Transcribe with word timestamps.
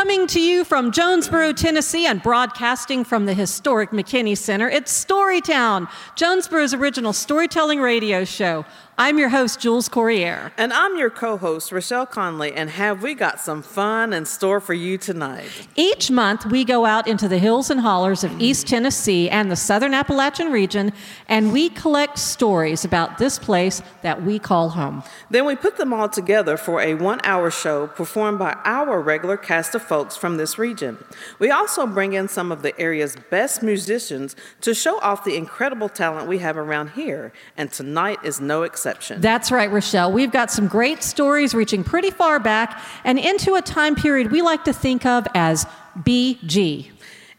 Coming 0.00 0.26
to 0.28 0.40
you 0.40 0.64
from 0.64 0.92
Jonesborough, 0.92 1.54
Tennessee, 1.54 2.06
and 2.06 2.22
broadcasting 2.22 3.04
from 3.04 3.26
the 3.26 3.34
historic 3.34 3.90
McKinney 3.90 4.34
Center, 4.34 4.66
it's 4.66 5.04
Storytown, 5.04 5.90
Jonesborough's 6.16 6.72
original 6.72 7.12
storytelling 7.12 7.82
radio 7.82 8.24
show. 8.24 8.64
I'm 9.02 9.18
your 9.18 9.30
host, 9.30 9.60
Jules 9.60 9.88
Corriere. 9.88 10.52
And 10.58 10.74
I'm 10.74 10.98
your 10.98 11.08
co 11.08 11.38
host, 11.38 11.72
Rochelle 11.72 12.04
Conley, 12.04 12.52
and 12.52 12.68
have 12.68 13.02
we 13.02 13.14
got 13.14 13.40
some 13.40 13.62
fun 13.62 14.12
in 14.12 14.26
store 14.26 14.60
for 14.60 14.74
you 14.74 14.98
tonight? 14.98 15.48
Each 15.74 16.10
month, 16.10 16.44
we 16.44 16.66
go 16.66 16.84
out 16.84 17.08
into 17.08 17.26
the 17.26 17.38
hills 17.38 17.70
and 17.70 17.80
hollers 17.80 18.24
of 18.24 18.38
East 18.38 18.66
Tennessee 18.66 19.30
and 19.30 19.50
the 19.50 19.56
southern 19.56 19.94
Appalachian 19.94 20.52
region, 20.52 20.92
and 21.28 21.50
we 21.50 21.70
collect 21.70 22.18
stories 22.18 22.84
about 22.84 23.16
this 23.16 23.38
place 23.38 23.80
that 24.02 24.22
we 24.22 24.38
call 24.38 24.68
home. 24.68 25.02
Then 25.30 25.46
we 25.46 25.56
put 25.56 25.78
them 25.78 25.94
all 25.94 26.10
together 26.10 26.58
for 26.58 26.82
a 26.82 26.92
one 26.92 27.22
hour 27.24 27.50
show 27.50 27.86
performed 27.86 28.38
by 28.38 28.58
our 28.66 29.00
regular 29.00 29.38
cast 29.38 29.74
of 29.74 29.80
folks 29.82 30.14
from 30.14 30.36
this 30.36 30.58
region. 30.58 31.02
We 31.38 31.50
also 31.50 31.86
bring 31.86 32.12
in 32.12 32.28
some 32.28 32.52
of 32.52 32.60
the 32.60 32.78
area's 32.78 33.16
best 33.30 33.62
musicians 33.62 34.36
to 34.60 34.74
show 34.74 35.00
off 35.00 35.24
the 35.24 35.38
incredible 35.38 35.88
talent 35.88 36.28
we 36.28 36.40
have 36.40 36.58
around 36.58 36.90
here, 36.90 37.32
and 37.56 37.72
tonight 37.72 38.18
is 38.22 38.42
no 38.42 38.62
exception 38.62 38.89
exception. 38.90 39.20
That's 39.20 39.50
right, 39.50 39.70
Rochelle. 39.70 40.12
We've 40.12 40.32
got 40.32 40.50
some 40.50 40.66
great 40.66 41.02
stories 41.02 41.54
reaching 41.54 41.84
pretty 41.84 42.10
far 42.10 42.38
back 42.40 42.82
and 43.04 43.18
into 43.18 43.54
a 43.54 43.62
time 43.62 43.94
period 43.94 44.32
we 44.32 44.42
like 44.42 44.64
to 44.64 44.72
think 44.72 45.06
of 45.06 45.26
as 45.34 45.66
BG. 45.98 46.90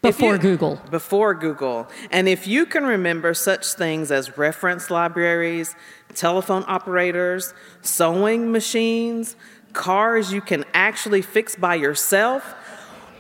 Before 0.02 0.34
you, 0.34 0.40
Google. 0.40 0.82
Before 0.90 1.36
Google. 1.36 1.88
And 2.10 2.28
if 2.28 2.48
you 2.48 2.66
can 2.66 2.84
remember 2.86 3.36
such 3.36 3.74
things 3.74 4.12
as 4.12 4.36
reference 4.36 4.90
libraries, 4.90 5.76
telephone 6.16 6.64
operators, 6.68 7.54
sewing 7.82 8.52
machines, 8.52 9.36
cars 9.74 10.34
you 10.34 10.42
can 10.42 10.66
actually 10.74 11.22
fix 11.22 11.56
by 11.56 11.76
yourself, 11.76 12.56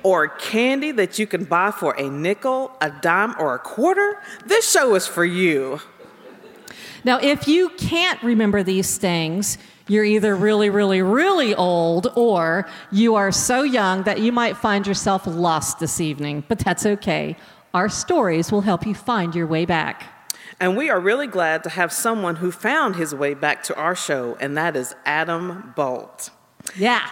or 0.04 0.27
candy 0.27 0.91
that 0.91 1.20
you 1.20 1.27
can 1.27 1.43
buy 1.43 1.70
for 1.70 1.93
a 1.93 2.09
nickel, 2.09 2.71
a 2.82 2.90
dime, 2.90 3.35
or 3.37 3.54
a 3.54 3.59
quarter, 3.59 4.20
this 4.46 4.70
show 4.70 4.96
is 4.96 5.05
for 5.05 5.24
you. 5.24 5.79
Now, 7.04 7.20
if 7.20 7.48
you 7.48 7.70
can't 7.77 8.21
remember 8.24 8.63
these 8.63 8.98
things, 8.98 9.57
you're 9.88 10.05
either 10.05 10.35
really, 10.35 10.70
really, 10.70 11.02
really 11.02 11.55
old 11.55 12.08
or 12.16 12.68
you 12.91 13.16
are 13.16 13.32
so 13.32 13.63
young 13.63 14.04
that 14.04 14.20
you 14.20 14.32
might 14.32 14.55
find 14.55 14.88
yourself 14.88 15.26
lost 15.26 15.80
this 15.80 15.99
evening. 15.99 16.43
But 16.48 16.60
that's 16.60 16.85
okay. 16.85 17.35
Our 17.74 17.90
stories 17.90 18.52
will 18.52 18.62
help 18.62 18.85
you 18.85 18.93
find 18.93 19.34
your 19.34 19.48
way 19.48 19.66
back. 19.66 20.04
And 20.60 20.77
we 20.77 20.90
are 20.90 20.99
really 20.99 21.27
glad 21.27 21.63
to 21.63 21.70
have 21.70 21.91
someone 21.91 22.35
who 22.35 22.52
found 22.52 22.96
his 22.96 23.15
way 23.15 23.34
back 23.34 23.63
to 23.63 23.76
our 23.76 23.96
show, 23.96 24.38
and 24.40 24.55
that 24.58 24.76
is 24.76 24.93
Adam 25.05 25.74
Bolt. 25.76 26.30
Yeah. 26.77 27.10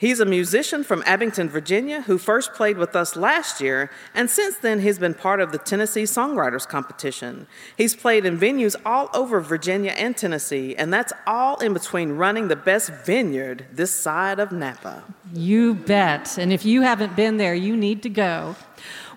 He's 0.00 0.18
a 0.18 0.24
musician 0.24 0.82
from 0.82 1.02
Abingdon, 1.04 1.50
Virginia, 1.50 2.00
who 2.00 2.16
first 2.16 2.54
played 2.54 2.78
with 2.78 2.96
us 2.96 3.16
last 3.16 3.60
year, 3.60 3.90
and 4.14 4.30
since 4.30 4.56
then 4.56 4.80
he's 4.80 4.98
been 4.98 5.12
part 5.12 5.40
of 5.40 5.52
the 5.52 5.58
Tennessee 5.58 6.04
Songwriters 6.04 6.66
Competition. 6.66 7.46
He's 7.76 7.94
played 7.94 8.24
in 8.24 8.38
venues 8.38 8.76
all 8.86 9.10
over 9.12 9.42
Virginia 9.42 9.90
and 9.90 10.16
Tennessee, 10.16 10.74
and 10.74 10.90
that's 10.90 11.12
all 11.26 11.58
in 11.58 11.74
between 11.74 12.12
running 12.12 12.48
the 12.48 12.56
best 12.56 12.90
vineyard 13.04 13.66
this 13.74 13.90
side 13.90 14.40
of 14.40 14.52
Napa. 14.52 15.04
You 15.34 15.74
bet. 15.74 16.38
And 16.38 16.50
if 16.50 16.64
you 16.64 16.80
haven't 16.80 17.14
been 17.14 17.36
there, 17.36 17.54
you 17.54 17.76
need 17.76 18.02
to 18.04 18.08
go. 18.08 18.56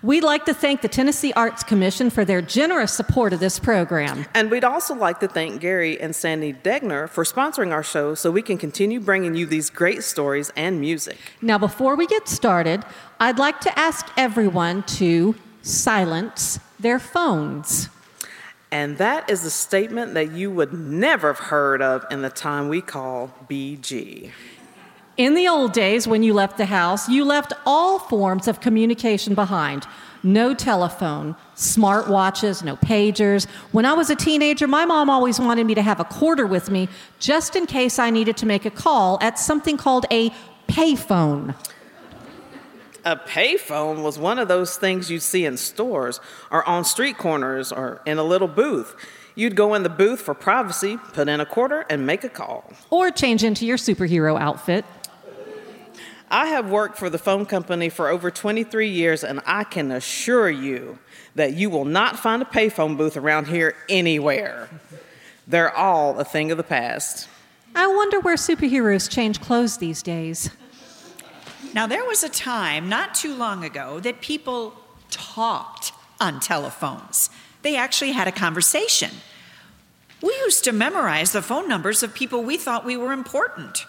We'd 0.04 0.22
like 0.22 0.44
to 0.44 0.52
thank 0.52 0.82
the 0.82 0.88
Tennessee 0.88 1.32
Arts 1.32 1.62
Commission 1.62 2.10
for 2.10 2.26
their 2.26 2.42
generous 2.42 2.92
support 2.92 3.32
of 3.32 3.40
this 3.40 3.58
program. 3.58 4.26
And 4.34 4.50
we'd 4.50 4.62
also 4.62 4.94
like 4.94 5.18
to 5.20 5.28
thank 5.28 5.62
Gary 5.62 5.98
and 5.98 6.14
Sandy 6.14 6.52
Degner 6.52 7.08
for 7.08 7.24
sponsoring 7.24 7.72
our 7.72 7.82
show 7.82 8.14
so 8.14 8.30
we 8.30 8.42
can 8.42 8.58
continue 8.58 9.00
bringing 9.00 9.34
you 9.34 9.46
these 9.46 9.70
great 9.70 10.04
stories 10.04 10.52
and 10.56 10.78
music. 10.78 11.16
Now, 11.40 11.56
before 11.56 11.96
we 11.96 12.06
get 12.06 12.28
started, 12.28 12.84
I'd 13.18 13.38
like 13.38 13.60
to 13.60 13.78
ask 13.78 14.06
everyone 14.14 14.82
to 14.98 15.36
silence 15.62 16.60
their 16.78 16.98
phones. 16.98 17.88
And 18.70 18.98
that 18.98 19.30
is 19.30 19.42
a 19.46 19.50
statement 19.50 20.12
that 20.12 20.32
you 20.32 20.50
would 20.50 20.74
never 20.74 21.28
have 21.28 21.46
heard 21.46 21.80
of 21.80 22.04
in 22.10 22.20
the 22.20 22.28
time 22.28 22.68
we 22.68 22.82
call 22.82 23.32
BG. 23.48 24.32
In 25.16 25.34
the 25.34 25.46
old 25.46 25.72
days, 25.72 26.08
when 26.08 26.24
you 26.24 26.34
left 26.34 26.56
the 26.56 26.66
house, 26.66 27.08
you 27.08 27.24
left 27.24 27.52
all 27.64 28.00
forms 28.00 28.48
of 28.48 28.60
communication 28.60 29.36
behind. 29.36 29.86
No 30.24 30.54
telephone, 30.54 31.36
smart 31.54 32.08
watches, 32.08 32.64
no 32.64 32.74
pagers. 32.76 33.46
When 33.70 33.84
I 33.84 33.92
was 33.92 34.10
a 34.10 34.16
teenager, 34.16 34.66
my 34.66 34.84
mom 34.84 35.08
always 35.08 35.38
wanted 35.38 35.68
me 35.68 35.74
to 35.76 35.82
have 35.82 36.00
a 36.00 36.04
quarter 36.04 36.46
with 36.46 36.68
me 36.68 36.88
just 37.20 37.54
in 37.54 37.66
case 37.66 38.00
I 38.00 38.10
needed 38.10 38.36
to 38.38 38.46
make 38.46 38.64
a 38.64 38.72
call 38.72 39.18
at 39.20 39.38
something 39.38 39.76
called 39.76 40.04
a 40.10 40.30
payphone. 40.66 41.54
A 43.04 43.16
payphone 43.16 44.02
was 44.02 44.18
one 44.18 44.40
of 44.40 44.48
those 44.48 44.76
things 44.76 45.12
you'd 45.12 45.22
see 45.22 45.44
in 45.44 45.56
stores 45.58 46.18
or 46.50 46.68
on 46.68 46.84
street 46.84 47.18
corners 47.18 47.70
or 47.70 48.00
in 48.04 48.18
a 48.18 48.24
little 48.24 48.48
booth. 48.48 48.96
You'd 49.36 49.54
go 49.54 49.74
in 49.74 49.84
the 49.84 49.88
booth 49.88 50.22
for 50.22 50.34
privacy, 50.34 50.96
put 51.12 51.28
in 51.28 51.38
a 51.40 51.46
quarter, 51.46 51.84
and 51.90 52.06
make 52.06 52.24
a 52.24 52.28
call. 52.28 52.72
Or 52.90 53.10
change 53.10 53.44
into 53.44 53.66
your 53.66 53.76
superhero 53.76 54.40
outfit. 54.40 54.84
I 56.30 56.46
have 56.46 56.70
worked 56.70 56.98
for 56.98 57.10
the 57.10 57.18
phone 57.18 57.46
company 57.46 57.88
for 57.88 58.08
over 58.08 58.30
23 58.30 58.88
years, 58.88 59.22
and 59.22 59.40
I 59.46 59.64
can 59.64 59.92
assure 59.92 60.50
you 60.50 60.98
that 61.34 61.54
you 61.54 61.70
will 61.70 61.84
not 61.84 62.18
find 62.18 62.42
a 62.42 62.44
payphone 62.44 62.96
booth 62.96 63.16
around 63.16 63.48
here 63.48 63.74
anywhere. 63.88 64.68
They're 65.46 65.74
all 65.74 66.18
a 66.18 66.24
thing 66.24 66.50
of 66.50 66.56
the 66.56 66.62
past. 66.62 67.28
I 67.74 67.86
wonder 67.86 68.20
where 68.20 68.36
superheroes 68.36 69.10
change 69.10 69.40
clothes 69.40 69.78
these 69.78 70.02
days. 70.02 70.50
Now, 71.74 71.86
there 71.86 72.04
was 72.04 72.22
a 72.22 72.28
time 72.28 72.88
not 72.88 73.14
too 73.14 73.34
long 73.34 73.64
ago 73.64 73.98
that 74.00 74.20
people 74.20 74.74
talked 75.10 75.92
on 76.20 76.38
telephones. 76.38 77.30
They 77.62 77.76
actually 77.76 78.12
had 78.12 78.28
a 78.28 78.32
conversation. 78.32 79.10
We 80.22 80.32
used 80.44 80.64
to 80.64 80.72
memorize 80.72 81.32
the 81.32 81.42
phone 81.42 81.68
numbers 81.68 82.02
of 82.02 82.14
people 82.14 82.42
we 82.42 82.56
thought 82.56 82.84
we 82.84 82.96
were 82.96 83.12
important. 83.12 83.86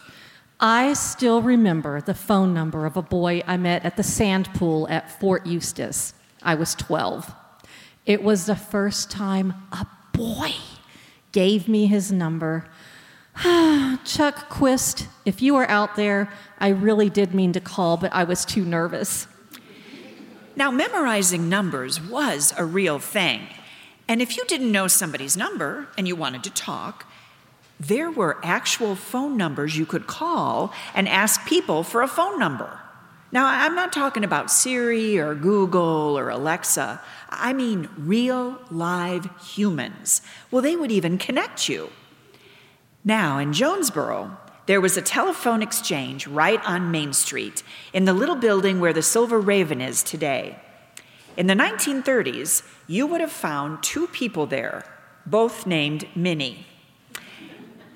I 0.60 0.94
still 0.94 1.42
remember 1.42 2.00
the 2.00 2.14
phone 2.14 2.54
number 2.54 2.86
of 2.86 2.96
a 2.96 3.02
boy 3.02 3.44
I 3.46 3.58
met 3.58 3.84
at 3.84 3.98
the 3.98 4.04
sand 4.04 4.50
pool 4.54 4.88
at 4.90 5.20
Fort 5.20 5.46
Eustis. 5.46 6.14
I 6.42 6.56
was 6.56 6.76
12. 6.76 7.34
It 8.06 8.24
was 8.24 8.46
the 8.46 8.56
first 8.56 9.12
time 9.12 9.54
a 9.72 9.86
boy 10.14 10.54
gave 11.34 11.68
me 11.68 11.88
his 11.88 12.12
number. 12.12 12.70
Chuck 14.06 14.48
Quist, 14.50 15.08
if 15.26 15.42
you 15.42 15.58
are 15.58 15.68
out 15.70 15.98
there, 15.98 16.32
I 16.58 16.70
really 16.70 17.10
did 17.10 17.36
mean 17.36 17.52
to 17.54 17.60
call, 17.60 17.98
but 17.98 18.14
I 18.14 18.24
was 18.24 18.46
too 18.46 18.64
nervous. 18.64 19.28
Now, 20.56 20.72
memorizing 20.72 21.50
numbers 21.50 22.00
was 22.02 22.54
a 22.58 22.64
real 22.64 23.00
thing. 23.00 23.42
And 24.08 24.22
if 24.22 24.38
you 24.38 24.46
didn't 24.46 24.72
know 24.72 24.88
somebody's 24.88 25.36
number 25.36 25.90
and 25.98 26.08
you 26.08 26.16
wanted 26.16 26.44
to 26.46 26.50
talk, 26.50 27.06
there 27.80 28.10
were 28.10 28.40
actual 28.44 28.96
phone 28.96 29.38
numbers 29.38 29.78
you 29.78 29.86
could 29.86 30.08
call 30.08 30.74
and 30.94 31.08
ask 31.08 31.46
people 31.46 31.84
for 31.84 32.02
a 32.02 32.08
phone 32.08 32.40
number. 32.40 32.80
Now, 33.32 33.48
I'm 33.48 33.76
not 33.76 33.92
talking 33.92 34.24
about 34.24 34.50
Siri 34.50 35.18
or 35.18 35.36
Google 35.36 36.18
or 36.18 36.30
Alexa. 36.30 37.02
I 37.30 37.52
mean 37.52 37.90
real 37.98 38.62
live 38.72 39.28
humans. 39.46 40.22
Well, 40.52 40.62
they 40.62 40.76
would 40.76 40.92
even 40.92 41.18
connect 41.18 41.68
you. 41.68 41.90
Now, 43.04 43.38
in 43.38 43.52
Jonesborough, 43.52 44.38
there 44.68 44.82
was 44.82 44.96
a 44.96 45.02
telephone 45.02 45.62
exchange 45.62 46.28
right 46.28 46.64
on 46.66 46.92
Main 46.92 47.14
Street 47.14 47.62
in 47.94 48.06
the 48.06 48.14
little 48.14 48.36
building 48.36 48.80
where 48.80 48.94
the 48.94 49.02
Silver 49.02 49.40
Raven 49.40 49.82
is 49.82 50.02
today. 50.02 50.58
In 51.36 51.48
the 51.48 51.54
1930s, 51.54 52.64
you 52.88 53.06
would 53.06 53.22
have 53.22 53.32
found 53.32 53.84
two 53.84 54.08
people 54.08 54.46
there, 54.46 54.86
both 55.26 55.68
named 55.68 56.08
Minnie. 56.16 56.66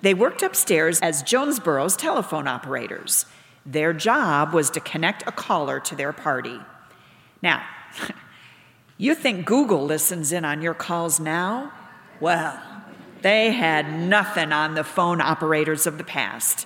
They 0.02 0.14
worked 0.14 0.42
upstairs 0.42 1.00
as 1.02 1.24
Jonesborough's 1.24 1.96
telephone 1.96 2.48
operators. 2.48 3.26
Their 3.66 3.94
job 3.94 4.54
was 4.54 4.70
to 4.72 4.80
connect 4.80 5.24
a 5.28 5.32
caller 5.32 5.80
to 5.82 5.96
their 5.96 6.14
party. 6.14 6.60
Now, 7.42 7.64
you 8.98 9.16
think 9.16 9.46
Google 9.46 9.86
listens 9.86 10.32
in 10.32 10.46
on 10.46 10.62
your 10.62 10.74
calls 10.74 11.20
now? 11.20 11.74
Well, 12.20 12.60
they 13.22 13.52
had 13.52 14.00
nothing 14.00 14.52
on 14.52 14.76
the 14.76 14.84
phone 14.84 15.20
operators 15.22 15.86
of 15.86 15.98
the 15.98 16.04
past. 16.04 16.66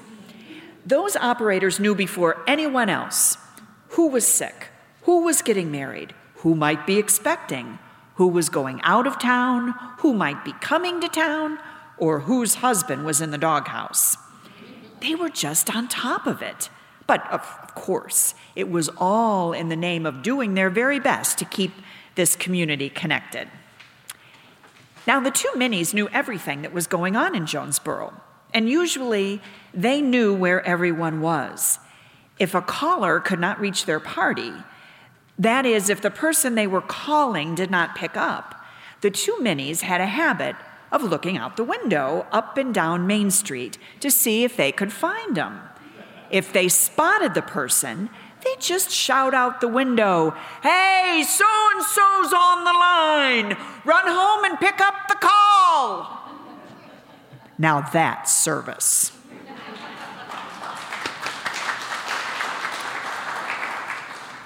Those 0.86 1.16
operators 1.16 1.80
knew 1.80 1.96
before 1.96 2.44
anyone 2.48 2.90
else 2.90 3.38
who 3.90 4.08
was 4.08 4.28
sick, 4.28 4.68
who 5.04 5.24
was 5.24 5.42
getting 5.42 5.72
married, 5.72 6.14
who 6.38 6.56
might 6.56 6.86
be 6.86 6.98
expecting, 6.98 7.80
who 8.16 8.28
was 8.28 8.50
going 8.50 8.82
out 8.84 9.08
of 9.08 9.20
town, 9.20 9.74
who 10.00 10.14
might 10.14 10.44
be 10.46 10.54
coming 10.54 11.02
to 11.02 11.08
town, 11.08 11.58
or 12.04 12.20
whose 12.20 12.56
husband 12.56 13.06
was 13.06 13.22
in 13.22 13.32
the 13.32 13.38
doghouse. 13.38 14.18
They 15.00 15.16
were 15.16 15.30
just 15.30 15.74
on 15.74 15.88
top 15.88 16.28
of 16.28 16.42
it. 16.42 16.70
But 17.08 17.26
of 17.32 17.42
course, 17.76 18.36
it 18.58 18.70
was 18.70 18.90
all 18.98 19.54
in 19.54 19.70
the 19.70 19.78
name 19.78 20.06
of 20.06 20.22
doing 20.22 20.54
their 20.54 20.70
very 20.70 21.00
best 21.00 21.38
to 21.38 21.46
keep 21.46 21.72
this 22.16 22.36
community 22.36 22.90
connected. 22.90 23.48
Now, 25.08 25.22
the 25.22 25.32
two 25.32 25.48
Minnies 25.56 25.94
knew 25.94 26.10
everything 26.10 26.62
that 26.64 26.74
was 26.74 26.88
going 26.88 27.16
on 27.16 27.36
in 27.36 27.46
Jonesborough, 27.46 28.14
and 28.54 28.70
usually 28.70 29.42
they 29.74 30.02
knew 30.02 30.34
where 30.34 30.62
everyone 30.66 31.22
was. 31.22 31.80
If 32.38 32.54
a 32.54 32.62
caller 32.62 33.22
could 33.22 33.40
not 33.40 33.62
reach 33.62 33.86
their 33.86 34.02
party, 34.02 34.52
that 35.40 35.66
is, 35.66 35.90
if 35.90 36.02
the 36.02 36.12
person 36.12 36.56
they 36.56 36.68
were 36.68 36.82
calling 36.82 37.56
did 37.56 37.72
not 37.72 37.96
pick 37.96 38.18
up, 38.18 38.62
the 39.00 39.10
two 39.10 39.38
Minnies 39.40 39.82
had 39.82 40.02
a 40.02 40.06
habit 40.06 40.58
of 40.94 41.02
looking 41.04 41.38
out 41.38 41.58
the 41.58 41.64
window 41.64 42.28
up 42.32 42.56
and 42.58 42.74
down 42.74 43.08
Main 43.08 43.32
Street 43.32 43.80
to 44.00 44.12
see 44.12 44.44
if 44.44 44.56
they 44.56 44.72
could 44.72 44.94
find 44.94 45.36
them. 45.36 45.60
If 46.30 46.54
they 46.54 46.70
spotted 46.70 47.34
the 47.34 47.42
person, 47.42 48.12
they'd 48.44 48.62
just 48.62 48.92
shout 48.92 49.34
out 49.34 49.60
the 49.60 49.68
window, 49.68 50.36
Hey, 50.62 51.26
so 51.28 51.46
and 51.74 51.84
so's 51.84 52.32
on 52.32 52.64
the 52.64 52.72
line! 52.72 53.58
Run 53.84 54.08
home 54.08 54.46
and 54.46 54.60
pick 54.60 54.80
up 54.80 55.08
the 55.10 55.16
call! 55.16 56.20
Now 57.58 57.82
that's 57.82 58.32
service. 58.32 59.12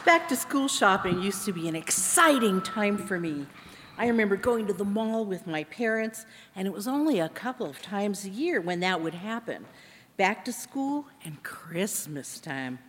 Back 0.06 0.30
to 0.30 0.38
school 0.38 0.70
shopping 0.70 1.22
used 1.22 1.44
to 1.44 1.52
be 1.52 1.68
an 1.68 1.76
exciting 1.76 2.62
time 2.62 2.98
for 2.98 3.20
me. 3.20 3.46
I 3.98 4.08
remember 4.08 4.36
going 4.36 4.68
to 4.68 4.74
the 4.74 4.86
mall 4.86 5.26
with 5.26 5.48
my 5.48 5.64
parents, 5.64 6.26
and 6.56 6.68
it 6.68 6.74
was 6.74 6.88
only 6.88 7.20
a 7.20 7.30
couple 7.30 7.68
of 7.68 7.82
times 7.82 8.26
a 8.26 8.30
year 8.30 8.62
when 8.62 8.80
that 8.82 9.02
would 9.02 9.16
happen 9.16 9.66
back 10.18 10.46
to 10.46 10.54
school 10.54 11.06
and 11.26 11.42
Christmas 11.44 12.40
time. 12.40 12.80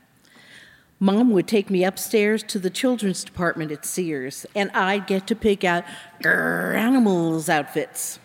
Mom 1.00 1.31
would 1.31 1.46
take 1.46 1.70
me 1.70 1.84
upstairs 1.84 2.43
to 2.43 2.58
the 2.58 2.70
children's 2.70 3.25
department 3.25 3.70
at 3.70 3.87
Sears, 3.87 4.44
and 4.55 4.70
I'd 4.72 5.06
get 5.06 5.26
to 5.28 5.37
pick 5.37 5.64
out 5.64 5.84
grrr, 6.22 6.75
animals 6.75 7.49
outfits. 7.49 8.19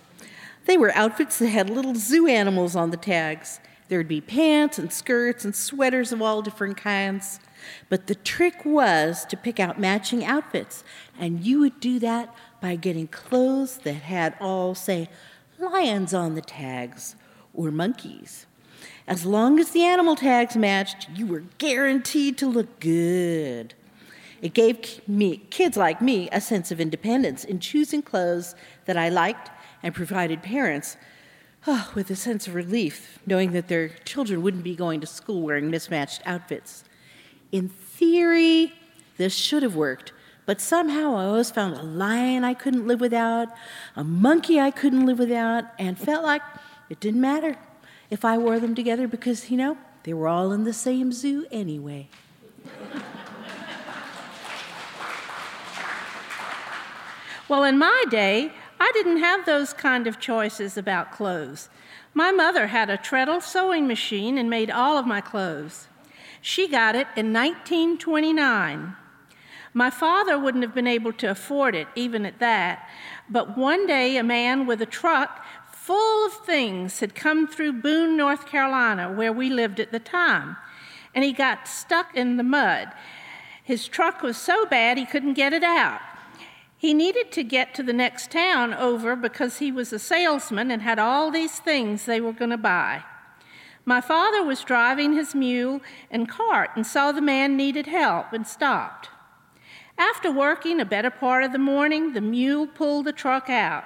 They 0.66 0.78
were 0.78 0.92
outfits 0.96 1.40
that 1.40 1.50
had 1.50 1.70
little 1.70 1.96
zoo 1.96 2.28
animals 2.28 2.76
on 2.76 2.92
the 2.92 2.98
tags. 2.98 3.60
There'd 3.90 4.08
be 4.08 4.22
pants 4.22 4.80
and 4.80 4.92
skirts 4.92 5.46
and 5.46 5.56
sweaters 5.56 6.12
of 6.12 6.22
all 6.22 6.42
different 6.42 6.78
kinds. 6.78 7.40
But 7.90 8.08
the 8.08 8.16
trick 8.16 8.66
was 8.66 9.26
to 9.26 9.38
pick 9.38 9.60
out 9.60 9.80
matching 9.80 10.24
outfits, 10.26 10.84
and 11.20 11.46
you 11.46 11.60
would 11.60 11.80
do 11.80 12.00
that 12.00 12.34
by 12.62 12.76
getting 12.76 13.08
clothes 13.08 13.78
that 13.80 13.94
had 13.94 14.36
all, 14.40 14.76
say, 14.76 15.10
lions 15.60 16.14
on 16.14 16.36
the 16.36 16.42
tags 16.42 17.16
or 17.54 17.72
monkeys. 17.72 18.46
As 19.08 19.26
long 19.26 19.60
as 19.60 19.72
the 19.72 19.84
animal 19.84 20.16
tags 20.16 20.56
matched, 20.56 21.10
you 21.14 21.28
were 21.28 21.44
guaranteed 21.58 22.38
to 22.38 22.48
look 22.48 22.80
good. 22.80 23.74
It 24.42 24.54
gave 24.54 25.08
me, 25.08 25.38
kids 25.50 25.78
like 25.78 26.02
me, 26.02 26.30
a 26.32 26.42
sense 26.42 26.72
of 26.72 26.80
independence 26.80 27.44
in 27.44 27.60
choosing 27.60 28.02
clothes 28.02 28.56
that 28.86 28.98
I 28.98 29.10
liked 29.10 29.50
and 29.82 29.94
provided 29.94 30.42
parents 30.42 30.98
oh, 31.68 31.92
with 31.96 32.10
a 32.10 32.16
sense 32.16 32.48
of 32.48 32.56
relief 32.56 33.20
knowing 33.26 33.52
that 33.54 33.68
their 33.68 33.90
children 34.06 34.42
wouldn't 34.42 34.64
be 34.64 34.76
going 34.76 35.00
to 35.02 35.08
school 35.08 35.42
wearing 35.42 35.70
mismatched 35.70 36.22
outfits. 36.26 36.84
In 37.54 37.70
theory, 37.70 38.74
this 39.18 39.36
should 39.36 39.62
have 39.62 39.76
worked, 39.76 40.12
but 40.48 40.60
somehow 40.60 41.16
I 41.16 41.26
always 41.26 41.52
found 41.52 41.76
a 41.76 41.84
lion 41.84 42.44
I 42.44 42.56
couldn't 42.56 42.88
live 42.88 43.00
without, 43.00 43.50
a 43.96 44.04
monkey 44.04 44.60
I 44.60 44.72
couldn't 44.72 45.06
live 45.06 45.20
without, 45.20 45.66
and 45.78 45.96
felt 45.96 46.24
like 46.24 46.42
it 46.90 47.00
didn't 47.00 47.22
matter 47.22 47.56
if 48.10 48.26
I 48.26 48.40
wore 48.40 48.60
them 48.60 48.74
together 48.74 49.08
because, 49.08 49.52
you 49.52 49.58
know, 49.58 49.78
they 50.02 50.16
were 50.16 50.28
all 50.28 50.52
in 50.52 50.64
the 50.64 50.74
same 50.74 51.12
zoo 51.12 51.46
anyway. 51.52 52.10
well, 57.48 57.64
in 57.64 57.78
my 57.78 58.04
day, 58.10 58.52
I 58.80 58.90
didn't 58.96 59.18
have 59.18 59.46
those 59.46 59.74
kind 59.74 60.08
of 60.08 60.20
choices 60.20 60.76
about 60.76 61.12
clothes. 61.12 61.70
My 62.16 62.32
mother 62.32 62.66
had 62.66 62.90
a 62.90 62.98
treadle 62.98 63.42
sewing 63.42 63.86
machine 63.86 64.40
and 64.40 64.50
made 64.50 64.72
all 64.72 64.98
of 64.98 65.06
my 65.06 65.22
clothes. 65.22 65.88
She 66.46 66.68
got 66.68 66.94
it 66.94 67.08
in 67.16 67.32
1929. 67.32 68.98
My 69.74 69.90
father 69.90 70.38
wouldn't 70.38 70.66
have 70.66 70.76
been 70.76 70.88
able 70.88 71.14
to 71.14 71.32
afford 71.32 71.74
it, 71.74 71.88
even 71.96 72.26
at 72.26 72.40
that, 72.40 72.90
but 73.30 73.58
one 73.58 73.88
day 73.88 74.18
a 74.18 74.24
man 74.24 74.68
with 74.68 74.82
a 74.82 74.86
truck 74.86 75.46
full 75.72 76.26
of 76.26 76.34
things 76.46 77.00
had 77.00 77.16
come 77.16 77.48
through 77.48 77.82
Boone, 77.82 78.18
North 78.18 78.46
Carolina, 78.46 79.10
where 79.10 79.32
we 79.32 79.50
lived 79.50 79.80
at 79.80 79.94
the 79.94 80.02
time, 80.02 80.58
and 81.16 81.24
he 81.24 81.32
got 81.32 81.66
stuck 81.66 82.14
in 82.14 82.36
the 82.36 82.44
mud. 82.44 82.92
His 83.64 83.88
truck 83.88 84.22
was 84.22 84.36
so 84.36 84.66
bad 84.66 84.98
he 84.98 85.06
couldn't 85.06 85.36
get 85.36 85.54
it 85.54 85.64
out. 85.64 86.02
He 86.78 86.94
needed 86.94 87.32
to 87.32 87.44
get 87.46 87.74
to 87.76 87.84
the 87.84 87.94
next 87.94 88.32
town 88.32 88.74
over 88.74 89.16
because 89.16 89.60
he 89.60 89.72
was 89.72 89.94
a 89.94 90.00
salesman 90.00 90.72
and 90.72 90.82
had 90.82 91.00
all 91.00 91.32
these 91.32 91.60
things 91.62 92.04
they 92.04 92.20
were 92.20 92.34
going 92.34 92.52
to 92.52 92.58
buy. 92.58 93.06
My 93.86 94.00
father 94.00 94.44
was 94.44 94.64
driving 94.64 95.14
his 95.14 95.36
mule 95.36 95.82
and 96.10 96.30
cart 96.30 96.72
and 96.76 96.88
saw 96.88 97.12
the 97.12 97.22
man 97.22 97.58
needed 97.58 97.88
help 97.88 98.32
and 98.32 98.48
stopped. 98.48 99.10
After 99.98 100.32
working 100.32 100.80
a 100.80 100.86
better 100.86 101.12
part 101.12 101.44
of 101.44 101.52
the 101.52 101.60
morning, 101.60 102.14
the 102.14 102.22
mule 102.22 102.66
pulled 102.66 103.06
the 103.06 103.12
truck 103.12 103.50
out. 103.50 103.86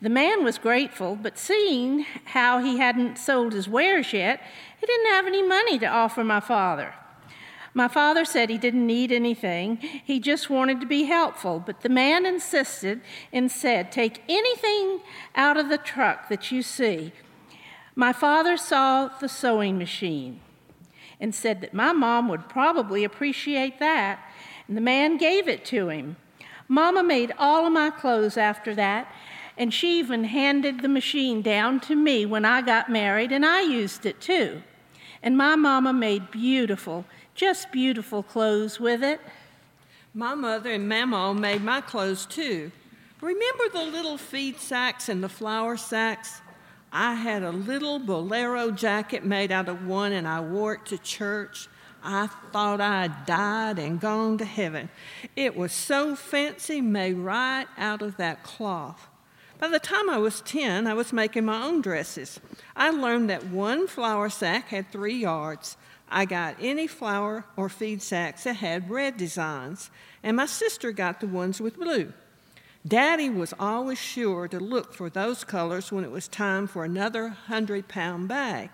The 0.00 0.08
man 0.08 0.44
was 0.44 0.58
grateful, 0.58 1.16
but 1.16 1.38
seeing 1.38 2.06
how 2.26 2.60
he 2.60 2.78
hadn't 2.78 3.18
sold 3.18 3.52
his 3.52 3.68
wares 3.68 4.12
yet, 4.12 4.40
he 4.80 4.86
didn't 4.86 5.12
have 5.12 5.26
any 5.26 5.42
money 5.42 5.78
to 5.80 5.86
offer 5.86 6.24
my 6.24 6.40
father. 6.40 6.94
My 7.74 7.88
father 7.88 8.24
said 8.24 8.48
he 8.48 8.58
didn't 8.58 8.86
need 8.86 9.12
anything, 9.12 9.76
he 9.76 10.20
just 10.20 10.48
wanted 10.48 10.80
to 10.80 10.86
be 10.86 11.04
helpful, 11.04 11.62
but 11.64 11.82
the 11.82 11.88
man 11.88 12.24
insisted 12.26 13.00
and 13.32 13.50
said, 13.50 13.92
Take 13.92 14.22
anything 14.28 15.00
out 15.34 15.56
of 15.56 15.68
the 15.68 15.78
truck 15.78 16.28
that 16.28 16.50
you 16.50 16.62
see. 16.62 17.12
My 17.98 18.12
father 18.12 18.56
saw 18.56 19.08
the 19.08 19.28
sewing 19.28 19.76
machine 19.76 20.38
and 21.18 21.34
said 21.34 21.60
that 21.62 21.74
my 21.74 21.90
mom 21.92 22.28
would 22.28 22.48
probably 22.48 23.02
appreciate 23.02 23.80
that, 23.80 24.20
and 24.68 24.76
the 24.76 24.80
man 24.80 25.16
gave 25.16 25.48
it 25.48 25.64
to 25.64 25.88
him. 25.88 26.14
Mama 26.68 27.02
made 27.02 27.34
all 27.40 27.66
of 27.66 27.72
my 27.72 27.90
clothes 27.90 28.36
after 28.36 28.72
that, 28.76 29.12
and 29.56 29.74
she 29.74 29.98
even 29.98 30.22
handed 30.22 30.80
the 30.80 30.88
machine 30.88 31.42
down 31.42 31.80
to 31.80 31.96
me 31.96 32.24
when 32.24 32.44
I 32.44 32.62
got 32.62 32.88
married, 32.88 33.32
and 33.32 33.44
I 33.44 33.62
used 33.62 34.06
it 34.06 34.20
too. 34.20 34.62
And 35.20 35.36
my 35.36 35.56
mama 35.56 35.92
made 35.92 36.30
beautiful, 36.30 37.04
just 37.34 37.72
beautiful 37.72 38.22
clothes 38.22 38.78
with 38.78 39.02
it. 39.02 39.20
My 40.14 40.36
mother 40.36 40.70
and 40.70 40.88
Mama 40.88 41.34
made 41.34 41.64
my 41.64 41.80
clothes 41.80 42.26
too. 42.26 42.70
Remember 43.20 43.68
the 43.72 43.82
little 43.82 44.18
feed 44.18 44.60
sacks 44.60 45.08
and 45.08 45.20
the 45.20 45.28
flour 45.28 45.76
sacks? 45.76 46.42
I 46.92 47.14
had 47.14 47.42
a 47.42 47.50
little 47.50 47.98
bolero 47.98 48.70
jacket 48.70 49.24
made 49.24 49.52
out 49.52 49.68
of 49.68 49.86
one 49.86 50.12
and 50.12 50.26
I 50.26 50.40
wore 50.40 50.74
it 50.74 50.86
to 50.86 50.98
church. 50.98 51.68
I 52.02 52.28
thought 52.52 52.80
I 52.80 53.02
would 53.02 53.26
died 53.26 53.78
and 53.78 54.00
gone 54.00 54.38
to 54.38 54.44
heaven. 54.44 54.88
It 55.36 55.56
was 55.56 55.72
so 55.72 56.14
fancy, 56.16 56.80
made 56.80 57.14
right 57.14 57.66
out 57.76 58.02
of 58.02 58.16
that 58.16 58.42
cloth. 58.42 59.08
By 59.58 59.68
the 59.68 59.80
time 59.80 60.08
I 60.08 60.18
was 60.18 60.40
10, 60.42 60.86
I 60.86 60.94
was 60.94 61.12
making 61.12 61.44
my 61.44 61.64
own 61.64 61.80
dresses. 61.80 62.38
I 62.76 62.90
learned 62.90 63.28
that 63.28 63.46
one 63.46 63.88
flour 63.88 64.30
sack 64.30 64.68
had 64.68 64.92
three 64.92 65.16
yards. 65.16 65.76
I 66.08 66.24
got 66.24 66.56
any 66.60 66.86
flour 66.86 67.44
or 67.56 67.68
feed 67.68 68.00
sacks 68.00 68.44
that 68.44 68.56
had 68.56 68.88
red 68.88 69.16
designs, 69.16 69.90
and 70.22 70.36
my 70.36 70.46
sister 70.46 70.92
got 70.92 71.20
the 71.20 71.26
ones 71.26 71.60
with 71.60 71.76
blue. 71.76 72.12
Daddy 72.88 73.28
was 73.28 73.52
always 73.58 73.98
sure 73.98 74.48
to 74.48 74.58
look 74.58 74.94
for 74.94 75.10
those 75.10 75.44
colors 75.44 75.92
when 75.92 76.04
it 76.04 76.10
was 76.10 76.26
time 76.26 76.66
for 76.66 76.84
another 76.84 77.24
100 77.24 77.86
pound 77.86 78.28
bag. 78.28 78.70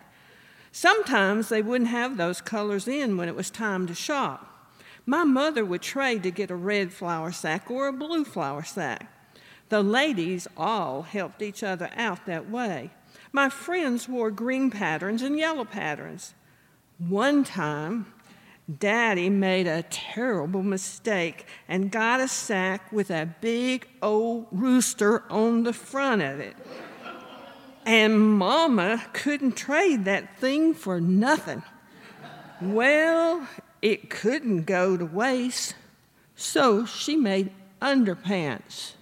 Sometimes 0.70 1.48
they 1.48 1.62
wouldn't 1.62 1.90
have 1.90 2.16
those 2.16 2.40
colors 2.40 2.86
in 2.86 3.16
when 3.16 3.28
it 3.28 3.34
was 3.34 3.50
time 3.50 3.88
to 3.88 3.94
shop. 3.94 4.70
My 5.04 5.24
mother 5.24 5.64
would 5.64 5.82
trade 5.82 6.22
to 6.22 6.30
get 6.30 6.50
a 6.50 6.56
red 6.56 6.92
flour 6.92 7.32
sack 7.32 7.70
or 7.70 7.88
a 7.88 7.92
blue 7.92 8.24
flour 8.24 8.62
sack. 8.62 9.10
The 9.68 9.82
ladies 9.82 10.46
all 10.56 11.02
helped 11.02 11.42
each 11.42 11.64
other 11.64 11.90
out 11.96 12.24
that 12.26 12.48
way. 12.48 12.90
My 13.32 13.48
friends 13.48 14.08
wore 14.08 14.30
green 14.30 14.70
patterns 14.70 15.22
and 15.22 15.36
yellow 15.36 15.64
patterns. 15.64 16.34
One 16.98 17.42
time, 17.42 18.12
Daddy 18.78 19.28
made 19.28 19.66
a 19.66 19.82
terrible 19.82 20.62
mistake 20.62 21.46
and 21.68 21.90
got 21.90 22.20
a 22.20 22.28
sack 22.28 22.90
with 22.90 23.10
a 23.10 23.34
big 23.40 23.86
old 24.00 24.46
rooster 24.50 25.22
on 25.30 25.64
the 25.64 25.74
front 25.74 26.22
of 26.22 26.40
it. 26.40 26.56
And 27.84 28.18
Mama 28.18 29.04
couldn't 29.12 29.52
trade 29.56 30.06
that 30.06 30.38
thing 30.38 30.72
for 30.72 31.00
nothing. 31.00 31.62
Well, 32.60 33.46
it 33.82 34.08
couldn't 34.08 34.64
go 34.64 34.96
to 34.96 35.04
waste, 35.04 35.74
so 36.34 36.86
she 36.86 37.16
made 37.16 37.52
underpants 37.82 38.92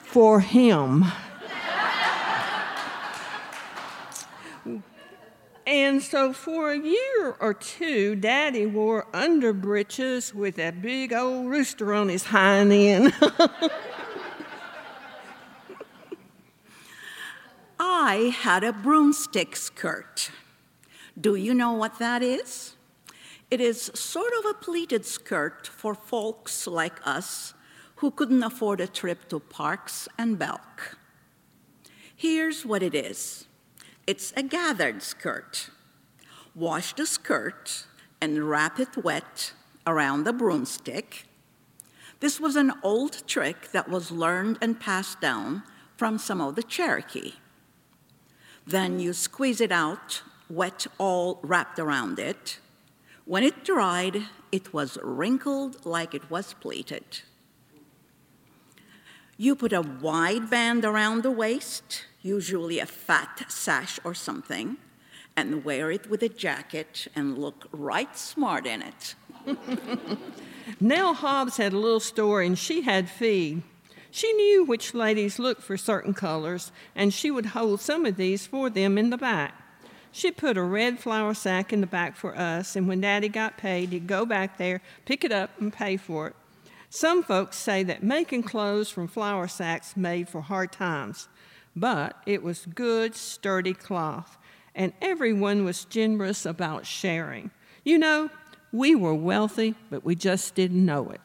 for 0.00 0.40
him. 0.40 1.04
And 5.66 6.02
so 6.02 6.32
for 6.32 6.72
a 6.72 6.78
year 6.78 7.36
or 7.38 7.54
two, 7.54 8.16
Daddy 8.16 8.66
wore 8.66 9.06
underbreeches 9.12 10.34
with 10.34 10.58
a 10.58 10.72
big 10.72 11.12
old 11.12 11.48
rooster 11.48 11.94
on 11.94 12.08
his 12.08 12.24
hind 12.24 12.72
end. 12.72 13.14
I 17.78 18.34
had 18.36 18.64
a 18.64 18.72
broomstick 18.72 19.54
skirt. 19.54 20.30
Do 21.20 21.36
you 21.36 21.54
know 21.54 21.72
what 21.72 21.98
that 22.00 22.22
is? 22.22 22.74
It 23.50 23.60
is 23.60 23.90
sort 23.94 24.32
of 24.40 24.46
a 24.46 24.54
pleated 24.54 25.04
skirt 25.04 25.68
for 25.68 25.94
folks 25.94 26.66
like 26.66 27.06
us 27.06 27.54
who 27.96 28.10
couldn't 28.10 28.42
afford 28.42 28.80
a 28.80 28.88
trip 28.88 29.28
to 29.28 29.38
Parks 29.38 30.08
and 30.18 30.38
Belk. 30.38 30.96
Here's 32.16 32.64
what 32.66 32.82
it 32.82 32.94
is 32.94 33.46
it's 34.12 34.30
a 34.36 34.42
gathered 34.42 35.02
skirt. 35.02 35.70
Wash 36.54 36.92
the 36.92 37.06
skirt 37.06 37.86
and 38.20 38.46
wrap 38.50 38.78
it 38.78 38.94
wet 38.94 39.54
around 39.86 40.24
the 40.24 40.34
broomstick. 40.34 41.24
This 42.20 42.38
was 42.38 42.54
an 42.54 42.74
old 42.82 43.26
trick 43.26 43.72
that 43.72 43.88
was 43.88 44.10
learned 44.10 44.58
and 44.60 44.78
passed 44.78 45.22
down 45.22 45.62
from 45.96 46.18
some 46.18 46.42
of 46.42 46.56
the 46.56 46.62
Cherokee. 46.62 47.32
Then 48.66 49.00
you 49.00 49.14
squeeze 49.14 49.62
it 49.62 49.72
out, 49.72 50.20
wet 50.50 50.86
all 50.98 51.40
wrapped 51.42 51.78
around 51.78 52.18
it. 52.18 52.58
When 53.24 53.42
it 53.42 53.64
dried, 53.64 54.24
it 54.58 54.74
was 54.74 54.98
wrinkled 55.02 55.86
like 55.86 56.12
it 56.12 56.30
was 56.30 56.52
pleated. 56.52 57.22
You 59.38 59.56
put 59.56 59.72
a 59.72 59.80
wide 59.80 60.50
band 60.50 60.84
around 60.84 61.22
the 61.22 61.30
waist, 61.30 62.04
usually 62.22 62.78
a 62.78 62.86
fat 62.86 63.44
sash 63.48 63.98
or 64.04 64.14
something, 64.14 64.76
and 65.36 65.64
wear 65.64 65.90
it 65.90 66.08
with 66.08 66.22
a 66.22 66.28
jacket 66.28 67.08
and 67.14 67.38
look 67.38 67.68
right 67.72 68.16
smart 68.16 68.66
in 68.66 68.82
it. 68.82 69.14
Nell 70.80 71.14
Hobbs 71.14 71.56
had 71.56 71.72
a 71.72 71.78
little 71.78 72.00
store 72.00 72.42
and 72.42 72.58
she 72.58 72.82
had 72.82 73.08
feed. 73.08 73.62
She 74.10 74.32
knew 74.34 74.64
which 74.64 74.94
ladies 74.94 75.38
looked 75.38 75.62
for 75.62 75.78
certain 75.78 76.12
colors, 76.12 76.70
and 76.94 77.14
she 77.14 77.30
would 77.30 77.46
hold 77.46 77.80
some 77.80 78.04
of 78.04 78.16
these 78.16 78.46
for 78.46 78.68
them 78.68 78.98
in 78.98 79.08
the 79.08 79.16
back. 79.16 79.54
She 80.12 80.30
put 80.30 80.58
a 80.58 80.62
red 80.62 80.98
flour 80.98 81.32
sack 81.32 81.72
in 81.72 81.80
the 81.80 81.86
back 81.86 82.16
for 82.16 82.36
us, 82.36 82.76
and 82.76 82.86
when 82.86 83.00
Daddy 83.00 83.30
got 83.30 83.56
paid, 83.56 83.88
he'd 83.88 84.06
go 84.06 84.26
back 84.26 84.58
there, 84.58 84.82
pick 85.06 85.24
it 85.24 85.32
up, 85.32 85.58
and 85.58 85.72
pay 85.72 85.96
for 85.96 86.28
it. 86.28 86.36
Some 86.90 87.22
folks 87.22 87.56
say 87.56 87.82
that 87.84 88.02
making 88.02 88.42
clothes 88.42 88.90
from 88.90 89.08
flour 89.08 89.48
sacks 89.48 89.96
made 89.96 90.28
for 90.28 90.42
hard 90.42 90.72
times, 90.72 91.28
but 91.74 92.16
it 92.26 92.42
was 92.42 92.66
good, 92.66 93.14
sturdy 93.14 93.74
cloth, 93.74 94.38
and 94.74 94.92
everyone 95.00 95.64
was 95.64 95.84
generous 95.84 96.46
about 96.46 96.86
sharing. 96.86 97.50
You 97.84 97.98
know, 97.98 98.30
we 98.72 98.94
were 98.94 99.14
wealthy, 99.14 99.74
but 99.90 100.04
we 100.04 100.14
just 100.14 100.54
didn't 100.54 100.84
know 100.84 101.10
it. 101.10 101.20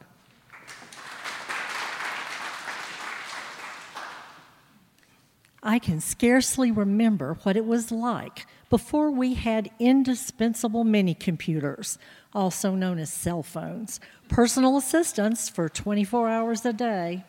I 5.62 5.78
can 5.78 6.00
scarcely 6.00 6.70
remember 6.70 7.34
what 7.42 7.56
it 7.56 7.66
was 7.66 7.90
like 7.90 8.46
before 8.70 9.10
we 9.10 9.34
had 9.34 9.70
indispensable 9.78 10.84
mini 10.84 11.14
computers, 11.14 11.98
also 12.32 12.74
known 12.74 12.98
as 12.98 13.12
cell 13.12 13.42
phones, 13.42 13.98
personal 14.28 14.76
assistants 14.76 15.48
for 15.48 15.68
24 15.68 16.28
hours 16.28 16.64
a 16.64 16.72
day. 16.72 17.24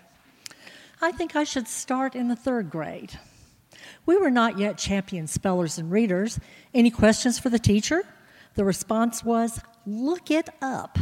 I 1.01 1.11
think 1.13 1.35
I 1.35 1.45
should 1.45 1.67
start 1.67 2.13
in 2.13 2.27
the 2.27 2.35
third 2.35 2.69
grade. 2.69 3.17
We 4.05 4.17
were 4.17 4.31
not 4.31 4.57
yet 4.57 4.77
champion 4.77 5.27
spellers 5.27 5.77
and 5.77 5.89
readers. 5.89 6.39
Any 6.73 6.91
questions 6.91 7.39
for 7.39 7.49
the 7.49 7.59
teacher? 7.59 8.03
The 8.55 8.65
response 8.65 9.23
was, 9.23 9.61
look 9.85 10.29
it 10.29 10.49
up. 10.61 10.99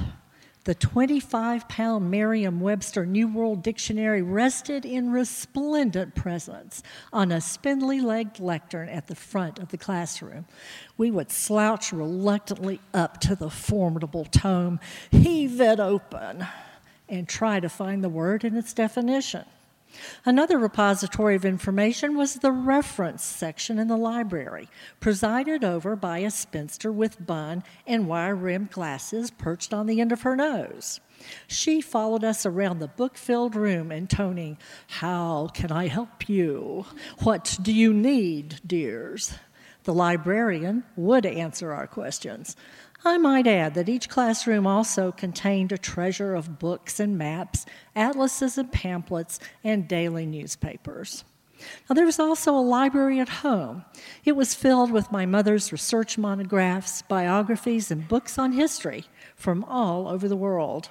The 0.65 0.75
25 0.75 1.67
pound 1.69 2.11
Merriam 2.11 2.59
Webster 2.59 3.05
New 3.05 3.27
World 3.27 3.63
Dictionary 3.63 4.21
rested 4.21 4.85
in 4.85 5.11
resplendent 5.11 6.13
presence 6.13 6.83
on 7.13 7.31
a 7.31 7.39
spindly 7.39 8.01
legged 8.01 8.41
lectern 8.41 8.89
at 8.89 9.07
the 9.07 9.15
front 9.15 9.59
of 9.59 9.69
the 9.69 9.77
classroom. 9.77 10.45
We 10.97 11.09
would 11.09 11.31
slouch 11.31 11.93
reluctantly 11.93 12.81
up 12.93 13.21
to 13.21 13.35
the 13.35 13.49
formidable 13.49 14.25
tome, 14.25 14.81
heave 15.09 15.61
it 15.61 15.79
open, 15.79 16.45
and 17.07 17.27
try 17.29 17.61
to 17.61 17.69
find 17.69 18.03
the 18.03 18.09
word 18.09 18.43
in 18.43 18.57
its 18.57 18.73
definition. 18.73 19.45
Another 20.25 20.57
repository 20.57 21.35
of 21.35 21.45
information 21.45 22.17
was 22.17 22.35
the 22.35 22.51
reference 22.51 23.23
section 23.23 23.79
in 23.79 23.87
the 23.87 23.97
library, 23.97 24.69
presided 24.99 25.63
over 25.63 25.95
by 25.95 26.19
a 26.19 26.31
spinster 26.31 26.91
with 26.91 27.25
bun 27.25 27.63
and 27.85 28.07
wire 28.07 28.35
rimmed 28.35 28.71
glasses 28.71 29.31
perched 29.31 29.73
on 29.73 29.87
the 29.87 30.01
end 30.01 30.11
of 30.11 30.21
her 30.21 30.35
nose. 30.35 30.99
She 31.47 31.81
followed 31.81 32.23
us 32.23 32.45
around 32.45 32.79
the 32.79 32.87
book 32.87 33.17
filled 33.17 33.55
room, 33.55 33.91
intoning, 33.91 34.57
How 34.87 35.49
can 35.53 35.71
I 35.71 35.87
help 35.87 36.29
you? 36.29 36.85
What 37.19 37.57
do 37.61 37.73
you 37.73 37.93
need, 37.93 38.61
dears? 38.65 39.33
The 39.87 39.93
librarian 39.93 40.83
would 40.97 41.25
answer 41.25 41.71
our 41.71 41.87
questions. 41.87 42.57
I 43.05 43.17
might 43.17 43.47
add 43.47 43.75
that 43.75 43.89
each 43.89 44.09
classroom 44.09 44.65
also 44.65 45.11
contained 45.11 45.71
a 45.71 45.77
treasure 45.77 46.33
of 46.35 46.59
books 46.59 46.99
and 46.99 47.17
maps, 47.17 47.65
atlases 47.95 48.57
and 48.57 48.71
pamphlets, 48.71 49.39
and 49.63 49.87
daily 49.87 50.25
newspapers. 50.25 51.23
Now, 51.89 51.95
there 51.95 52.05
was 52.05 52.19
also 52.19 52.55
a 52.55 52.61
library 52.61 53.19
at 53.19 53.29
home. 53.29 53.85
It 54.25 54.35
was 54.35 54.53
filled 54.53 54.91
with 54.91 55.11
my 55.11 55.25
mother's 55.25 55.71
research 55.71 56.17
monographs, 56.17 57.01
biographies, 57.03 57.91
and 57.91 58.07
books 58.07 58.37
on 58.37 58.51
history 58.51 59.05
from 59.35 59.63
all 59.63 60.07
over 60.07 60.27
the 60.27 60.35
world. 60.35 60.89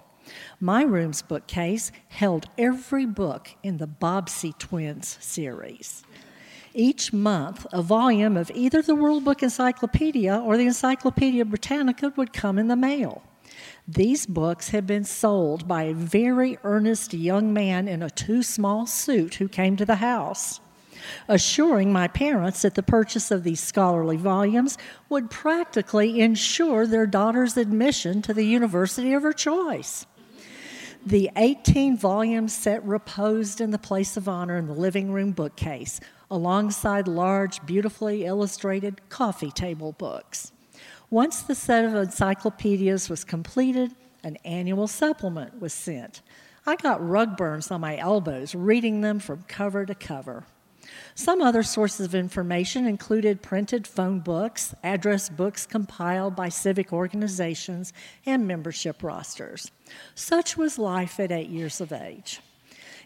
My 0.59 0.83
room's 0.83 1.23
bookcase 1.23 1.93
held 2.09 2.47
every 2.59 3.07
book 3.07 3.51
in 3.63 3.77
the 3.77 3.87
Bobbsey 3.87 4.53
Twins 4.59 5.19
series 5.21 6.03
each 6.77 7.13
month, 7.13 7.67
a 7.73 7.83
volume 7.83 8.37
of 8.37 8.51
either 8.55 8.83
the 8.83 8.95
World 8.95 9.25
Book 9.25 9.43
Encyclopedia 9.43 10.37
or 10.37 10.57
the 10.57 10.67
Encyclopedia 10.67 11.45
Britannica 11.45 12.13
would 12.17 12.33
come 12.33 12.59
in 12.59 12.69
the 12.69 12.77
mail. 12.77 13.23
These 13.89 14.27
books 14.27 14.69
had 14.69 14.87
been 14.87 15.05
sold 15.05 15.67
by 15.67 15.85
a 15.85 15.95
very 15.95 16.59
earnest 16.65 17.15
young 17.15 17.53
man 17.53 17.89
in 17.89 18.03
a 18.03 18.11
too 18.11 18.43
small 18.43 18.87
suit 18.87 19.37
who 19.37 19.49
came 19.49 19.77
to 19.77 19.85
the 19.85 19.97
house, 19.97 20.61
assuring 21.29 21.93
my 21.93 22.09
parents 22.09 22.63
that 22.63 22.75
the 22.75 22.83
purchase 22.83 23.31
of 23.31 23.45
these 23.45 23.61
scholarly 23.61 24.17
volumes 24.17 24.77
would 25.09 25.31
practically 25.31 26.21
ensure 26.21 26.87
their 26.87 27.07
daughter's 27.07 27.57
admission 27.57 28.23
to 28.23 28.35
the 28.35 28.45
university 28.45 29.13
of 29.13 29.23
her 29.23 29.33
choice. 29.33 30.05
The 31.07 31.31
18 31.37 31.97
volume 31.97 32.49
set 32.49 32.85
reposed 32.85 33.61
in 33.61 33.71
the 33.71 33.79
place 33.79 34.17
of 34.17 34.29
honor 34.29 34.57
in 34.57 34.67
the 34.67 34.75
living 34.75 35.13
room 35.13 35.31
bookcase, 35.31 36.01
alongside 36.31 37.09
large, 37.09 37.65
beautifully 37.67 38.25
illustrated 38.25 39.09
coffee 39.09 39.51
table 39.51 39.93
books. 39.93 40.53
Once 41.11 41.43
the 41.43 41.55
set 41.55 41.85
of 41.85 41.95
encyclopedias 41.95 43.09
was 43.09 43.25
completed, 43.25 43.95
an 44.25 44.37
annual 44.45 44.89
supplement 44.89 45.61
was 45.61 45.73
sent. 45.73 46.23
I 46.67 46.75
got 46.77 47.07
rug 47.07 47.37
burns 47.37 47.71
on 47.71 47.81
my 47.81 47.97
elbows 47.97 48.55
reading 48.55 49.01
them 49.01 49.21
from 49.21 49.45
cover 49.47 49.87
to 49.87 49.95
cover. 49.95 50.45
Some 51.15 51.41
other 51.41 51.63
sources 51.63 52.07
of 52.07 52.15
information 52.15 52.87
included 52.87 53.43
printed 53.43 53.87
phone 53.87 54.21
books, 54.21 54.75
address 54.83 55.29
books 55.29 55.67
compiled 55.67 56.35
by 56.35 56.49
civic 56.49 56.93
organizations, 56.93 57.93
and 58.25 58.47
membership 58.47 59.03
rosters. 59.03 59.71
Such 60.15 60.57
was 60.57 60.79
life 60.79 61.19
at 61.21 61.33
eight 61.33 61.49
years 61.49 61.81
of 61.81 61.93
age. 61.93 62.41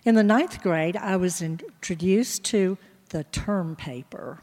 In 0.04 0.14
the 0.14 0.22
ninth 0.22 0.62
grade, 0.62 0.96
I 0.96 1.16
was 1.16 1.42
introduced 1.42 2.44
to 2.44 2.78
the 3.10 3.24
term 3.24 3.76
paper. 3.76 4.40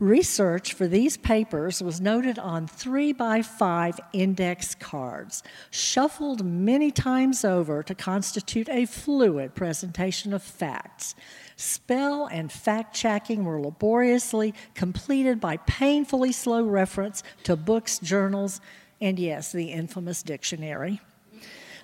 Research 0.00 0.72
for 0.72 0.88
these 0.88 1.16
papers 1.16 1.80
was 1.80 2.00
noted 2.00 2.36
on 2.36 2.66
three 2.66 3.12
by 3.12 3.42
five 3.42 3.98
index 4.12 4.74
cards, 4.74 5.44
shuffled 5.70 6.44
many 6.44 6.90
times 6.90 7.44
over 7.44 7.80
to 7.84 7.94
constitute 7.94 8.68
a 8.68 8.86
fluid 8.86 9.54
presentation 9.54 10.34
of 10.34 10.42
facts. 10.42 11.14
Spell 11.54 12.26
and 12.26 12.50
fact 12.50 12.94
checking 12.94 13.44
were 13.44 13.60
laboriously 13.60 14.52
completed 14.74 15.40
by 15.40 15.58
painfully 15.58 16.32
slow 16.32 16.64
reference 16.64 17.22
to 17.44 17.54
books, 17.54 18.00
journals, 18.00 18.60
and 19.00 19.16
yes, 19.16 19.52
the 19.52 19.70
infamous 19.70 20.24
dictionary. 20.24 21.00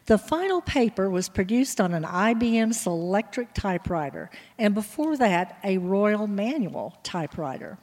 The 0.07 0.19
final 0.19 0.61
paper 0.61 1.09
was 1.09 1.29
produced 1.29 1.81
on 1.81 1.95
an 1.95 2.05
IBM 2.05 2.73
Selectric 2.73 3.49
typewriter, 3.55 4.31
and 4.59 4.75
before 4.75 5.17
that, 5.17 5.59
a 5.63 5.79
Royal 5.79 6.27
Manual 6.27 6.99
typewriter. 7.03 7.79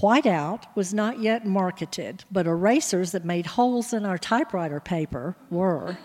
Whiteout 0.00 0.64
was 0.74 0.94
not 0.94 1.20
yet 1.20 1.46
marketed, 1.46 2.24
but 2.30 2.46
erasers 2.46 3.12
that 3.12 3.24
made 3.24 3.46
holes 3.46 3.92
in 3.92 4.04
our 4.04 4.18
typewriter 4.18 4.80
paper 4.80 5.34
were. 5.50 5.96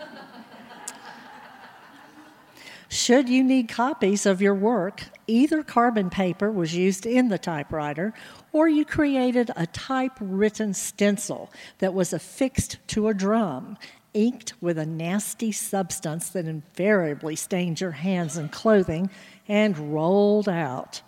Should 2.88 3.28
you 3.28 3.42
need 3.42 3.68
copies 3.68 4.24
of 4.24 4.40
your 4.40 4.54
work, 4.54 5.02
either 5.26 5.62
carbon 5.62 6.10
paper 6.10 6.50
was 6.50 6.76
used 6.76 7.06
in 7.06 7.28
the 7.28 7.38
typewriter 7.38 8.14
or 8.52 8.68
you 8.68 8.84
created 8.84 9.50
a 9.56 9.66
typewritten 9.66 10.72
stencil 10.74 11.50
that 11.78 11.92
was 11.92 12.12
affixed 12.12 12.78
to 12.88 13.08
a 13.08 13.14
drum 13.14 13.76
inked 14.14 14.54
with 14.60 14.78
a 14.78 14.86
nasty 14.86 15.52
substance 15.52 16.30
that 16.30 16.46
invariably 16.46 17.36
stained 17.36 17.80
your 17.80 17.90
hands 17.90 18.36
and 18.36 18.50
clothing 18.50 19.10
and 19.48 19.92
rolled 19.92 20.48
out. 20.48 21.02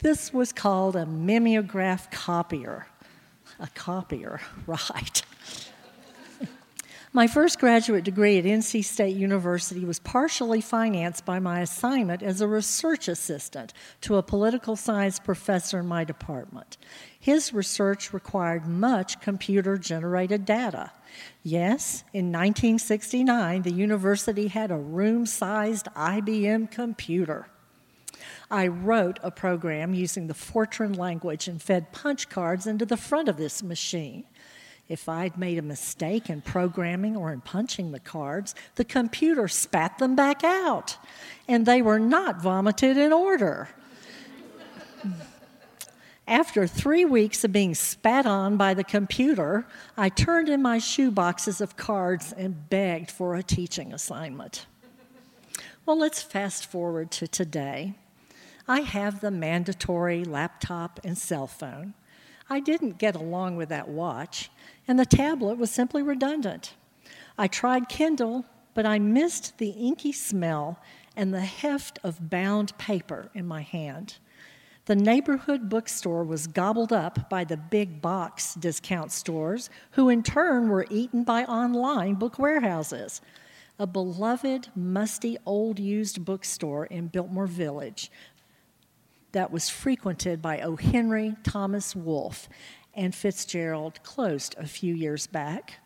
This 0.00 0.32
was 0.32 0.52
called 0.52 0.94
a 0.94 1.06
mimeograph 1.06 2.10
copier. 2.10 2.86
A 3.58 3.68
copier, 3.74 4.40
right. 4.66 5.22
My 7.14 7.26
first 7.26 7.58
graduate 7.58 8.04
degree 8.04 8.38
at 8.38 8.46
NC 8.46 8.82
State 8.84 9.14
University 9.14 9.84
was 9.84 9.98
partially 9.98 10.62
financed 10.62 11.26
by 11.26 11.40
my 11.40 11.60
assignment 11.60 12.22
as 12.22 12.40
a 12.40 12.48
research 12.48 13.06
assistant 13.06 13.74
to 14.00 14.16
a 14.16 14.22
political 14.22 14.76
science 14.76 15.18
professor 15.18 15.80
in 15.80 15.86
my 15.86 16.04
department. 16.04 16.78
His 17.20 17.52
research 17.52 18.14
required 18.14 18.66
much 18.66 19.20
computer 19.20 19.76
generated 19.76 20.46
data. 20.46 20.90
Yes, 21.42 22.04
in 22.12 22.26
1969, 22.26 23.62
the 23.62 23.72
university 23.72 24.48
had 24.48 24.70
a 24.70 24.76
room 24.76 25.26
sized 25.26 25.86
IBM 25.96 26.70
computer. 26.70 27.48
I 28.50 28.66
wrote 28.66 29.18
a 29.22 29.30
program 29.30 29.94
using 29.94 30.26
the 30.26 30.34
Fortran 30.34 30.96
language 30.96 31.48
and 31.48 31.60
fed 31.60 31.92
punch 31.92 32.28
cards 32.28 32.66
into 32.66 32.84
the 32.84 32.96
front 32.96 33.28
of 33.28 33.36
this 33.36 33.62
machine. 33.62 34.24
If 34.88 35.08
I'd 35.08 35.38
made 35.38 35.58
a 35.58 35.62
mistake 35.62 36.28
in 36.28 36.42
programming 36.42 37.16
or 37.16 37.32
in 37.32 37.40
punching 37.40 37.92
the 37.92 38.00
cards, 38.00 38.54
the 38.74 38.84
computer 38.84 39.48
spat 39.48 39.98
them 39.98 40.14
back 40.14 40.44
out, 40.44 40.98
and 41.48 41.64
they 41.64 41.80
were 41.80 41.98
not 41.98 42.42
vomited 42.42 42.96
in 42.98 43.12
order. 43.12 43.68
After 46.28 46.66
three 46.66 47.04
weeks 47.04 47.42
of 47.44 47.52
being 47.52 47.74
spat 47.74 48.26
on 48.26 48.56
by 48.56 48.74
the 48.74 48.84
computer, 48.84 49.66
I 49.96 50.08
turned 50.08 50.48
in 50.48 50.62
my 50.62 50.78
shoe 50.78 51.10
boxes 51.10 51.60
of 51.60 51.76
cards 51.76 52.32
and 52.32 52.68
begged 52.70 53.10
for 53.10 53.34
a 53.34 53.42
teaching 53.42 53.92
assignment. 53.92 54.66
Well, 55.84 55.98
let's 55.98 56.22
fast 56.22 56.66
forward 56.66 57.10
to 57.12 57.26
today. 57.26 57.94
I 58.68 58.80
have 58.82 59.20
the 59.20 59.32
mandatory 59.32 60.24
laptop 60.24 61.00
and 61.02 61.18
cell 61.18 61.48
phone. 61.48 61.94
I 62.48 62.60
didn't 62.60 62.98
get 62.98 63.16
along 63.16 63.56
with 63.56 63.68
that 63.70 63.88
watch, 63.88 64.50
and 64.86 64.98
the 64.98 65.06
tablet 65.06 65.58
was 65.58 65.70
simply 65.72 66.02
redundant. 66.02 66.74
I 67.36 67.48
tried 67.48 67.88
Kindle, 67.88 68.44
but 68.74 68.86
I 68.86 69.00
missed 69.00 69.58
the 69.58 69.70
inky 69.70 70.12
smell 70.12 70.78
and 71.16 71.34
the 71.34 71.40
heft 71.40 71.98
of 72.04 72.30
bound 72.30 72.76
paper 72.78 73.28
in 73.34 73.46
my 73.46 73.62
hand. 73.62 74.18
The 74.86 74.96
neighborhood 74.96 75.68
bookstore 75.68 76.24
was 76.24 76.48
gobbled 76.48 76.92
up 76.92 77.30
by 77.30 77.44
the 77.44 77.56
big 77.56 78.02
box 78.02 78.54
discount 78.54 79.12
stores, 79.12 79.70
who 79.92 80.08
in 80.08 80.24
turn 80.24 80.68
were 80.68 80.86
eaten 80.90 81.22
by 81.22 81.44
online 81.44 82.14
book 82.14 82.36
warehouses. 82.36 83.20
A 83.78 83.86
beloved, 83.86 84.68
musty, 84.74 85.38
old 85.46 85.78
used 85.78 86.24
bookstore 86.24 86.86
in 86.86 87.06
Biltmore 87.06 87.46
Village 87.46 88.10
that 89.30 89.52
was 89.52 89.68
frequented 89.68 90.42
by 90.42 90.60
O. 90.60 90.74
Henry 90.74 91.36
Thomas 91.44 91.94
Wolfe 91.94 92.48
and 92.92 93.14
Fitzgerald 93.14 94.02
closed 94.02 94.56
a 94.58 94.66
few 94.66 94.94
years 94.94 95.28
back. 95.28 95.78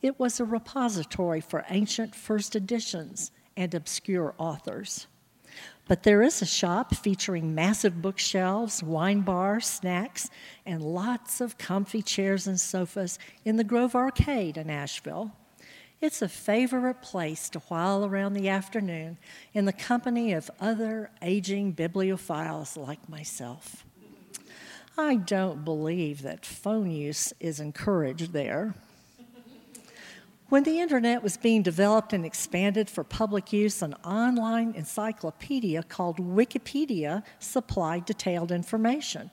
It 0.00 0.18
was 0.18 0.40
a 0.40 0.44
repository 0.44 1.42
for 1.42 1.66
ancient 1.68 2.14
first 2.14 2.56
editions 2.56 3.30
and 3.56 3.74
obscure 3.74 4.34
authors. 4.38 5.06
But 5.88 6.02
there 6.02 6.22
is 6.22 6.42
a 6.42 6.46
shop 6.46 6.94
featuring 6.94 7.54
massive 7.54 8.02
bookshelves, 8.02 8.82
wine 8.82 9.22
bar, 9.22 9.58
snacks, 9.58 10.28
and 10.66 10.82
lots 10.82 11.40
of 11.40 11.56
comfy 11.56 12.02
chairs 12.02 12.46
and 12.46 12.60
sofas 12.60 13.18
in 13.44 13.56
the 13.56 13.64
Grove 13.64 13.96
Arcade 13.96 14.58
in 14.58 14.68
Asheville. 14.68 15.32
It's 16.02 16.20
a 16.20 16.28
favorite 16.28 17.00
place 17.00 17.48
to 17.48 17.60
while 17.60 18.04
around 18.04 18.34
the 18.34 18.50
afternoon 18.50 19.16
in 19.54 19.64
the 19.64 19.72
company 19.72 20.34
of 20.34 20.50
other 20.60 21.10
aging 21.22 21.74
bibliophiles 21.74 22.76
like 22.76 23.08
myself. 23.08 23.84
I 24.98 25.16
don't 25.16 25.64
believe 25.64 26.22
that 26.22 26.44
phone 26.44 26.90
use 26.90 27.32
is 27.40 27.60
encouraged 27.60 28.32
there. 28.32 28.74
When 30.48 30.62
the 30.62 30.80
internet 30.80 31.22
was 31.22 31.36
being 31.36 31.62
developed 31.62 32.14
and 32.14 32.24
expanded 32.24 32.88
for 32.88 33.04
public 33.04 33.52
use, 33.52 33.82
an 33.82 33.92
online 34.02 34.72
encyclopedia 34.74 35.82
called 35.82 36.16
Wikipedia 36.16 37.22
supplied 37.38 38.06
detailed 38.06 38.50
information. 38.50 39.30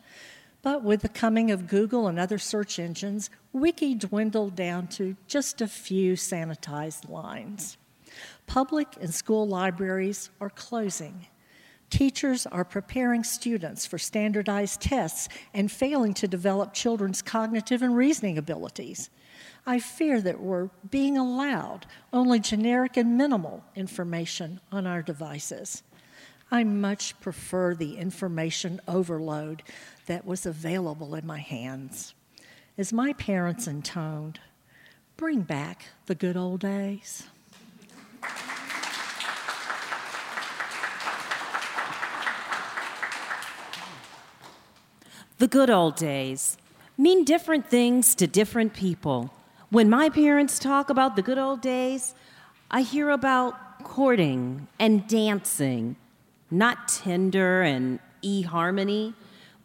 But 0.62 0.84
with 0.84 1.04
the 1.04 1.10
coming 1.10 1.52
of 1.52 1.68
Google 1.68 2.08
and 2.08 2.20
other 2.20 2.38
search 2.38 2.80
engines, 2.80 3.30
Wiki 3.54 3.96
dwindled 3.96 4.58
down 4.58 4.88
to 4.88 5.16
just 5.26 5.62
a 5.62 5.70
few 5.70 6.16
sanitized 6.16 7.10
lines. 7.10 7.78
Public 8.46 8.98
and 9.00 9.14
school 9.14 9.48
libraries 9.48 10.32
are 10.42 10.50
closing. 10.50 11.28
Teachers 11.90 12.46
are 12.48 12.66
preparing 12.66 13.24
students 13.24 13.86
for 13.86 13.98
standardized 13.98 14.82
tests 14.82 15.30
and 15.54 15.72
failing 15.72 16.14
to 16.16 16.28
develop 16.28 16.74
children's 16.74 17.22
cognitive 17.22 17.82
and 17.82 17.96
reasoning 17.96 18.38
abilities. 18.38 19.10
I 19.68 19.80
fear 19.80 20.22
that 20.22 20.40
we're 20.40 20.70
being 20.92 21.18
allowed 21.18 21.88
only 22.14 22.40
generic 22.40 22.98
and 22.98 23.18
minimal 23.18 23.64
information 23.76 24.60
on 24.72 24.86
our 24.86 25.02
devices. 25.02 25.82
I 26.52 26.64
much 26.64 27.20
prefer 27.20 27.74
the 27.74 27.98
information 27.98 28.80
overload 28.88 29.64
that 30.06 30.26
was 30.26 30.46
available 30.46 31.16
in 31.16 31.26
my 31.26 31.40
hands. 31.40 32.14
As 32.78 32.94
my 32.94 33.14
parents 33.14 33.66
intoned, 33.66 34.40
bring 35.18 35.42
back 35.42 35.86
the 36.06 36.14
good 36.14 36.38
old 36.38 36.60
days. 36.60 37.24
The 45.38 45.48
good 45.48 45.70
old 45.72 45.96
days 45.96 46.58
mean 46.98 47.26
different 47.26 47.68
things 47.68 48.14
to 48.16 48.28
different 48.28 48.74
people. 48.74 49.35
When 49.72 49.90
my 49.90 50.10
parents 50.10 50.60
talk 50.60 50.92
about 50.92 51.16
the 51.16 51.24
good 51.24 51.40
old 51.40 51.62
days, 51.62 52.14
I 52.70 52.82
hear 52.82 53.10
about 53.10 53.84
courting 53.84 54.68
and 54.80 55.08
dancing, 55.08 55.96
not 56.52 56.88
Tinder 56.88 57.64
and 57.64 58.00
eHarmony, 58.24 59.16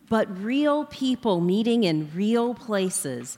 but 0.09 0.43
real 0.43 0.87
people 0.87 1.41
meeting 1.41 1.85
in 1.85 2.11
real 2.15 2.55
places 2.55 3.37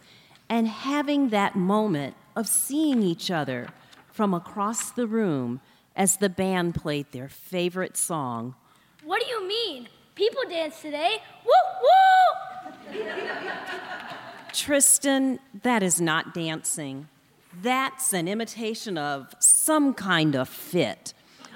and 0.48 0.68
having 0.68 1.30
that 1.30 1.56
moment 1.56 2.14
of 2.36 2.46
seeing 2.46 3.02
each 3.02 3.30
other 3.30 3.68
from 4.12 4.32
across 4.32 4.90
the 4.90 5.06
room 5.06 5.60
as 5.96 6.18
the 6.18 6.28
band 6.28 6.76
played 6.76 7.10
their 7.10 7.28
favorite 7.28 7.96
song. 7.96 8.54
What 9.02 9.20
do 9.20 9.26
you 9.26 9.48
mean? 9.48 9.88
People 10.14 10.42
dance 10.48 10.80
today. 10.80 11.16
Woo 11.44 11.52
woo! 12.92 14.08
Tristan, 14.52 15.38
that 15.62 15.82
is 15.82 16.00
not 16.00 16.34
dancing. 16.34 17.08
That's 17.60 18.12
an 18.12 18.28
imitation 18.28 18.96
of 18.96 19.34
some 19.38 19.94
kind 19.94 20.34
of 20.34 20.48
fit. 20.48 21.12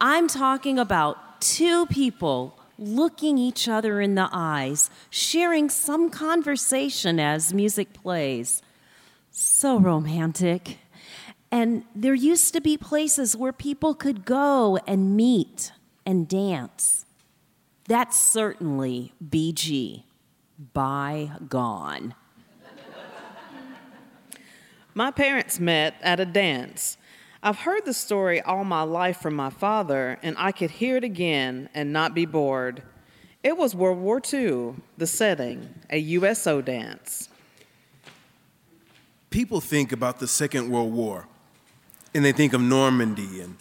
I'm 0.00 0.28
talking 0.28 0.78
about 0.78 1.40
two 1.40 1.86
people 1.86 2.58
looking 2.78 3.38
each 3.38 3.68
other 3.68 4.00
in 4.00 4.14
the 4.14 4.28
eyes, 4.32 4.88
sharing 5.10 5.68
some 5.68 6.10
conversation 6.10 7.18
as 7.18 7.52
music 7.52 7.92
plays. 7.92 8.62
So 9.30 9.78
romantic. 9.78 10.78
And 11.50 11.84
there 11.94 12.14
used 12.14 12.52
to 12.54 12.60
be 12.60 12.76
places 12.76 13.36
where 13.36 13.52
people 13.52 13.94
could 13.94 14.24
go 14.24 14.78
and 14.86 15.16
meet 15.16 15.72
and 16.06 16.28
dance. 16.28 17.04
That's 17.86 18.20
certainly 18.20 19.12
BG. 19.26 20.04
Bygone. 20.58 22.14
My 24.94 25.12
parents 25.12 25.60
met 25.60 25.94
at 26.02 26.18
a 26.18 26.24
dance. 26.24 26.96
I've 27.40 27.58
heard 27.60 27.84
the 27.84 27.94
story 27.94 28.40
all 28.40 28.64
my 28.64 28.82
life 28.82 29.20
from 29.20 29.34
my 29.34 29.50
father, 29.50 30.18
and 30.24 30.34
I 30.38 30.50
could 30.50 30.72
hear 30.72 30.96
it 30.96 31.04
again 31.04 31.68
and 31.72 31.92
not 31.92 32.14
be 32.14 32.26
bored. 32.26 32.82
It 33.44 33.56
was 33.56 33.76
World 33.76 33.98
War 33.98 34.20
II, 34.20 34.74
the 34.96 35.06
setting, 35.06 35.72
a 35.88 35.98
USO 35.98 36.60
dance. 36.60 37.28
People 39.30 39.60
think 39.60 39.92
about 39.92 40.18
the 40.18 40.26
Second 40.26 40.68
World 40.68 40.92
War, 40.92 41.28
and 42.12 42.24
they 42.24 42.32
think 42.32 42.52
of 42.52 42.60
Normandy 42.60 43.40
and 43.40 43.56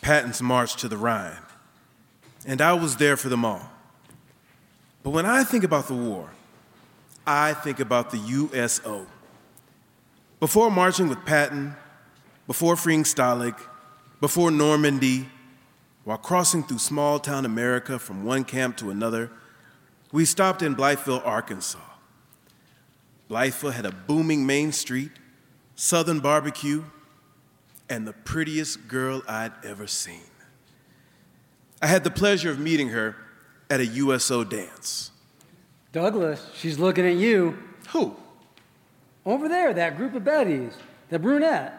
Patton's 0.00 0.42
March 0.42 0.74
to 0.76 0.88
the 0.88 0.96
Rhine. 0.96 1.38
And 2.44 2.60
I 2.60 2.72
was 2.72 2.96
there 2.96 3.16
for 3.16 3.28
them 3.28 3.44
all. 3.44 3.70
But 5.04 5.10
when 5.10 5.26
I 5.26 5.44
think 5.44 5.62
about 5.62 5.86
the 5.86 5.94
war, 5.94 6.30
I 7.32 7.54
think 7.54 7.78
about 7.78 8.10
the 8.10 8.18
USO. 8.18 9.06
Before 10.40 10.68
marching 10.68 11.08
with 11.08 11.24
Patton, 11.24 11.76
before 12.48 12.74
freeing 12.74 13.04
Stalag, 13.04 13.56
before 14.20 14.50
Normandy, 14.50 15.28
while 16.02 16.18
crossing 16.18 16.64
through 16.64 16.78
small 16.78 17.20
town 17.20 17.44
America 17.44 18.00
from 18.00 18.24
one 18.24 18.42
camp 18.42 18.76
to 18.78 18.90
another, 18.90 19.30
we 20.10 20.24
stopped 20.24 20.60
in 20.60 20.74
Blytheville, 20.74 21.24
Arkansas. 21.24 21.78
Blytheville 23.30 23.74
had 23.74 23.86
a 23.86 23.92
booming 23.92 24.44
main 24.44 24.72
street, 24.72 25.12
southern 25.76 26.18
barbecue, 26.18 26.82
and 27.88 28.08
the 28.08 28.12
prettiest 28.12 28.88
girl 28.88 29.22
I'd 29.28 29.52
ever 29.64 29.86
seen. 29.86 30.30
I 31.80 31.86
had 31.86 32.02
the 32.02 32.10
pleasure 32.10 32.50
of 32.50 32.58
meeting 32.58 32.88
her 32.88 33.14
at 33.70 33.78
a 33.78 33.86
USO 33.86 34.42
dance. 34.42 35.09
Douglas, 35.92 36.48
she's 36.54 36.78
looking 36.78 37.06
at 37.06 37.16
you. 37.16 37.58
Who? 37.90 38.16
Over 39.26 39.48
there, 39.48 39.74
that 39.74 39.96
group 39.96 40.14
of 40.14 40.22
Bettys, 40.22 40.74
the 41.08 41.18
brunette. 41.18 41.76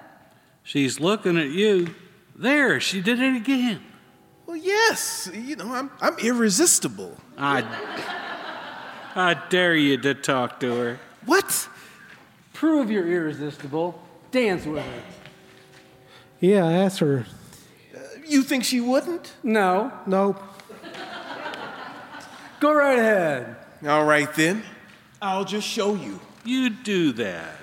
She's 0.63 0.99
looking 0.99 1.37
at 1.37 1.49
you. 1.49 1.95
There, 2.35 2.79
she 2.79 3.01
did 3.01 3.19
it 3.19 3.35
again. 3.35 3.81
Well, 4.45 4.57
yes. 4.57 5.29
You 5.33 5.55
know, 5.55 5.73
I'm, 5.73 5.89
I'm 6.01 6.17
irresistible. 6.19 7.15
I, 7.37 7.63
I 9.15 9.41
dare 9.49 9.75
you 9.75 9.97
to 9.99 10.13
talk 10.13 10.59
to 10.59 10.75
her. 10.75 10.99
What? 11.25 11.67
Prove 12.53 12.91
you're 12.91 13.07
irresistible. 13.07 14.01
Dance 14.31 14.65
with 14.65 14.83
her. 14.83 15.03
Yeah, 16.39 16.65
I 16.65 16.73
asked 16.73 16.99
her. 16.99 17.25
Uh, 17.95 17.99
you 18.27 18.43
think 18.43 18.63
she 18.63 18.81
wouldn't? 18.81 19.33
No. 19.43 19.91
Nope. 20.05 20.41
Go 22.59 22.73
right 22.73 22.99
ahead. 22.99 23.55
All 23.87 24.05
right, 24.05 24.31
then. 24.35 24.63
I'll 25.21 25.45
just 25.45 25.67
show 25.67 25.95
you. 25.95 26.19
You 26.45 26.69
do 26.69 27.11
that. 27.13 27.55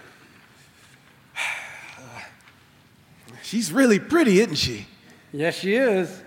She's 3.42 3.72
really 3.72 3.98
pretty, 3.98 4.40
isn't 4.40 4.57
she? 4.57 4.87
Yes, 5.33 5.54
she 5.54 5.74
is. 5.74 6.22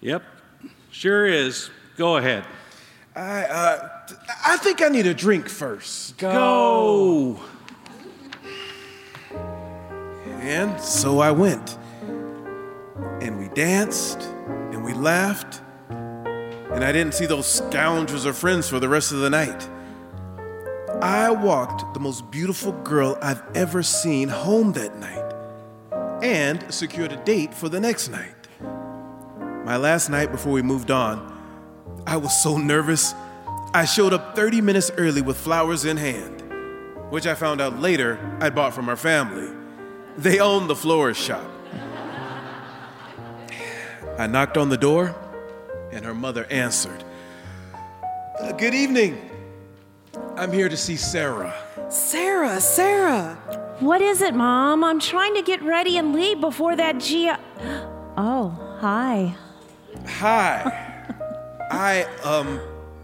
Yep, 0.00 0.22
sure 0.90 1.26
is. 1.26 1.70
Go 1.96 2.18
ahead. 2.18 2.44
I, 3.16 3.44
uh, 3.44 3.88
I 4.46 4.56
think 4.58 4.82
I 4.82 4.88
need 4.88 5.06
a 5.06 5.14
drink 5.14 5.48
first. 5.48 6.18
Go. 6.18 7.40
And 10.40 10.80
so 10.80 11.20
I 11.20 11.30
went. 11.30 11.78
And 13.20 13.38
we 13.38 13.48
danced, 13.48 14.20
and 14.72 14.84
we 14.84 14.92
laughed, 14.92 15.62
and 16.74 16.82
I 16.82 16.90
didn't 16.90 17.14
see 17.14 17.26
those 17.26 17.46
scoundrels 17.46 18.26
or 18.26 18.32
friends 18.32 18.68
for 18.68 18.80
the 18.80 18.88
rest 18.88 19.12
of 19.12 19.18
the 19.20 19.30
night. 19.30 19.68
I 21.00 21.30
walked 21.30 21.94
the 21.94 22.00
most 22.00 22.28
beautiful 22.32 22.72
girl 22.72 23.16
I've 23.22 23.42
ever 23.54 23.82
seen 23.84 24.28
home 24.28 24.72
that 24.72 24.96
night 24.98 26.22
and 26.24 26.64
secured 26.74 27.12
a 27.12 27.16
date 27.24 27.54
for 27.54 27.68
the 27.68 27.78
next 27.78 28.08
night. 28.08 28.34
My 29.64 29.76
last 29.76 30.08
night 30.08 30.32
before 30.32 30.52
we 30.52 30.62
moved 30.62 30.90
on, 30.90 31.32
I 32.08 32.16
was 32.16 32.42
so 32.42 32.56
nervous, 32.58 33.14
I 33.72 33.84
showed 33.84 34.12
up 34.12 34.34
30 34.34 34.60
minutes 34.60 34.90
early 34.96 35.22
with 35.22 35.36
flowers 35.36 35.84
in 35.84 35.96
hand, 35.96 36.42
which 37.10 37.26
I 37.26 37.34
found 37.34 37.60
out 37.60 37.78
later 37.78 38.18
I'd 38.40 38.54
bought 38.54 38.74
from 38.74 38.86
her 38.86 38.96
family. 38.96 39.54
They 40.18 40.40
owned 40.40 40.68
the 40.68 40.76
florist 40.76 41.20
shop. 41.20 41.48
I 44.18 44.26
knocked 44.26 44.56
on 44.56 44.68
the 44.70 44.76
door, 44.76 45.14
and 45.94 46.04
her 46.04 46.14
mother 46.14 46.46
answered. 46.50 47.04
"Uh, 48.40 48.52
good 48.52 48.74
evening. 48.74 49.30
I'm 50.36 50.52
here 50.52 50.68
to 50.68 50.76
see 50.76 50.96
Sarah. 50.96 51.54
Sarah, 51.88 52.60
Sarah. 52.60 53.38
What 53.78 54.00
is 54.00 54.20
it, 54.20 54.34
Mom? 54.34 54.82
I'm 54.82 54.98
trying 54.98 55.34
to 55.34 55.42
get 55.42 55.62
ready 55.62 55.96
and 55.96 56.12
leave 56.12 56.40
before 56.40 56.76
that 56.76 56.98
G. 56.98 57.30
Oh, 58.16 58.50
hi. 58.78 59.34
Hi. 60.06 61.08
I, 61.68 62.04
um, 62.22 62.60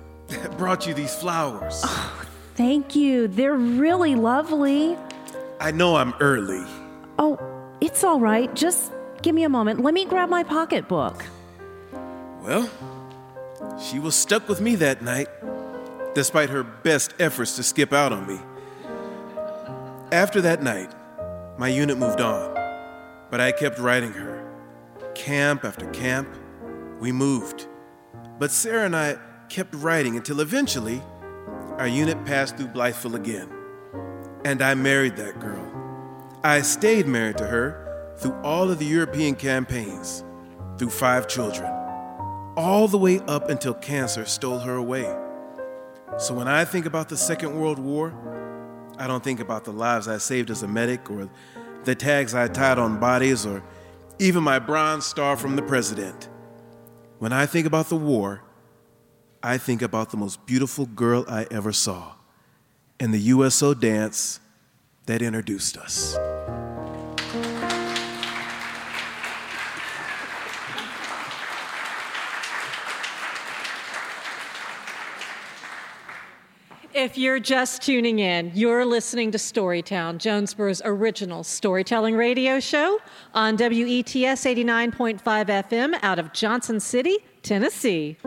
brought 0.57 0.87
you 0.87 0.95
these 0.95 1.13
flowers. 1.17 1.85
Thank 2.55 2.95
you. 2.95 3.27
They're 3.27 3.57
really 3.57 4.15
lovely. 4.15 4.97
I 5.59 5.73
know 5.73 5.97
I'm 5.97 6.15
early. 6.21 6.65
Oh, 7.19 7.41
it's 7.81 8.05
all 8.05 8.21
right. 8.21 8.55
Just 8.55 8.93
give 9.23 9.35
me 9.35 9.43
a 9.43 9.49
moment. 9.49 9.81
Let 9.81 9.95
me 9.95 10.05
grab 10.05 10.29
my 10.29 10.45
pocketbook. 10.45 11.25
Well, 12.43 12.71
she 13.79 13.99
was 13.99 14.15
stuck 14.15 14.49
with 14.49 14.61
me 14.61 14.75
that 14.77 15.03
night, 15.03 15.29
despite 16.15 16.49
her 16.51 16.63
best 16.63 17.15
efforts 17.19 17.57
to 17.57 17.63
skip 17.63 17.93
out 17.93 18.13
on 18.13 18.27
me. 18.27 18.41
After 20.11 20.41
that 20.41 20.63
night, 20.63 20.93
my 21.59 21.69
unit 21.69 21.99
moved 21.99 22.21
on, 22.21 22.55
but 23.31 23.41
I 23.41 23.53
kept 23.53 23.79
writing 23.79 24.13
her. 24.13 24.45
Camp 25.15 25.65
after 25.65 25.87
camp, 25.91 26.29
we 26.99 27.13
moved. 27.13 27.67
But 28.39 28.51
Sarah 28.51 28.87
and 28.87 28.97
I 28.97 29.19
kept 29.51 29.75
writing 29.75 30.17
until 30.17 30.41
eventually 30.41 31.03
our 31.77 31.87
unit 31.87 32.25
passed 32.25 32.57
through 32.57 32.69
Blytheville 32.69 33.15
again. 33.17 33.49
And 34.45 34.63
I 34.63 34.75
married 34.75 35.17
that 35.17 35.39
girl. 35.41 35.67
I 36.43 36.63
stayed 36.63 37.07
married 37.07 37.37
to 37.39 37.47
her 37.47 38.17
through 38.19 38.35
all 38.43 38.71
of 38.71 38.79
the 38.79 38.87
European 38.87 39.35
campaigns, 39.35 40.25
through 40.79 40.89
five 40.89 41.29
children, 41.29 41.71
all 42.61 42.87
the 42.87 42.99
way 42.99 43.21
up 43.21 43.49
until 43.49 43.73
cancer 43.73 44.27
stole 44.27 44.59
her 44.59 44.77
away. 44.77 45.17
So 46.19 46.35
when 46.35 46.47
I 46.47 46.67
think 46.67 46.85
about 46.85 47.09
the 47.09 47.17
Second 47.17 47.59
World 47.59 47.79
War, 47.79 48.13
I 48.99 49.07
don't 49.07 49.25
think 49.25 49.41
about 49.41 49.65
the 49.65 49.73
lives 49.73 50.09
I 50.09 50.19
saved 50.19 50.51
as 50.51 50.63
a 50.63 50.69
medic 50.69 51.11
or 51.11 51.31
the 51.85 51.95
tags 51.95 52.35
I 52.35 52.49
tied 52.49 52.79
on 52.79 53.01
bodies 53.01 53.47
or 53.47 53.63
even 54.19 54.43
my 54.43 54.59
Bronze 54.59 55.07
Star 55.07 55.37
from 55.37 55.57
the 55.57 55.63
president. 55.63 56.29
When 57.19 57.33
I 57.33 57.47
think 57.47 57.67
about 57.67 57.89
the 57.89 57.97
war, 57.97 58.43
I 59.43 59.57
think 59.57 59.81
about 59.81 60.11
the 60.11 60.19
most 60.19 60.45
beautiful 60.45 60.85
girl 60.85 61.25
I 61.27 61.47
ever 61.51 61.73
saw 61.73 62.13
and 62.99 63.15
the 63.15 63.21
USO 63.21 63.73
dance 63.73 64.39
that 65.07 65.23
introduced 65.23 65.79
us. 65.79 66.15
If 77.01 77.17
you're 77.17 77.41
just 77.41 77.81
tuning 77.81 78.19
in, 78.19 78.53
you're 78.55 78.85
listening 78.85 79.31
to 79.31 79.39
Storytown, 79.39 80.19
Jonesborough's 80.19 80.83
original 80.85 81.43
storytelling 81.43 82.15
radio 82.15 82.61
show 82.61 83.01
on 83.33 83.57
WETS 83.57 84.45
89.5 84.45 85.23
FM 85.23 85.99
out 86.03 86.19
of 86.19 86.35
Johnson 86.35 86.79
City, 86.79 87.17
Tennessee. 87.43 88.19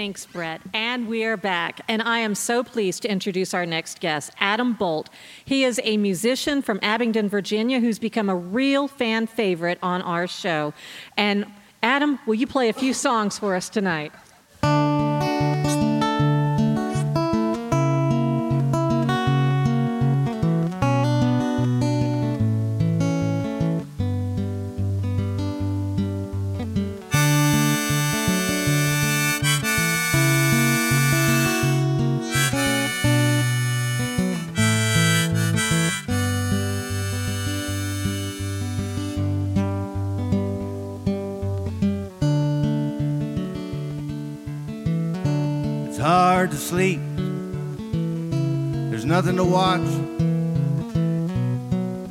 Thanks, 0.00 0.24
Brett. 0.24 0.62
And 0.72 1.08
we're 1.08 1.36
back. 1.36 1.82
And 1.86 2.00
I 2.00 2.20
am 2.20 2.34
so 2.34 2.64
pleased 2.64 3.02
to 3.02 3.10
introduce 3.10 3.52
our 3.52 3.66
next 3.66 4.00
guest, 4.00 4.32
Adam 4.40 4.72
Bolt. 4.72 5.10
He 5.44 5.62
is 5.62 5.78
a 5.84 5.98
musician 5.98 6.62
from 6.62 6.80
Abingdon, 6.80 7.28
Virginia, 7.28 7.80
who's 7.80 7.98
become 7.98 8.30
a 8.30 8.34
real 8.34 8.88
fan 8.88 9.26
favorite 9.26 9.78
on 9.82 10.00
our 10.00 10.26
show. 10.26 10.72
And 11.18 11.44
Adam, 11.82 12.18
will 12.24 12.36
you 12.36 12.46
play 12.46 12.70
a 12.70 12.72
few 12.72 12.94
songs 12.94 13.38
for 13.38 13.54
us 13.54 13.68
tonight? 13.68 14.10
It's 46.00 46.06
hard 46.06 46.50
to 46.52 46.56
sleep. 46.56 46.98
There's 48.88 49.04
nothing 49.04 49.36
to 49.36 49.44
watch. 49.44 49.86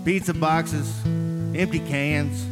Pizza 0.06 0.36
boxes, 0.36 0.96
empty 1.56 1.80
cans. 1.80 2.46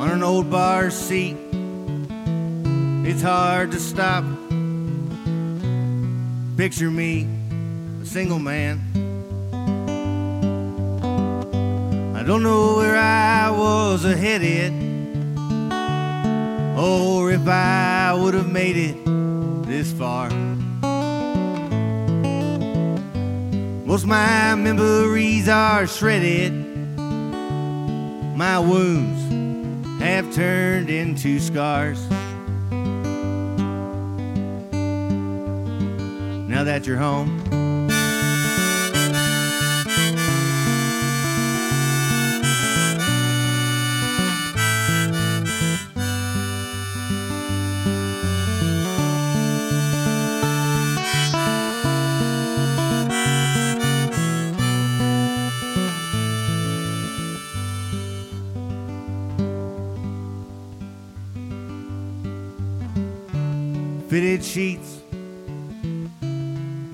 On 0.00 0.10
an 0.10 0.22
old 0.22 0.50
bar 0.50 0.88
seat, 0.90 1.36
it's 3.06 3.20
hard 3.20 3.70
to 3.72 3.78
stop. 3.78 4.24
Picture 6.56 6.90
me, 6.90 7.28
a 8.00 8.06
single 8.06 8.38
man. 8.38 8.80
I 12.16 12.22
don't 12.22 12.42
know 12.42 12.76
where 12.76 12.96
I 12.96 13.50
was 13.50 14.04
headed 14.04 14.87
or 16.78 17.32
if 17.32 17.46
I 17.48 18.14
would 18.14 18.34
have 18.34 18.50
made 18.50 18.76
it 18.76 18.96
this 19.66 19.92
far. 19.92 20.30
Most 23.84 24.06
my 24.06 24.54
memories 24.54 25.48
are 25.48 25.86
shredded 25.86 26.52
My 28.36 28.60
wounds 28.60 29.20
have 30.00 30.32
turned 30.32 30.90
into 30.90 31.40
scars. 31.40 31.98
Now 36.48 36.62
that 36.64 36.86
you're 36.86 36.96
home. 36.96 37.37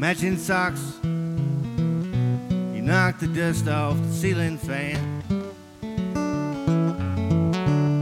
Matching 0.05 0.37
socks. 0.37 0.83
You 1.03 2.83
knock 2.83 3.19
the 3.21 3.27
dust 3.27 3.67
off 3.69 3.97
the 3.97 4.13
ceiling 4.13 4.59
fan. 4.59 4.99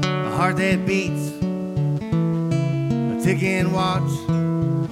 A 0.02 0.30
heart 0.36 0.56
that 0.56 0.84
beats, 0.84 1.30
a 3.12 3.20
ticking 3.22 3.72
watch, 3.72 4.10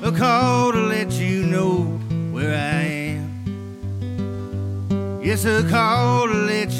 a 0.04 0.12
call 0.16 0.70
to 0.70 0.78
let 0.78 1.10
you 1.14 1.44
know 1.46 1.98
where 2.30 2.54
I 2.54 2.82
am. 3.16 3.26
Yes, 5.20 5.44
a 5.44 5.68
call 5.68 6.28
to 6.28 6.34
let 6.34 6.70
you 6.70 6.79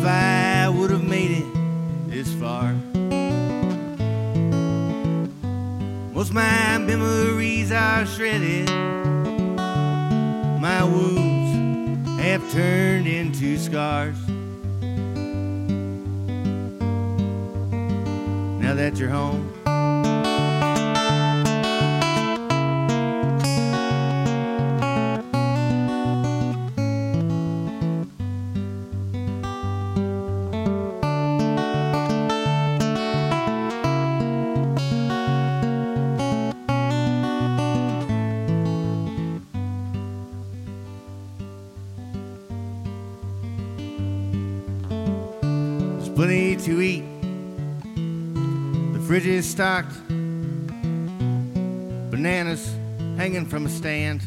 if 0.00 0.06
I 0.06 0.66
would 0.70 0.90
have 0.90 1.04
made 1.04 1.30
it 1.30 1.44
this 2.08 2.32
far. 2.32 2.72
Most 6.14 6.32
my 6.32 6.78
memories 6.78 7.70
are 7.70 8.06
shredded. 8.06 8.70
My 10.58 10.84
wounds 10.84 12.08
have 12.18 12.50
turned 12.50 13.08
into 13.08 13.58
scars. 13.58 14.16
Now 18.58 18.74
that 18.74 18.96
you're 18.96 19.10
home. 19.10 19.49
Stocked. 49.60 50.08
Bananas 52.10 52.74
hanging 53.18 53.44
from 53.44 53.66
a 53.66 53.68
stand. 53.68 54.22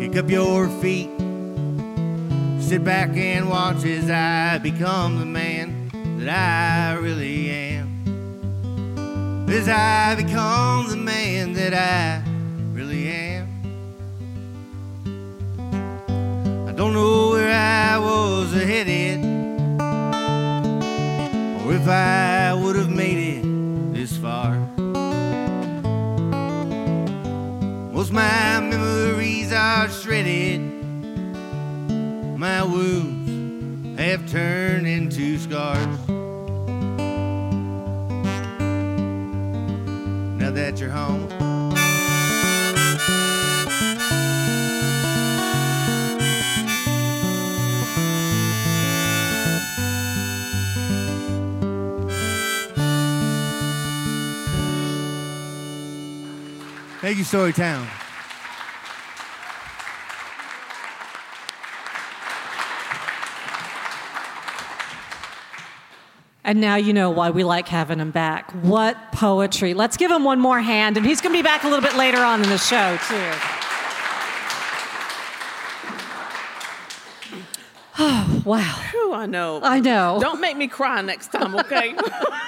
Kick 0.00 0.16
up 0.16 0.30
your 0.30 0.68
feet. 0.80 1.10
Sit 2.60 2.84
back 2.84 3.16
and 3.16 3.50
watch 3.50 3.84
as 3.84 4.08
I 4.08 4.58
become 4.58 5.18
the 5.18 5.26
man 5.26 5.90
that 6.20 6.28
I 6.28 6.92
really 7.00 7.50
am. 7.50 7.88
As 9.48 9.68
I 9.68 10.14
become 10.14 10.90
the 10.90 10.96
man 10.96 11.54
that 11.54 11.74
I 11.74 12.21
if 21.82 21.88
I 21.88 22.54
would 22.54 22.76
have 22.76 22.90
made 22.90 23.38
it 23.38 23.92
this 23.92 24.16
far. 24.16 24.54
Most 27.92 28.12
my 28.12 28.60
memories 28.60 29.52
are 29.52 29.88
shredded, 29.88 30.60
my 32.38 32.62
wounds 32.62 33.98
have 33.98 34.30
turned 34.30 34.86
into 34.86 35.36
scars. 35.38 36.08
Now 40.38 40.52
that 40.52 40.78
you're 40.78 40.90
home. 40.90 41.51
Thank 57.02 57.18
you, 57.18 57.24
Storytown. 57.24 57.84
And 66.44 66.60
now 66.60 66.76
you 66.76 66.92
know 66.92 67.10
why 67.10 67.30
we 67.30 67.42
like 67.42 67.66
having 67.66 67.98
him 67.98 68.12
back. 68.12 68.52
What 68.52 69.10
poetry. 69.10 69.74
Let's 69.74 69.96
give 69.96 70.12
him 70.12 70.22
one 70.22 70.38
more 70.38 70.60
hand, 70.60 70.96
and 70.96 71.04
he's 71.04 71.20
going 71.20 71.32
to 71.34 71.38
be 71.38 71.42
back 71.42 71.64
a 71.64 71.68
little 71.68 71.82
bit 71.82 71.96
later 71.96 72.18
on 72.18 72.40
in 72.40 72.48
the 72.48 72.56
show, 72.56 72.96
too. 73.08 73.32
Oh, 77.98 78.42
wow. 78.44 78.80
Whew, 78.92 79.12
I 79.12 79.26
know. 79.26 79.58
I 79.60 79.80
know. 79.80 80.18
Don't 80.20 80.40
make 80.40 80.56
me 80.56 80.68
cry 80.68 81.02
next 81.02 81.32
time, 81.32 81.56
okay? 81.56 81.96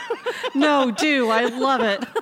no, 0.55 0.93
do. 0.93 1.31
I 1.31 1.47
love 1.47 1.81
it. 1.81 2.05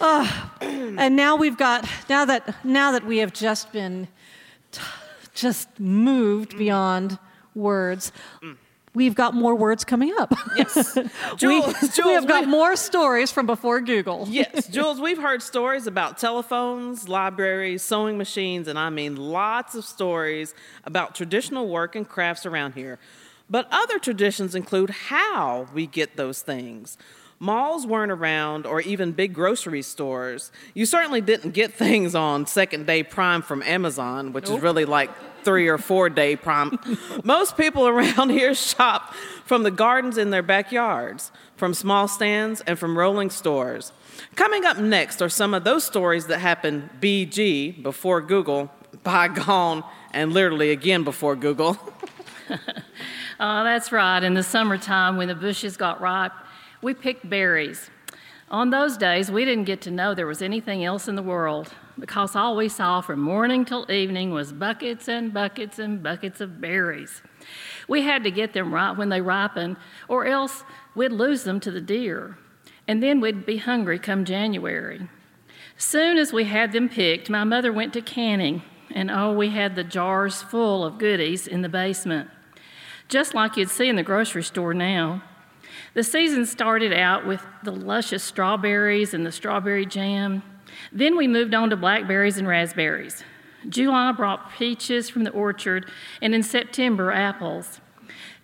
Oh, 0.00 0.52
and 0.96 1.16
now 1.16 1.36
we've 1.36 1.56
got 1.56 1.88
now 2.08 2.24
that 2.24 2.64
now 2.64 2.92
that 2.92 3.04
we 3.04 3.18
have 3.18 3.32
just 3.32 3.72
been 3.72 4.08
t- 4.72 4.80
just 5.34 5.68
moved 5.78 6.52
mm. 6.52 6.58
beyond 6.58 7.18
words. 7.54 8.12
Mm. 8.42 8.56
We've 8.94 9.14
got 9.14 9.34
more 9.34 9.54
words 9.54 9.84
coming 9.84 10.12
up. 10.18 10.34
Yes. 10.56 10.96
we, 10.96 11.02
Jules, 11.36 11.98
we 12.04 12.12
have 12.14 12.26
got 12.26 12.48
more 12.48 12.74
stories 12.74 13.30
from 13.30 13.46
before 13.46 13.80
Google. 13.80 14.26
yes, 14.28 14.66
Jules, 14.70 15.00
we've 15.00 15.18
heard 15.18 15.40
stories 15.42 15.86
about 15.86 16.18
telephones, 16.18 17.08
libraries, 17.08 17.82
sewing 17.82 18.18
machines, 18.18 18.66
and 18.66 18.78
I 18.78 18.90
mean 18.90 19.14
lots 19.14 19.74
of 19.76 19.84
stories 19.84 20.52
about 20.84 21.14
traditional 21.14 21.68
work 21.68 21.94
and 21.94 22.08
crafts 22.08 22.44
around 22.44 22.72
here. 22.72 22.98
But 23.50 23.68
other 23.70 23.98
traditions 23.98 24.54
include 24.54 24.90
how 24.90 25.68
we 25.72 25.86
get 25.86 26.16
those 26.16 26.42
things. 26.42 26.98
Malls 27.40 27.86
weren't 27.86 28.10
around, 28.10 28.66
or 28.66 28.80
even 28.80 29.12
big 29.12 29.32
grocery 29.32 29.82
stores. 29.82 30.50
You 30.74 30.86
certainly 30.86 31.20
didn't 31.20 31.52
get 31.52 31.72
things 31.72 32.14
on 32.14 32.46
second 32.46 32.86
day 32.86 33.04
prime 33.04 33.42
from 33.42 33.62
Amazon, 33.62 34.32
which 34.32 34.50
is 34.50 34.60
really 34.60 34.84
like 34.84 35.10
three 35.44 35.68
or 35.68 35.78
four 35.78 36.10
day 36.10 36.34
prime. 36.34 36.78
Most 37.24 37.56
people 37.56 37.86
around 37.86 38.30
here 38.40 38.54
shop 38.54 39.14
from 39.44 39.62
the 39.62 39.70
gardens 39.70 40.18
in 40.18 40.30
their 40.30 40.42
backyards, 40.42 41.30
from 41.56 41.74
small 41.74 42.08
stands, 42.08 42.60
and 42.62 42.76
from 42.76 42.98
rolling 42.98 43.30
stores. 43.30 43.92
Coming 44.34 44.64
up 44.64 44.78
next 44.78 45.22
are 45.22 45.28
some 45.28 45.54
of 45.54 45.62
those 45.62 45.84
stories 45.84 46.26
that 46.26 46.38
happened 46.38 46.90
BG, 47.00 47.82
before 47.82 48.20
Google, 48.20 48.68
bygone, 49.04 49.84
and 50.12 50.32
literally 50.32 50.70
again 50.72 51.04
before 51.04 51.36
Google. 51.36 51.78
Oh, 53.40 53.62
that's 53.62 53.92
right. 53.92 54.22
In 54.22 54.34
the 54.34 54.42
summertime, 54.42 55.16
when 55.16 55.28
the 55.28 55.34
bushes 55.34 55.76
got 55.76 56.00
ripe, 56.00 56.32
we 56.82 56.94
picked 56.94 57.28
berries. 57.28 57.90
On 58.50 58.70
those 58.70 58.96
days, 58.96 59.30
we 59.30 59.44
didn't 59.44 59.64
get 59.64 59.82
to 59.82 59.90
know 59.90 60.14
there 60.14 60.26
was 60.26 60.40
anything 60.40 60.82
else 60.82 61.06
in 61.06 61.16
the 61.16 61.22
world 61.22 61.74
because 61.98 62.34
all 62.34 62.56
we 62.56 62.68
saw 62.68 63.00
from 63.00 63.20
morning 63.20 63.64
till 63.64 63.90
evening 63.90 64.30
was 64.30 64.52
buckets 64.52 65.08
and 65.08 65.34
buckets 65.34 65.78
and 65.78 66.02
buckets 66.02 66.40
of 66.40 66.60
berries. 66.60 67.22
We 67.88 68.02
had 68.02 68.24
to 68.24 68.30
get 68.30 68.54
them 68.54 68.72
right 68.72 68.96
when 68.96 69.10
they 69.10 69.20
ripened, 69.20 69.76
or 70.08 70.26
else 70.26 70.64
we'd 70.94 71.12
lose 71.12 71.44
them 71.44 71.60
to 71.60 71.70
the 71.70 71.80
deer. 71.80 72.38
And 72.86 73.02
then 73.02 73.20
we'd 73.20 73.44
be 73.44 73.58
hungry 73.58 73.98
come 73.98 74.24
January. 74.24 75.08
Soon 75.76 76.16
as 76.16 76.32
we 76.32 76.44
had 76.44 76.72
them 76.72 76.88
picked, 76.88 77.28
my 77.28 77.44
mother 77.44 77.72
went 77.72 77.92
to 77.92 78.00
canning, 78.00 78.62
and 78.90 79.10
oh, 79.10 79.32
we 79.32 79.50
had 79.50 79.76
the 79.76 79.84
jars 79.84 80.42
full 80.42 80.84
of 80.84 80.98
goodies 80.98 81.46
in 81.46 81.62
the 81.62 81.68
basement, 81.68 82.30
just 83.08 83.34
like 83.34 83.56
you'd 83.56 83.68
see 83.68 83.88
in 83.88 83.96
the 83.96 84.02
grocery 84.02 84.42
store 84.42 84.72
now. 84.72 85.22
The 85.98 86.04
season 86.04 86.46
started 86.46 86.92
out 86.92 87.26
with 87.26 87.44
the 87.64 87.72
luscious 87.72 88.22
strawberries 88.22 89.14
and 89.14 89.26
the 89.26 89.32
strawberry 89.32 89.84
jam. 89.84 90.44
Then 90.92 91.16
we 91.16 91.26
moved 91.26 91.54
on 91.54 91.70
to 91.70 91.76
blackberries 91.76 92.38
and 92.38 92.46
raspberries. 92.46 93.24
July 93.68 94.12
brought 94.12 94.52
peaches 94.52 95.10
from 95.10 95.24
the 95.24 95.32
orchard, 95.32 95.90
and 96.22 96.36
in 96.36 96.44
September, 96.44 97.10
apples. 97.10 97.80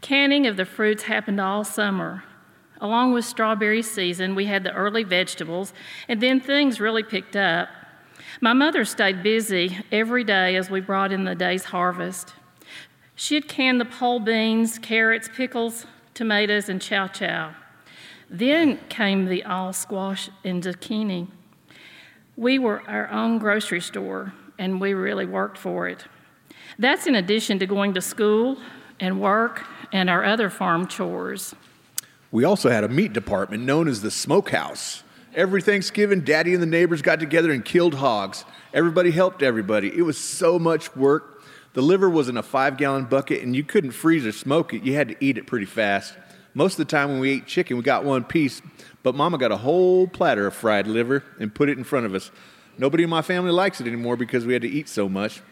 Canning 0.00 0.48
of 0.48 0.56
the 0.56 0.64
fruits 0.64 1.04
happened 1.04 1.40
all 1.40 1.62
summer. 1.62 2.24
Along 2.80 3.12
with 3.12 3.24
strawberry 3.24 3.82
season, 3.82 4.34
we 4.34 4.46
had 4.46 4.64
the 4.64 4.72
early 4.72 5.04
vegetables, 5.04 5.72
and 6.08 6.20
then 6.20 6.40
things 6.40 6.80
really 6.80 7.04
picked 7.04 7.36
up. 7.36 7.68
My 8.40 8.52
mother 8.52 8.84
stayed 8.84 9.22
busy 9.22 9.78
every 9.92 10.24
day 10.24 10.56
as 10.56 10.70
we 10.70 10.80
brought 10.80 11.12
in 11.12 11.22
the 11.22 11.36
day's 11.36 11.66
harvest. 11.66 12.34
She'd 13.14 13.46
can 13.46 13.78
the 13.78 13.84
pole 13.84 14.18
beans, 14.18 14.80
carrots, 14.80 15.30
pickles, 15.32 15.86
tomatoes, 16.14 16.68
and 16.68 16.80
chow 16.80 17.08
chow. 17.08 17.54
Then 18.30 18.78
came 18.88 19.26
the 19.26 19.44
all 19.44 19.72
squash 19.72 20.30
and 20.44 20.62
zucchini. 20.62 21.28
We 22.36 22.58
were 22.58 22.82
our 22.88 23.10
own 23.10 23.38
grocery 23.38 23.80
store, 23.80 24.32
and 24.58 24.80
we 24.80 24.94
really 24.94 25.26
worked 25.26 25.58
for 25.58 25.88
it. 25.88 26.04
That's 26.78 27.06
in 27.06 27.14
addition 27.14 27.58
to 27.60 27.66
going 27.66 27.94
to 27.94 28.00
school 28.00 28.58
and 28.98 29.20
work 29.20 29.64
and 29.92 30.10
our 30.10 30.24
other 30.24 30.50
farm 30.50 30.86
chores. 30.86 31.54
We 32.32 32.44
also 32.44 32.70
had 32.70 32.82
a 32.82 32.88
meat 32.88 33.12
department 33.12 33.62
known 33.62 33.86
as 33.86 34.02
the 34.02 34.10
smokehouse. 34.10 35.04
Every 35.36 35.62
Thanksgiving, 35.62 36.22
Daddy 36.22 36.54
and 36.54 36.62
the 36.62 36.66
neighbors 36.66 37.02
got 37.02 37.20
together 37.20 37.52
and 37.52 37.64
killed 37.64 37.94
hogs. 37.94 38.44
Everybody 38.72 39.12
helped 39.12 39.42
everybody. 39.42 39.96
It 39.96 40.02
was 40.02 40.18
so 40.18 40.58
much 40.58 40.94
work. 40.96 41.33
The 41.74 41.82
liver 41.82 42.08
was 42.08 42.28
in 42.28 42.36
a 42.36 42.42
five 42.42 42.76
gallon 42.76 43.04
bucket, 43.04 43.42
and 43.42 43.54
you 43.54 43.64
couldn't 43.64 43.90
freeze 43.90 44.24
or 44.24 44.32
smoke 44.32 44.72
it. 44.72 44.84
You 44.84 44.94
had 44.94 45.08
to 45.08 45.16
eat 45.20 45.36
it 45.36 45.46
pretty 45.46 45.66
fast. 45.66 46.16
Most 46.54 46.74
of 46.74 46.78
the 46.78 46.84
time, 46.90 47.10
when 47.10 47.18
we 47.18 47.30
ate 47.32 47.46
chicken, 47.46 47.76
we 47.76 47.82
got 47.82 48.04
one 48.04 48.22
piece, 48.22 48.62
but 49.02 49.16
Mama 49.16 49.38
got 49.38 49.50
a 49.50 49.56
whole 49.56 50.06
platter 50.06 50.46
of 50.46 50.54
fried 50.54 50.86
liver 50.86 51.24
and 51.40 51.52
put 51.52 51.68
it 51.68 51.76
in 51.76 51.82
front 51.82 52.06
of 52.06 52.14
us. 52.14 52.30
Nobody 52.78 53.02
in 53.02 53.10
my 53.10 53.22
family 53.22 53.50
likes 53.50 53.80
it 53.80 53.88
anymore 53.88 54.16
because 54.16 54.46
we 54.46 54.52
had 54.52 54.62
to 54.62 54.68
eat 54.68 54.88
so 54.88 55.08
much. 55.08 55.42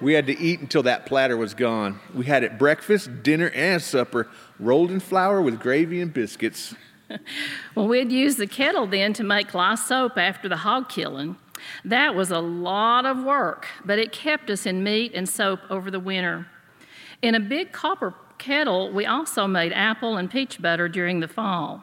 We 0.00 0.14
had 0.14 0.26
to 0.26 0.38
eat 0.38 0.60
until 0.60 0.82
that 0.84 1.06
platter 1.06 1.36
was 1.36 1.54
gone. 1.54 2.00
We 2.12 2.26
had 2.26 2.42
it 2.42 2.58
breakfast, 2.58 3.22
dinner, 3.22 3.50
and 3.50 3.80
supper, 3.80 4.28
rolled 4.58 4.90
in 4.90 4.98
flour 4.98 5.40
with 5.40 5.60
gravy 5.60 6.00
and 6.00 6.12
biscuits. 6.12 6.74
well, 7.76 7.86
we'd 7.86 8.10
use 8.12 8.36
the 8.36 8.46
kettle 8.46 8.86
then 8.86 9.12
to 9.14 9.24
make 9.24 9.54
lye 9.54 9.76
soap 9.76 10.18
after 10.18 10.48
the 10.48 10.58
hog 10.58 10.88
killing. 10.88 11.36
That 11.84 12.14
was 12.14 12.30
a 12.30 12.40
lot 12.40 13.06
of 13.06 13.22
work, 13.22 13.66
but 13.84 13.98
it 13.98 14.12
kept 14.12 14.50
us 14.50 14.66
in 14.66 14.82
meat 14.82 15.12
and 15.14 15.28
soap 15.28 15.60
over 15.70 15.90
the 15.90 16.00
winter. 16.00 16.46
In 17.22 17.34
a 17.34 17.40
big 17.40 17.72
copper 17.72 18.14
kettle, 18.38 18.92
we 18.92 19.04
also 19.04 19.46
made 19.46 19.72
apple 19.72 20.16
and 20.16 20.30
peach 20.30 20.62
butter 20.62 20.88
during 20.88 21.20
the 21.20 21.28
fall. 21.28 21.82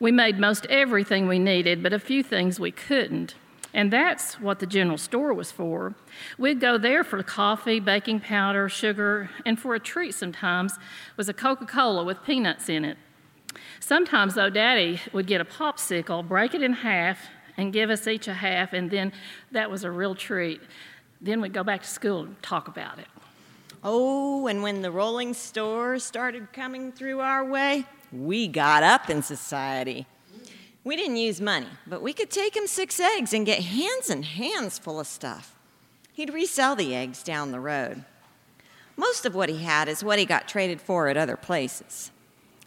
We 0.00 0.10
made 0.10 0.38
most 0.38 0.66
everything 0.66 1.28
we 1.28 1.38
needed, 1.38 1.82
but 1.82 1.92
a 1.92 1.98
few 1.98 2.22
things 2.22 2.58
we 2.58 2.72
couldn't. 2.72 3.34
And 3.74 3.90
that's 3.90 4.38
what 4.40 4.58
the 4.58 4.66
general 4.66 4.98
store 4.98 5.32
was 5.32 5.50
for. 5.50 5.94
We'd 6.36 6.60
go 6.60 6.76
there 6.76 7.04
for 7.04 7.22
coffee, 7.22 7.80
baking 7.80 8.20
powder, 8.20 8.68
sugar, 8.68 9.30
and 9.46 9.58
for 9.58 9.74
a 9.74 9.80
treat 9.80 10.14
sometimes 10.14 10.74
was 11.16 11.28
a 11.28 11.32
Coca 11.32 11.64
Cola 11.64 12.04
with 12.04 12.22
peanuts 12.24 12.68
in 12.68 12.84
it. 12.84 12.98
Sometimes, 13.80 14.34
though, 14.34 14.50
Daddy 14.50 15.00
would 15.12 15.26
get 15.26 15.40
a 15.40 15.44
popsicle, 15.44 16.26
break 16.26 16.54
it 16.54 16.62
in 16.62 16.72
half, 16.72 17.18
and 17.56 17.72
give 17.72 17.90
us 17.90 18.06
each 18.06 18.28
a 18.28 18.34
half, 18.34 18.72
and 18.72 18.90
then 18.90 19.12
that 19.50 19.70
was 19.70 19.84
a 19.84 19.90
real 19.90 20.14
treat. 20.14 20.60
Then 21.20 21.40
we'd 21.40 21.52
go 21.52 21.64
back 21.64 21.82
to 21.82 21.88
school 21.88 22.24
and 22.24 22.42
talk 22.42 22.68
about 22.68 22.98
it. 22.98 23.06
Oh, 23.84 24.46
and 24.46 24.62
when 24.62 24.82
the 24.82 24.90
rolling 24.90 25.34
store 25.34 25.98
started 25.98 26.52
coming 26.52 26.92
through 26.92 27.20
our 27.20 27.44
way, 27.44 27.84
we 28.12 28.46
got 28.46 28.82
up 28.82 29.10
in 29.10 29.22
society. 29.22 30.06
We 30.84 30.96
didn't 30.96 31.16
use 31.16 31.40
money, 31.40 31.68
but 31.86 32.02
we 32.02 32.12
could 32.12 32.30
take 32.30 32.56
him 32.56 32.66
six 32.66 32.98
eggs 32.98 33.32
and 33.32 33.46
get 33.46 33.62
hands 33.62 34.10
and 34.10 34.24
hands 34.24 34.78
full 34.78 34.98
of 34.98 35.06
stuff. 35.06 35.54
He'd 36.12 36.32
resell 36.32 36.76
the 36.76 36.94
eggs 36.94 37.22
down 37.22 37.52
the 37.52 37.60
road. 37.60 38.04
Most 38.96 39.24
of 39.24 39.34
what 39.34 39.48
he 39.48 39.62
had 39.62 39.88
is 39.88 40.04
what 40.04 40.18
he 40.18 40.24
got 40.24 40.48
traded 40.48 40.80
for 40.80 41.08
at 41.08 41.16
other 41.16 41.36
places. 41.36 42.10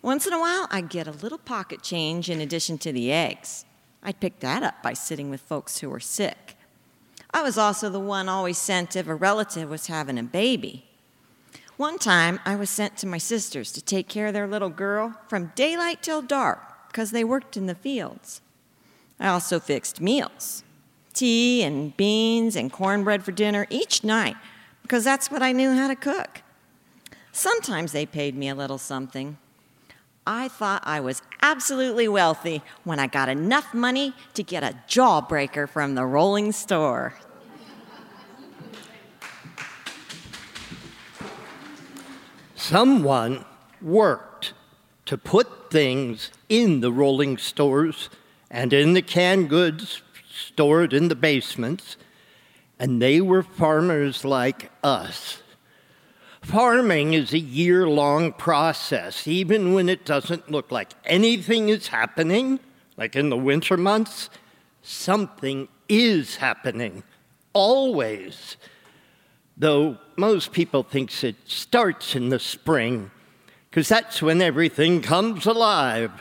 Once 0.02 0.26
in 0.26 0.34
a 0.34 0.40
while, 0.40 0.68
I'd 0.72 0.90
get 0.90 1.08
a 1.08 1.12
little 1.12 1.38
pocket 1.38 1.82
change 1.82 2.30
in 2.30 2.42
addition 2.42 2.78
to 2.80 2.92
the 2.92 3.12
eggs. 3.12 3.66
I'd 4.06 4.20
pick 4.20 4.40
that 4.40 4.62
up 4.62 4.84
by 4.84 4.94
sitting 4.94 5.32
with 5.32 5.42
folks 5.42 5.80
who 5.80 5.90
were 5.90 6.00
sick. 6.00 6.56
I 7.34 7.42
was 7.42 7.58
also 7.58 7.90
the 7.90 8.00
one 8.00 8.30
always 8.30 8.60
sent 8.60 8.96
if 8.96 9.08
a 9.08 9.16
relative 9.16 9.70
was 9.70 9.88
having 9.88 10.20
a 10.20 10.24
baby. 10.24 10.86
One 11.76 11.98
time, 11.98 12.40
I 12.46 12.56
was 12.56 12.70
sent 12.70 12.96
to 12.98 13.08
my 13.08 13.18
sisters 13.18 13.72
to 13.74 13.82
take 13.82 14.08
care 14.08 14.28
of 14.28 14.34
their 14.34 14.48
little 14.48 14.70
girl 14.70 15.16
from 15.28 15.52
daylight 15.56 16.04
till 16.04 16.22
dark 16.22 16.88
because 16.88 17.12
they 17.12 17.24
worked 17.24 17.58
in 17.58 17.66
the 17.66 17.76
fields. 17.76 18.42
I 19.20 19.28
also 19.28 19.60
fixed 19.60 20.00
meals 20.00 20.64
tea 21.14 21.64
and 21.64 21.96
beans 21.96 22.56
and 22.58 22.72
cornbread 22.72 23.24
for 23.24 23.32
dinner 23.32 23.66
each 23.70 24.04
night 24.04 24.36
because 24.82 25.04
that's 25.04 25.32
what 25.32 25.42
I 25.42 25.54
knew 25.54 25.74
how 25.74 25.88
to 25.88 25.96
cook. 25.96 26.42
Sometimes 27.32 27.94
they 27.94 28.06
paid 28.06 28.36
me 28.36 28.50
a 28.50 28.56
little 28.56 28.78
something. 28.78 29.38
I 30.28 30.48
thought 30.48 30.82
I 30.86 31.00
was 31.02 31.22
absolutely 31.42 32.08
wealthy 32.08 32.64
when 32.84 33.00
I 33.00 33.08
got 33.08 33.30
enough 33.30 33.74
money 33.74 34.14
to 34.34 34.42
get 34.42 34.64
a 34.64 34.76
jawbreaker 34.88 35.70
from 35.70 35.96
the 35.96 36.06
rolling 36.06 36.52
store. 36.52 37.14
Someone 42.56 43.46
worked 43.82 44.54
to 45.06 45.18
put 45.18 45.70
things 45.70 46.32
in 46.50 46.80
the 46.80 46.92
rolling 46.92 47.38
stores 47.38 48.10
and 48.50 48.74
in 48.74 48.94
the 48.94 49.04
canned 49.04 49.50
goods 49.50 50.02
stored 50.34 50.94
in 50.94 51.08
the 51.08 51.16
basements, 51.16 51.98
and 52.80 53.02
they 53.02 53.22
were 53.22 53.44
farmers 53.44 54.26
like 54.26 54.72
us. 54.84 55.44
Farming 56.46 57.14
is 57.16 57.34
a 57.34 57.40
year 57.40 57.90
long 57.90 58.32
process, 58.32 59.28
even 59.28 59.74
when 59.74 59.90
it 59.90 60.06
doesn't 60.06 60.52
look 60.52 60.72
like 60.72 60.92
anything 61.04 61.70
is 61.70 61.88
happening, 61.88 62.60
like 62.98 63.16
in 63.16 63.32
the 63.32 63.36
winter 63.36 63.76
months, 63.76 64.30
something 64.84 65.68
is 65.90 66.36
happening, 66.36 67.02
always. 67.54 68.58
Though 69.58 69.98
most 70.18 70.52
people 70.52 70.84
think 70.84 71.24
it 71.24 71.36
starts 71.46 72.16
in 72.16 72.30
the 72.30 72.38
spring 72.38 73.10
because 73.72 73.90
that's 73.90 74.22
when 74.22 74.40
everything 74.40 75.02
comes 75.02 75.48
alive 75.48 76.12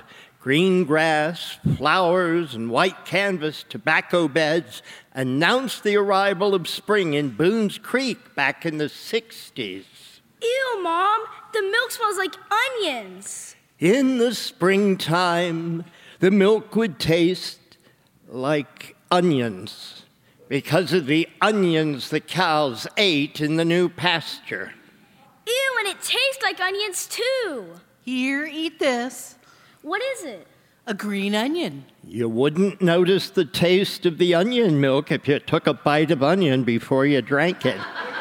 green 0.41 0.85
grass, 0.85 1.59
flowers, 1.77 2.55
and 2.55 2.71
white 2.71 3.05
canvas 3.05 3.65
tobacco 3.69 4.29
beds 4.29 4.83
announced 5.13 5.83
the 5.85 5.97
arrival 5.97 6.55
of 6.55 6.69
spring 6.69 7.15
in 7.15 7.31
Boone's 7.31 7.79
Creek 7.79 8.35
back 8.35 8.67
in 8.67 8.77
the 8.79 8.85
60s. 8.85 9.85
Ew, 10.45 10.83
Mom, 10.83 11.21
the 11.53 11.63
milk 11.63 11.91
smells 11.91 12.19
like 12.19 12.35
onions. 12.51 13.57
In 13.79 14.19
the 14.19 14.35
springtime, 14.35 15.85
the 16.21 16.31
milk 16.31 16.77
would 16.77 16.99
taste 16.99 17.79
like 18.29 18.95
onions 19.11 20.03
because 20.49 20.93
of 20.93 21.07
the 21.07 21.29
onions 21.41 22.11
the 22.11 22.21
cows 22.21 22.87
ate 22.97 23.41
in 23.41 23.57
the 23.57 23.65
new 23.65 23.89
pasture. 23.89 24.73
Ew, 25.47 25.77
and 25.81 25.89
it 25.89 26.03
tastes 26.03 26.43
like 26.43 26.61
onions 26.61 27.07
too. 27.07 27.67
Here, 28.03 28.45
eat 28.45 28.79
this. 28.79 29.37
What 29.83 30.03
is 30.03 30.25
it? 30.25 30.47
A 30.87 30.93
green 30.93 31.35
onion. 31.35 31.87
You 32.07 32.29
wouldn't 32.29 32.83
notice 32.83 33.31
the 33.31 33.47
taste 33.47 34.05
of 34.05 34.19
the 34.19 34.35
onion 34.35 34.81
milk 34.81 35.11
if 35.11 35.27
you 35.27 35.39
took 35.39 35.67
a 35.67 35.73
bite 35.73 36.11
of 36.11 36.23
onion 36.23 36.65
before 36.65 37.07
you 37.07 37.23
drank 37.23 37.65
it. 37.65 37.81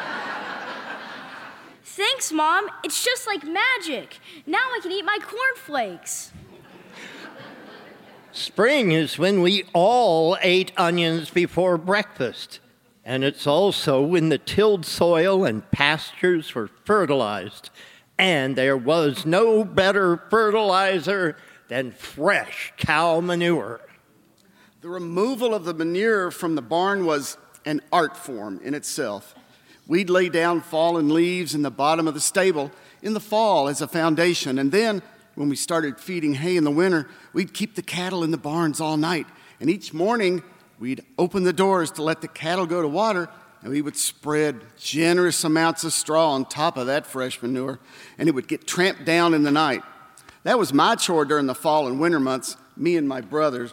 Thanks, 1.96 2.32
Mom. 2.32 2.68
It's 2.82 3.04
just 3.04 3.24
like 3.24 3.44
magic. 3.44 4.18
Now 4.46 4.58
I 4.58 4.80
can 4.82 4.90
eat 4.90 5.04
my 5.04 5.16
cornflakes. 5.22 6.32
Spring 8.32 8.90
is 8.90 9.16
when 9.16 9.42
we 9.42 9.62
all 9.72 10.36
ate 10.42 10.72
onions 10.76 11.30
before 11.30 11.78
breakfast. 11.78 12.58
And 13.04 13.22
it's 13.22 13.46
also 13.46 14.02
when 14.02 14.28
the 14.28 14.38
tilled 14.38 14.84
soil 14.84 15.44
and 15.44 15.70
pastures 15.70 16.52
were 16.52 16.68
fertilized. 16.84 17.70
And 18.18 18.56
there 18.56 18.76
was 18.76 19.24
no 19.24 19.62
better 19.62 20.16
fertilizer 20.16 21.36
than 21.68 21.92
fresh 21.92 22.72
cow 22.76 23.20
manure. 23.20 23.80
The 24.80 24.88
removal 24.88 25.54
of 25.54 25.64
the 25.64 25.74
manure 25.74 26.32
from 26.32 26.56
the 26.56 26.62
barn 26.62 27.06
was 27.06 27.38
an 27.64 27.82
art 27.92 28.16
form 28.16 28.60
in 28.64 28.74
itself. 28.74 29.36
We'd 29.86 30.10
lay 30.10 30.28
down 30.28 30.60
fallen 30.60 31.12
leaves 31.12 31.54
in 31.54 31.62
the 31.62 31.70
bottom 31.70 32.08
of 32.08 32.14
the 32.14 32.20
stable 32.20 32.70
in 33.02 33.14
the 33.14 33.20
fall 33.20 33.68
as 33.68 33.80
a 33.80 33.88
foundation, 33.88 34.58
and 34.58 34.72
then 34.72 35.02
when 35.34 35.48
we 35.48 35.56
started 35.56 36.00
feeding 36.00 36.34
hay 36.34 36.56
in 36.56 36.64
the 36.64 36.70
winter, 36.70 37.08
we'd 37.32 37.52
keep 37.52 37.74
the 37.74 37.82
cattle 37.82 38.22
in 38.22 38.30
the 38.30 38.38
barns 38.38 38.80
all 38.80 38.96
night. 38.96 39.26
And 39.60 39.68
each 39.68 39.92
morning, 39.92 40.42
We'd 40.78 41.04
open 41.18 41.44
the 41.44 41.52
doors 41.52 41.90
to 41.92 42.02
let 42.02 42.20
the 42.20 42.28
cattle 42.28 42.66
go 42.66 42.82
to 42.82 42.88
water, 42.88 43.28
and 43.62 43.70
we 43.70 43.82
would 43.82 43.96
spread 43.96 44.60
generous 44.76 45.44
amounts 45.44 45.84
of 45.84 45.92
straw 45.92 46.32
on 46.32 46.44
top 46.44 46.76
of 46.76 46.86
that 46.88 47.06
fresh 47.06 47.40
manure, 47.40 47.78
and 48.18 48.28
it 48.28 48.34
would 48.34 48.48
get 48.48 48.66
tramped 48.66 49.04
down 49.04 49.34
in 49.34 49.44
the 49.44 49.50
night. 49.50 49.82
That 50.42 50.58
was 50.58 50.74
my 50.74 50.96
chore 50.96 51.24
during 51.24 51.46
the 51.46 51.54
fall 51.54 51.86
and 51.86 52.00
winter 52.00 52.20
months, 52.20 52.56
me 52.76 52.96
and 52.96 53.08
my 53.08 53.20
brothers, 53.20 53.72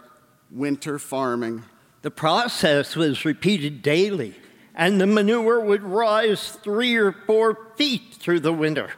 winter 0.50 0.98
farming. 0.98 1.64
The 2.02 2.10
process 2.10 2.96
was 2.96 3.24
repeated 3.24 3.82
daily, 3.82 4.36
and 4.74 5.00
the 5.00 5.06
manure 5.06 5.60
would 5.60 5.82
rise 5.82 6.50
three 6.50 6.94
or 6.96 7.12
four 7.12 7.68
feet 7.76 8.14
through 8.14 8.40
the 8.40 8.52
winter. 8.52 8.90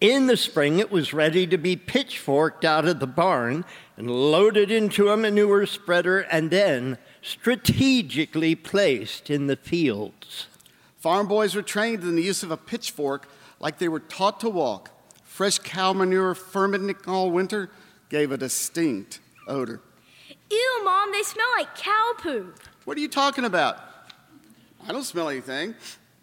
In 0.00 0.26
the 0.26 0.36
spring, 0.36 0.78
it 0.78 0.90
was 0.90 1.12
ready 1.12 1.46
to 1.46 1.56
be 1.56 1.76
pitchforked 1.76 2.64
out 2.64 2.86
of 2.86 2.98
the 2.98 3.06
barn 3.06 3.64
and 3.96 4.10
loaded 4.10 4.70
into 4.70 5.10
a 5.10 5.16
manure 5.16 5.64
spreader 5.66 6.20
and 6.20 6.50
then 6.50 6.98
strategically 7.20 8.56
placed 8.56 9.30
in 9.30 9.46
the 9.46 9.54
fields. 9.54 10.48
Farm 10.98 11.28
boys 11.28 11.54
were 11.54 11.62
trained 11.62 12.02
in 12.02 12.16
the 12.16 12.22
use 12.22 12.42
of 12.42 12.50
a 12.50 12.56
pitchfork 12.56 13.28
like 13.60 13.78
they 13.78 13.88
were 13.88 14.00
taught 14.00 14.40
to 14.40 14.50
walk. 14.50 14.90
Fresh 15.22 15.60
cow 15.60 15.92
manure 15.92 16.34
fermenting 16.34 16.96
all 17.06 17.30
winter 17.30 17.70
gave 18.08 18.32
a 18.32 18.36
distinct 18.36 19.20
odor. 19.46 19.80
Ew, 20.50 20.80
Mom, 20.84 21.12
they 21.12 21.22
smell 21.22 21.46
like 21.56 21.76
cow 21.76 22.12
poop. 22.18 22.58
What 22.84 22.96
are 22.96 23.00
you 23.00 23.08
talking 23.08 23.44
about? 23.44 23.91
I 24.88 24.92
don't 24.92 25.04
smell 25.04 25.28
anything. 25.28 25.74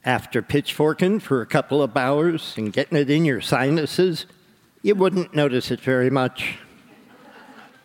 After 0.04 0.42
pitchforking 0.42 1.22
for 1.22 1.42
a 1.42 1.46
couple 1.46 1.82
of 1.82 1.96
hours 1.96 2.54
and 2.58 2.74
getting 2.74 2.98
it 2.98 3.10
in 3.10 3.24
your 3.24 3.40
sinuses, 3.40 4.26
you 4.82 4.96
wouldn't 4.96 5.34
notice 5.34 5.72
it 5.72 5.80
very 5.80 6.10
much. 6.10 6.58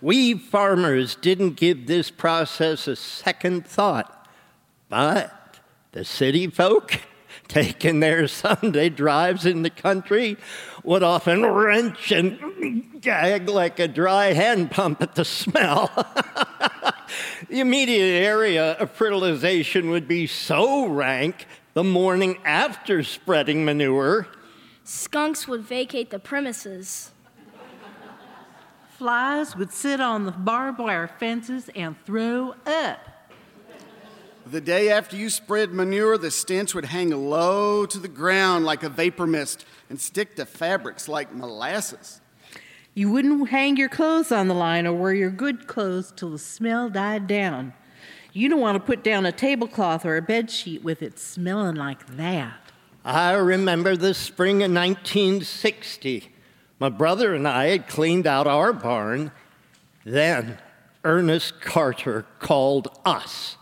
We 0.00 0.34
farmers 0.34 1.14
didn't 1.16 1.54
give 1.54 1.86
this 1.86 2.10
process 2.10 2.88
a 2.88 2.96
second 2.96 3.66
thought, 3.66 4.28
but 4.88 5.58
the 5.92 6.04
city 6.04 6.48
folk, 6.48 7.00
taking 7.54 8.00
their 8.00 8.26
Sunday 8.44 8.88
drives 8.88 9.46
in 9.46 9.62
the 9.62 9.70
country, 9.70 10.36
would 10.82 11.04
often 11.04 11.46
wrench 11.46 12.10
and 12.10 13.00
gag 13.00 13.48
like 13.48 13.78
a 13.78 13.86
dry 13.86 14.32
hand 14.32 14.72
pump 14.72 15.00
at 15.00 15.14
the 15.14 15.24
smell. 15.24 15.86
the 17.48 17.60
immediate 17.60 18.22
area 18.24 18.72
of 18.72 18.90
fertilization 18.90 19.88
would 19.90 20.08
be 20.08 20.26
so 20.26 20.86
rank 20.86 21.46
the 21.74 21.84
morning 21.84 22.38
after 22.44 23.04
spreading 23.04 23.64
manure. 23.64 24.26
Skunks 24.82 25.46
would 25.46 25.62
vacate 25.62 26.10
the 26.10 26.18
premises. 26.18 27.12
Flies 28.88 29.56
would 29.56 29.72
sit 29.72 30.00
on 30.00 30.24
the 30.24 30.32
barbed 30.32 30.78
wire 30.78 31.08
fences 31.08 31.70
and 31.74 31.96
throw 32.04 32.54
up. 32.66 33.13
The 34.46 34.60
day 34.60 34.90
after 34.90 35.16
you 35.16 35.30
spread 35.30 35.72
manure, 35.72 36.18
the 36.18 36.30
stench 36.30 36.74
would 36.74 36.84
hang 36.84 37.08
low 37.10 37.86
to 37.86 37.98
the 37.98 38.08
ground 38.08 38.66
like 38.66 38.82
a 38.82 38.90
vapor 38.90 39.26
mist 39.26 39.64
and 39.88 39.98
stick 39.98 40.36
to 40.36 40.44
fabrics 40.44 41.08
like 41.08 41.34
molasses. 41.34 42.20
You 42.92 43.10
wouldn't 43.10 43.48
hang 43.48 43.78
your 43.78 43.88
clothes 43.88 44.30
on 44.30 44.48
the 44.48 44.54
line 44.54 44.86
or 44.86 44.92
wear 44.92 45.14
your 45.14 45.30
good 45.30 45.66
clothes 45.66 46.12
till 46.14 46.30
the 46.30 46.38
smell 46.38 46.90
died 46.90 47.26
down. 47.26 47.72
You 48.34 48.50
don't 48.50 48.60
want 48.60 48.76
to 48.76 48.80
put 48.80 49.02
down 49.02 49.24
a 49.24 49.32
tablecloth 49.32 50.04
or 50.04 50.18
a 50.18 50.22
bed 50.22 50.50
sheet 50.50 50.84
with 50.84 51.02
it 51.02 51.18
smelling 51.18 51.76
like 51.76 52.06
that. 52.18 52.70
I 53.02 53.32
remember 53.32 53.96
the 53.96 54.12
spring 54.12 54.56
of 54.56 54.70
1960. 54.70 56.32
My 56.78 56.90
brother 56.90 57.34
and 57.34 57.48
I 57.48 57.68
had 57.68 57.88
cleaned 57.88 58.26
out 58.26 58.46
our 58.46 58.74
barn. 58.74 59.32
Then 60.04 60.58
Ernest 61.02 61.62
Carter 61.62 62.26
called 62.40 62.88
us. 63.06 63.56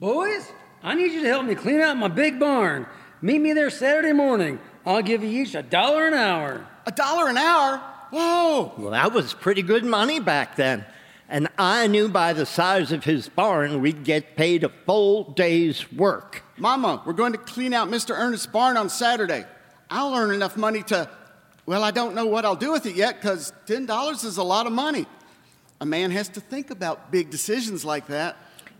Boys, 0.00 0.48
I 0.80 0.94
need 0.94 1.10
you 1.10 1.22
to 1.22 1.28
help 1.28 1.44
me 1.44 1.56
clean 1.56 1.80
out 1.80 1.96
my 1.96 2.06
big 2.06 2.38
barn. 2.38 2.86
Meet 3.20 3.40
me 3.40 3.52
there 3.52 3.68
Saturday 3.68 4.12
morning. 4.12 4.60
I'll 4.86 5.02
give 5.02 5.24
you 5.24 5.42
each 5.42 5.56
a 5.56 5.62
dollar 5.62 6.06
an 6.06 6.14
hour. 6.14 6.64
A 6.86 6.92
dollar 6.92 7.28
an 7.28 7.36
hour? 7.36 7.78
Whoa! 8.10 8.72
Well, 8.78 8.92
that 8.92 9.12
was 9.12 9.34
pretty 9.34 9.62
good 9.62 9.84
money 9.84 10.20
back 10.20 10.54
then. 10.54 10.84
And 11.28 11.48
I 11.58 11.88
knew 11.88 12.08
by 12.08 12.32
the 12.32 12.46
size 12.46 12.92
of 12.92 13.02
his 13.02 13.28
barn 13.28 13.82
we'd 13.82 14.04
get 14.04 14.36
paid 14.36 14.62
a 14.62 14.68
full 14.68 15.32
day's 15.32 15.90
work. 15.92 16.44
Mama, 16.56 17.02
we're 17.04 17.12
going 17.12 17.32
to 17.32 17.38
clean 17.38 17.74
out 17.74 17.88
Mr. 17.88 18.16
Ernest's 18.16 18.46
barn 18.46 18.76
on 18.76 18.88
Saturday. 18.88 19.44
I'll 19.90 20.14
earn 20.14 20.32
enough 20.32 20.56
money 20.56 20.84
to, 20.84 21.10
well, 21.66 21.82
I 21.82 21.90
don't 21.90 22.14
know 22.14 22.26
what 22.26 22.44
I'll 22.44 22.56
do 22.56 22.70
with 22.70 22.86
it 22.86 22.94
yet 22.94 23.20
because 23.20 23.52
$10 23.66 24.24
is 24.24 24.36
a 24.36 24.44
lot 24.44 24.68
of 24.68 24.72
money. 24.72 25.06
A 25.80 25.86
man 25.86 26.12
has 26.12 26.28
to 26.30 26.40
think 26.40 26.70
about 26.70 27.10
big 27.10 27.30
decisions 27.30 27.84
like 27.84 28.06
that. 28.06 28.36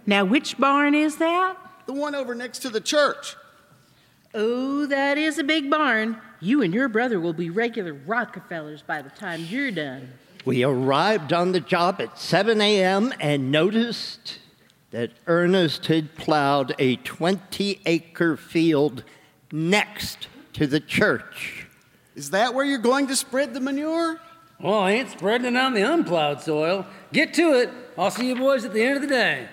Now, 0.09 0.25
which 0.25 0.57
barn 0.57 0.95
is 0.95 1.19
that? 1.19 1.59
The 1.85 1.93
one 1.93 2.15
over 2.15 2.35
next 2.35 2.61
to 2.61 2.71
the 2.71 2.81
church. 2.81 3.37
Oh, 4.33 4.87
that 4.87 5.19
is 5.19 5.37
a 5.37 5.45
big 5.45 5.69
barn. 5.71 6.17
You 6.41 6.63
and 6.63 6.73
your 6.73 6.89
brother 6.89 7.21
will 7.21 7.35
be 7.35 7.51
regular 7.51 7.93
Rockefellers 7.93 8.81
by 8.81 9.03
the 9.03 9.11
time 9.11 9.45
you're 9.51 9.71
done. 9.71 10.15
We 10.47 10.65
arrived 10.65 11.35
on 11.35 11.53
the 11.53 11.61
job 11.61 12.01
at 12.01 12.19
7 12.19 12.59
a.m. 12.59 13.13
and 13.21 13.53
noticed 13.53 14.39
that 14.93 15.11
Ernest 15.27 15.85
had 15.89 16.15
plowed 16.15 16.75
a 16.79 16.97
20 16.97 17.83
acre 17.85 18.39
field 18.39 19.05
next 19.53 20.29
to 20.55 20.67
the 20.67 20.81
church. 20.81 21.67
Is 22.15 22.31
that 22.31 22.55
where 22.55 22.65
you're 22.65 22.79
going 22.79 23.09
to 23.09 23.17
spread 23.17 23.53
the 23.53 23.61
manure? 23.61 24.19
Well, 24.59 24.79
I 24.79 24.93
ain't 24.93 25.11
spreading 25.11 25.55
it 25.55 25.57
on 25.59 25.75
the 25.75 25.83
unplowed 25.83 26.41
soil. 26.41 26.87
Get 27.13 27.35
to 27.35 27.61
it. 27.61 27.69
I'll 27.99 28.11
see 28.11 28.29
you 28.29 28.37
boys 28.37 28.65
at 28.65 28.73
the 28.73 28.83
end 28.83 28.97
of 28.97 29.03
the 29.03 29.09
day. 29.09 29.49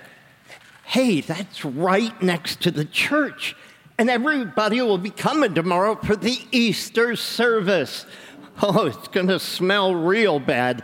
Hey, 0.85 1.21
that's 1.21 1.65
right 1.65 2.19
next 2.21 2.61
to 2.61 2.71
the 2.71 2.85
church. 2.85 3.55
And 3.97 4.09
everybody 4.09 4.81
will 4.81 4.97
be 4.97 5.09
coming 5.09 5.53
tomorrow 5.53 5.95
for 5.95 6.15
the 6.15 6.37
Easter 6.51 7.15
service. 7.15 8.05
Oh, 8.61 8.85
it's 8.85 9.07
going 9.09 9.27
to 9.27 9.39
smell 9.39 9.93
real 9.95 10.39
bad. 10.39 10.83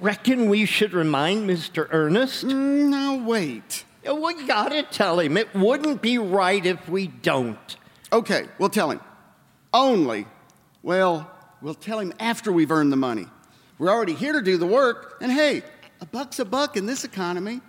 Reckon 0.00 0.50
we 0.50 0.66
should 0.66 0.92
remind 0.92 1.48
Mr. 1.48 1.88
Ernest? 1.90 2.44
Mm, 2.44 2.88
now, 2.90 3.16
wait. 3.16 3.84
We 4.04 4.46
gotta 4.46 4.82
tell 4.82 5.18
him. 5.18 5.36
It 5.36 5.54
wouldn't 5.54 6.02
be 6.02 6.18
right 6.18 6.64
if 6.64 6.88
we 6.88 7.06
don't. 7.06 7.76
Okay, 8.12 8.46
we'll 8.58 8.68
tell 8.68 8.90
him. 8.90 9.00
Only, 9.72 10.26
well, 10.82 11.30
we'll 11.60 11.74
tell 11.74 11.98
him 11.98 12.12
after 12.20 12.52
we've 12.52 12.70
earned 12.70 12.92
the 12.92 12.96
money. 12.96 13.26
We're 13.78 13.90
already 13.90 14.14
here 14.14 14.34
to 14.34 14.42
do 14.42 14.58
the 14.58 14.66
work, 14.66 15.16
and 15.20 15.32
hey, 15.32 15.62
a 16.00 16.06
buck's 16.06 16.38
a 16.38 16.44
buck 16.44 16.76
in 16.76 16.86
this 16.86 17.04
economy. 17.04 17.60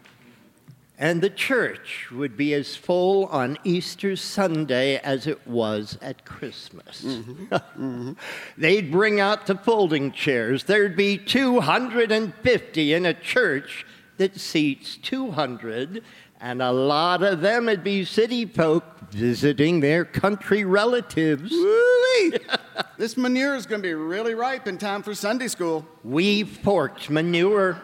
And 1.00 1.22
the 1.22 1.30
church 1.30 2.10
would 2.12 2.36
be 2.36 2.56
as 2.56 2.76
full 2.76 3.28
on 3.28 3.60
Easter 3.64 4.16
Sunday 4.16 4.98
as 4.98 5.28
it 5.28 5.48
was 5.48 5.96
at 6.02 6.26
Christmas. 6.26 7.04
Mm-hmm. 7.04 7.46
mm-hmm. 7.54 8.14
They'd 8.58 8.92
bring 8.92 9.20
out 9.20 9.46
the 9.46 9.56
folding 9.56 10.12
chairs. 10.12 10.64
There'd 10.64 10.96
be 10.98 11.20
250 11.20 12.94
in 12.94 13.06
a 13.06 13.14
church 13.14 13.86
that 14.18 14.40
seats 14.40 14.98
200, 14.98 16.04
and 16.42 16.64
a 16.64 16.72
lot 16.72 17.22
of 17.22 17.42
them 17.42 17.68
would 17.68 17.84
be 17.84 18.04
city 18.04 18.46
folk 18.46 19.12
visiting 19.12 19.82
their 19.82 20.04
country 20.04 20.66
relatives. 20.66 21.52
this 22.98 23.16
manure 23.16 23.56
is 23.56 23.68
going 23.68 23.84
to 23.84 23.88
be 23.88 23.94
really 23.94 24.34
ripe 24.34 24.68
in 24.68 24.80
time 24.80 25.04
for 25.04 25.14
Sunday 25.14 25.48
school. 25.48 25.88
We 26.04 26.44
forked 26.44 27.12
manure 27.12 27.80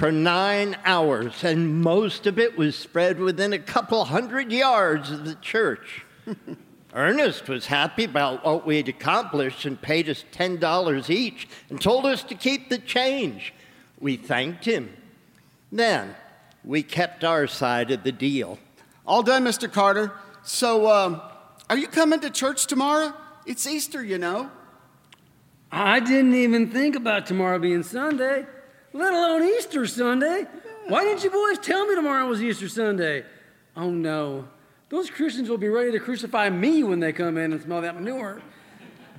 for 0.00 0.10
nine 0.10 0.78
hours, 0.86 1.44
and 1.44 1.82
most 1.82 2.26
of 2.26 2.38
it 2.38 2.56
was 2.56 2.74
spread 2.74 3.20
within 3.20 3.52
a 3.52 3.58
couple 3.58 4.02
hundred 4.06 4.50
yards 4.50 5.10
of 5.10 5.26
the 5.26 5.34
church. 5.34 6.06
Ernest 6.94 7.50
was 7.50 7.66
happy 7.66 8.04
about 8.04 8.42
what 8.42 8.64
we 8.64 8.78
had 8.78 8.88
accomplished 8.88 9.66
and 9.66 9.78
paid 9.78 10.08
us 10.08 10.24
$10 10.32 11.10
each 11.10 11.46
and 11.68 11.78
told 11.78 12.06
us 12.06 12.22
to 12.22 12.34
keep 12.34 12.70
the 12.70 12.78
change. 12.78 13.52
We 13.98 14.16
thanked 14.16 14.64
him. 14.64 14.88
Then 15.70 16.14
we 16.64 16.82
kept 16.82 17.22
our 17.22 17.46
side 17.46 17.90
of 17.90 18.02
the 18.02 18.10
deal. 18.10 18.58
All 19.06 19.22
done, 19.22 19.44
Mr. 19.44 19.70
Carter. 19.70 20.12
So, 20.42 20.90
um, 20.90 21.20
are 21.68 21.76
you 21.76 21.88
coming 21.88 22.20
to 22.20 22.30
church 22.30 22.66
tomorrow? 22.66 23.12
It's 23.44 23.66
Easter, 23.66 24.02
you 24.02 24.16
know. 24.16 24.50
I 25.70 26.00
didn't 26.00 26.36
even 26.36 26.70
think 26.70 26.96
about 26.96 27.26
tomorrow 27.26 27.58
being 27.58 27.82
Sunday 27.82 28.46
let 28.92 29.12
alone 29.12 29.42
Easter 29.44 29.86
Sunday. 29.86 30.46
Why 30.88 31.04
didn't 31.04 31.22
you 31.22 31.30
boys 31.30 31.58
tell 31.58 31.86
me 31.86 31.94
tomorrow 31.94 32.26
was 32.26 32.42
Easter 32.42 32.68
Sunday? 32.68 33.24
Oh 33.76 33.90
no, 33.90 34.48
those 34.88 35.10
Christians 35.10 35.48
will 35.48 35.58
be 35.58 35.68
ready 35.68 35.92
to 35.92 36.00
crucify 36.00 36.50
me 36.50 36.82
when 36.82 37.00
they 37.00 37.12
come 37.12 37.38
in 37.38 37.52
and 37.52 37.62
smell 37.62 37.80
that 37.82 37.94
manure. 37.94 38.42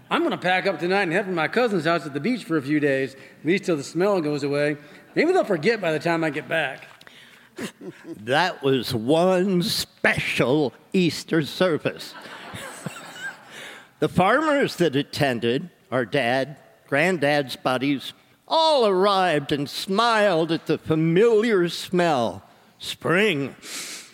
I'm 0.09 0.19
going 0.19 0.31
to 0.31 0.37
pack 0.37 0.67
up 0.67 0.77
tonight 0.77 1.03
and 1.03 1.13
head 1.13 1.23
for 1.23 1.31
my 1.31 1.47
cousin's 1.47 1.85
house 1.85 2.05
at 2.05 2.13
the 2.13 2.19
beach 2.19 2.43
for 2.43 2.57
a 2.57 2.61
few 2.61 2.81
days, 2.81 3.13
at 3.13 3.45
least 3.45 3.63
till 3.63 3.77
the 3.77 3.83
smell 3.83 4.19
goes 4.19 4.43
away. 4.43 4.75
Maybe 5.15 5.31
they'll 5.31 5.45
forget 5.45 5.79
by 5.79 5.93
the 5.93 5.99
time 5.99 6.25
I 6.25 6.29
get 6.31 6.49
back. 6.49 6.85
that 8.17 8.61
was 8.61 8.93
one 8.93 9.63
special 9.63 10.73
Easter 10.91 11.43
service. 11.43 12.13
the 13.99 14.09
farmers 14.09 14.75
that 14.75 14.97
attended, 14.97 15.69
our 15.91 16.05
dad, 16.05 16.57
granddad's 16.87 17.55
buddies, 17.55 18.11
all 18.51 18.85
arrived 18.85 19.53
and 19.53 19.67
smiled 19.67 20.51
at 20.51 20.67
the 20.67 20.77
familiar 20.77 21.69
smell 21.69 22.43
spring, 22.77 23.55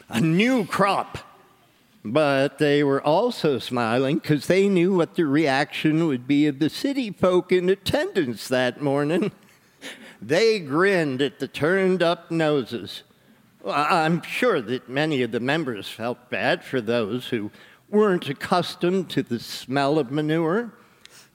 a 0.07 0.21
new 0.21 0.65
crop. 0.65 1.17
But 2.05 2.59
they 2.59 2.83
were 2.83 3.01
also 3.01 3.59
smiling 3.59 4.19
because 4.19 4.47
they 4.47 4.69
knew 4.69 4.95
what 4.95 5.15
the 5.15 5.25
reaction 5.25 6.07
would 6.07 6.27
be 6.27 6.45
of 6.45 6.59
the 6.59 6.69
city 6.69 7.11
folk 7.11 7.51
in 7.51 7.67
attendance 7.67 8.47
that 8.47 8.81
morning. 8.81 9.31
They 10.21 10.59
grinned 10.59 11.21
at 11.21 11.39
the 11.39 11.47
turned 11.47 12.01
up 12.01 12.31
noses. 12.31 13.03
I'm 13.65 14.21
sure 14.21 14.61
that 14.61 14.87
many 14.87 15.21
of 15.21 15.31
the 15.31 15.39
members 15.39 15.89
felt 15.89 16.29
bad 16.29 16.63
for 16.63 16.79
those 16.79 17.27
who 17.27 17.51
weren't 17.89 18.29
accustomed 18.29 19.09
to 19.09 19.23
the 19.23 19.39
smell 19.39 19.99
of 19.99 20.11
manure. 20.11 20.71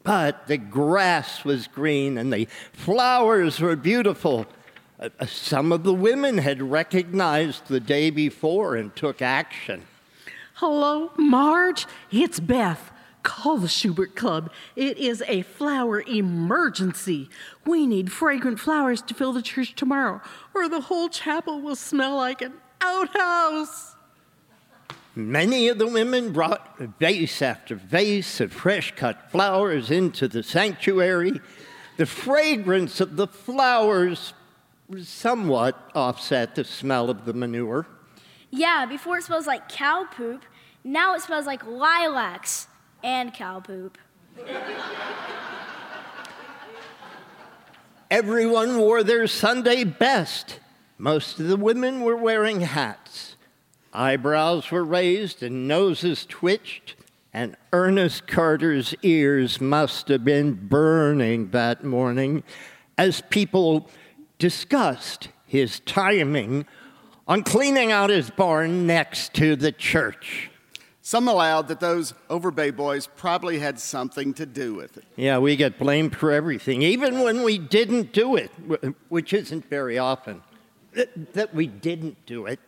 But 0.05 0.47
the 0.47 0.59
grass 0.59 1.45
was 1.45 1.67
green 1.69 2.19
and 2.19 2.33
the 2.33 2.49
flowers 2.73 3.61
were 3.61 3.77
beautiful. 3.77 4.47
Uh, 4.99 5.09
some 5.27 5.73
of 5.73 5.85
the 5.85 5.95
women 5.95 6.39
had 6.39 6.63
recognized 6.63 7.67
the 7.67 7.81
day 7.81 8.11
before 8.11 8.77
and 8.77 8.95
took 8.95 9.23
action. 9.23 9.85
Hello, 10.55 11.13
Marge. 11.17 11.87
It's 12.11 12.41
Beth. 12.41 12.93
Call 13.23 13.59
the 13.59 13.69
Schubert 13.69 14.17
Club. 14.17 14.51
It 14.75 14.99
is 14.99 15.23
a 15.29 15.43
flower 15.43 16.03
emergency. 16.03 17.31
We 17.65 17.87
need 17.87 18.11
fragrant 18.11 18.59
flowers 18.59 19.01
to 19.03 19.15
fill 19.15 19.33
the 19.33 19.43
church 19.43 19.75
tomorrow, 19.77 20.21
or 20.55 20.69
the 20.69 20.83
whole 20.83 21.09
chapel 21.09 21.61
will 21.61 21.77
smell 21.77 22.17
like 22.17 22.43
an 22.43 22.55
outhouse. 22.81 23.92
Many 25.15 25.69
of 25.69 25.77
the 25.77 25.87
women 25.87 26.33
brought 26.33 26.79
vase 26.79 27.43
after 27.43 27.75
vase 27.75 28.41
of 28.41 28.51
fresh 28.51 28.95
cut 28.97 29.31
flowers 29.31 29.91
into 29.91 30.27
the 30.27 30.43
sanctuary. 30.43 31.41
The 31.99 32.07
fragrance 32.07 32.99
of 33.01 33.17
the 33.17 33.27
flowers 33.27 34.33
somewhat 35.03 35.91
offset 35.95 36.55
the 36.55 36.65
smell 36.65 37.11
of 37.11 37.27
the 37.27 37.35
manure. 37.35 37.87
Yeah, 38.51 38.87
before 38.87 39.19
it 39.19 39.25
smells 39.25 39.47
like 39.47 39.69
cow 39.69 40.07
poop, 40.11 40.45
now 40.83 41.15
it 41.15 41.21
smells 41.21 41.45
like 41.45 41.67
lilacs 41.67 42.69
and 43.03 43.35
cow 43.35 43.61
poop. 43.61 43.99
Everyone 48.11 48.79
wore 48.79 49.03
their 49.03 49.27
Sunday 49.27 49.85
best. 49.85 50.59
Most 50.97 51.39
of 51.39 51.49
the 51.49 51.57
women 51.57 52.01
were 52.01 52.17
wearing 52.17 52.63
hats. 52.63 53.32
Eyebrows 53.93 54.71
were 54.71 54.85
raised 54.85 55.43
and 55.43 55.69
noses 55.69 56.27
twitched, 56.27 56.97
and 57.33 57.57
Ernest 57.73 58.27
Carter's 58.27 58.95
ears 59.03 59.61
must 59.61 60.09
have 60.09 60.25
been 60.25 60.55
burning 60.55 61.51
that 61.51 61.85
morning 61.85 62.43
as 62.97 63.23
people 63.31 63.89
discussed 64.39 65.29
his 65.47 65.81
timing 65.81 66.67
on 67.29 67.43
cleaning 67.43 67.93
out 67.93 68.11
his 68.11 68.31
barn 68.31 68.87
next 68.87 69.35
to 69.35 69.57
the 69.57 69.73
church. 69.73 70.51
Some 71.05 71.27
allowed 71.29 71.69
that 71.69 71.81
those 71.81 72.15
Overbay 72.31 72.77
boys 72.77 73.09
probably 73.09 73.59
had 73.59 73.79
something 73.79 74.33
to 74.35 74.47
do 74.47 74.75
with 74.75 74.97
it. 74.97 75.05
Yeah, 75.17 75.39
we 75.39 75.57
get 75.57 75.79
blamed 75.79 76.17
for 76.17 76.31
everything, 76.31 76.83
even 76.83 77.21
when 77.21 77.43
we 77.43 77.59
didn't 77.59 78.13
do 78.13 78.37
it, 78.37 78.51
which 79.09 79.33
isn't 79.33 79.69
very 79.69 79.99
often 79.99 80.43
that 81.33 81.55
we 81.55 81.67
didn't 81.67 82.25
do 82.25 82.47
it. 82.47 82.61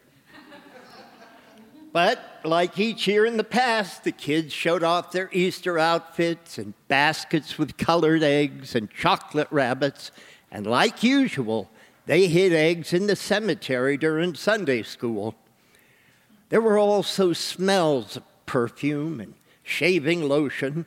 But 1.94 2.40
like 2.42 2.76
each 2.76 3.06
year 3.06 3.24
in 3.24 3.36
the 3.36 3.44
past, 3.44 4.02
the 4.02 4.10
kids 4.10 4.52
showed 4.52 4.82
off 4.82 5.12
their 5.12 5.30
Easter 5.32 5.78
outfits 5.78 6.58
and 6.58 6.74
baskets 6.88 7.56
with 7.56 7.76
colored 7.76 8.24
eggs 8.24 8.74
and 8.74 8.90
chocolate 8.90 9.46
rabbits. 9.52 10.10
And 10.50 10.66
like 10.66 11.04
usual, 11.04 11.70
they 12.06 12.26
hid 12.26 12.52
eggs 12.52 12.92
in 12.92 13.06
the 13.06 13.14
cemetery 13.14 13.96
during 13.96 14.34
Sunday 14.34 14.82
school. 14.82 15.36
There 16.48 16.60
were 16.60 16.78
also 16.78 17.32
smells 17.32 18.16
of 18.16 18.24
perfume 18.44 19.20
and 19.20 19.34
shaving 19.62 20.28
lotion 20.28 20.86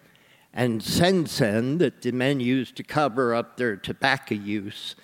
and 0.53 0.83
Sen-Sen 0.83 1.77
that 1.77 2.01
the 2.01 2.11
men 2.11 2.41
used 2.41 2.75
to 2.75 2.83
cover 2.83 3.33
up 3.33 3.55
their 3.55 3.77
tobacco 3.77 4.35
use. 4.35 4.97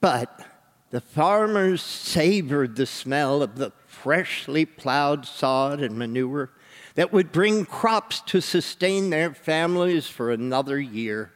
But 0.00 0.40
the 0.88 1.02
farmers 1.02 1.82
savored 1.82 2.76
the 2.76 2.86
smell 2.86 3.42
of 3.42 3.56
the 3.56 3.72
freshly 4.06 4.64
plowed 4.64 5.26
sod 5.26 5.80
and 5.80 5.98
manure 5.98 6.48
that 6.94 7.12
would 7.12 7.32
bring 7.32 7.64
crops 7.64 8.20
to 8.20 8.40
sustain 8.40 9.10
their 9.10 9.34
families 9.34 10.06
for 10.06 10.30
another 10.30 10.78
year. 10.78 11.32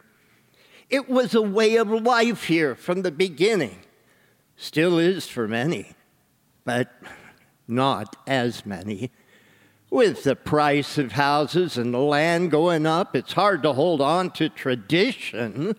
It 0.88 1.08
was 1.08 1.34
a 1.34 1.42
way 1.42 1.74
of 1.74 1.88
life 1.90 2.44
here 2.44 2.76
from 2.76 3.02
the 3.02 3.10
beginning, 3.10 3.80
still 4.54 5.00
is 5.00 5.26
for 5.26 5.48
many, 5.48 5.94
but 6.64 6.92
not 7.66 8.14
as 8.24 8.64
many. 8.64 9.10
With 9.90 10.22
the 10.22 10.36
price 10.36 10.96
of 10.96 11.10
houses 11.10 11.76
and 11.76 11.92
the 11.92 11.98
land 11.98 12.52
going 12.52 12.86
up, 12.86 13.16
it's 13.16 13.32
hard 13.32 13.64
to 13.64 13.72
hold 13.72 14.00
on 14.00 14.30
to 14.34 14.48
tradition 14.48 15.74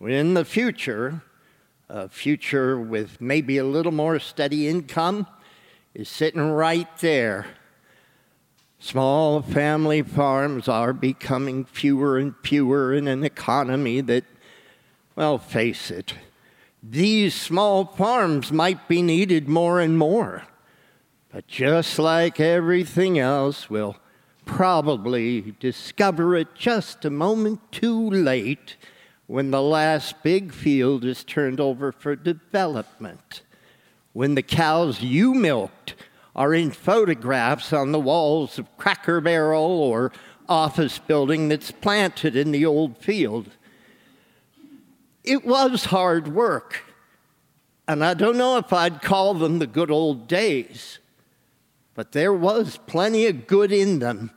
in 0.00 0.34
the 0.34 0.44
future. 0.44 1.20
A 1.88 2.08
future 2.08 2.78
with 2.78 3.20
maybe 3.20 3.58
a 3.58 3.64
little 3.64 3.90
more 3.90 4.20
steady 4.20 4.68
income 4.68 5.26
is 5.94 6.08
sitting 6.08 6.50
right 6.50 6.88
there. 6.98 7.46
Small 8.78 9.42
family 9.42 10.02
farms 10.02 10.68
are 10.68 10.92
becoming 10.92 11.64
fewer 11.64 12.18
and 12.18 12.34
fewer 12.42 12.94
in 12.94 13.08
an 13.08 13.24
economy 13.24 14.00
that, 14.02 14.24
well, 15.16 15.38
face 15.38 15.90
it, 15.90 16.14
these 16.82 17.34
small 17.34 17.86
farms 17.86 18.52
might 18.52 18.86
be 18.86 19.02
needed 19.02 19.48
more 19.48 19.80
and 19.80 19.98
more. 19.98 20.44
But 21.32 21.48
just 21.48 21.98
like 21.98 22.38
everything 22.38 23.18
else, 23.18 23.68
we'll 23.68 23.96
probably 24.44 25.54
discover 25.58 26.36
it 26.36 26.54
just 26.54 27.04
a 27.04 27.10
moment 27.10 27.60
too 27.72 28.08
late 28.10 28.76
when 29.26 29.50
the 29.50 29.60
last 29.60 30.22
big 30.22 30.52
field 30.52 31.04
is 31.04 31.22
turned 31.24 31.60
over 31.60 31.92
for 31.92 32.16
development. 32.16 33.42
When 34.18 34.34
the 34.34 34.42
cows 34.42 35.00
you 35.00 35.32
milked 35.32 35.94
are 36.34 36.52
in 36.52 36.72
photographs 36.72 37.72
on 37.72 37.92
the 37.92 38.00
walls 38.00 38.58
of 38.58 38.76
Cracker 38.76 39.20
Barrel 39.20 39.62
or 39.62 40.10
office 40.48 40.98
building 40.98 41.48
that's 41.48 41.70
planted 41.70 42.34
in 42.34 42.50
the 42.50 42.66
old 42.66 42.98
field. 42.98 43.46
It 45.22 45.44
was 45.44 45.84
hard 45.84 46.34
work, 46.34 46.82
and 47.86 48.04
I 48.04 48.14
don't 48.14 48.36
know 48.36 48.56
if 48.56 48.72
I'd 48.72 49.02
call 49.02 49.34
them 49.34 49.60
the 49.60 49.68
good 49.68 49.92
old 49.92 50.26
days 50.26 50.98
but 51.94 52.10
there 52.10 52.32
was 52.32 52.76
plenty 52.88 53.26
of 53.26 53.46
good 53.46 53.70
in 53.70 54.00
them, 54.00 54.32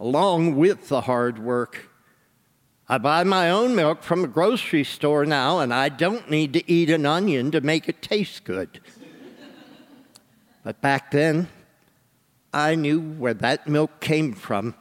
along 0.00 0.56
with 0.56 0.88
the 0.88 1.02
hard 1.02 1.38
work. 1.38 1.90
I 2.88 2.96
buy 2.96 3.24
my 3.24 3.50
own 3.50 3.74
milk 3.74 4.02
from 4.02 4.24
a 4.24 4.28
grocery 4.28 4.84
store 4.84 5.26
now, 5.26 5.58
and 5.58 5.74
I 5.74 5.90
don't 5.90 6.30
need 6.30 6.54
to 6.54 6.70
eat 6.70 6.88
an 6.88 7.04
onion 7.04 7.50
to 7.50 7.60
make 7.60 7.90
it 7.90 8.00
taste 8.00 8.44
good. 8.44 8.80
But 10.68 10.82
back 10.82 11.12
then, 11.12 11.48
I 12.52 12.74
knew 12.74 13.00
where 13.00 13.32
that 13.32 13.66
milk 13.66 14.00
came 14.00 14.34
from. 14.34 14.74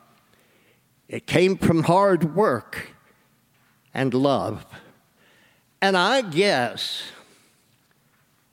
It 1.07 1.25
came 1.25 1.57
from 1.57 1.83
hard 1.83 2.35
work 2.35 2.91
and 3.93 4.13
love. 4.13 4.65
And 5.81 5.95
I 5.95 6.23
guess, 6.23 7.03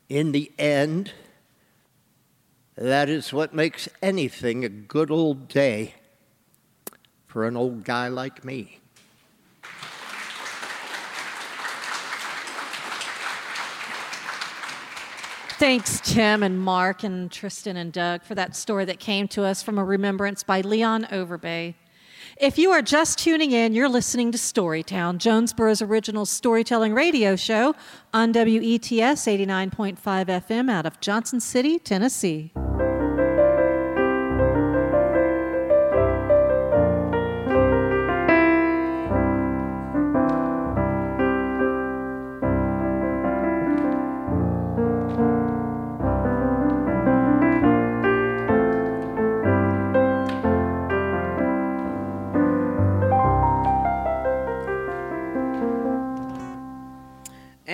in 0.09 0.31
the 0.31 0.53
end, 0.61 1.13
that 2.77 3.09
is 3.09 3.33
what 3.33 3.53
makes 3.53 3.89
anything 4.01 4.65
a 4.65 4.69
good 4.69 5.11
old 5.11 5.49
day 5.49 5.97
for 7.27 7.49
an 7.49 7.57
old 7.57 7.83
guy 7.83 8.07
like 8.07 8.45
me. 8.45 8.79
Thanks, 15.59 16.01
Tim 16.01 16.43
and 16.43 16.61
Mark 16.61 17.05
and 17.05 17.31
Tristan 17.31 17.77
and 17.77 17.93
Doug, 17.93 18.25
for 18.25 18.35
that 18.35 18.57
story 18.57 18.85
that 18.87 18.99
came 18.99 19.29
to 19.29 19.45
us 19.45 19.63
from 19.63 19.79
a 19.79 19.85
remembrance 19.85 20.43
by 20.43 20.61
Leon 20.63 21.07
Overbay. 21.13 21.75
If 22.37 22.59
you 22.59 22.73
are 22.73 22.83
just 22.83 23.21
tuning 23.21 23.53
in, 23.53 23.73
you're 23.73 23.89
listening 23.89 24.33
to 24.33 24.39
Storytown, 24.39 25.19
Jonesborough's 25.19 25.81
original 25.81 26.27
storytelling 26.27 26.93
radio 26.93 27.37
show 27.37 27.77
on 28.13 28.33
WETS 28.33 29.27
89.5 29.29 29.97
FM 29.97 30.69
out 30.69 30.87
of 30.87 31.01
Johnson 31.01 31.39
City, 31.39 31.79
Tennessee. 31.79 32.53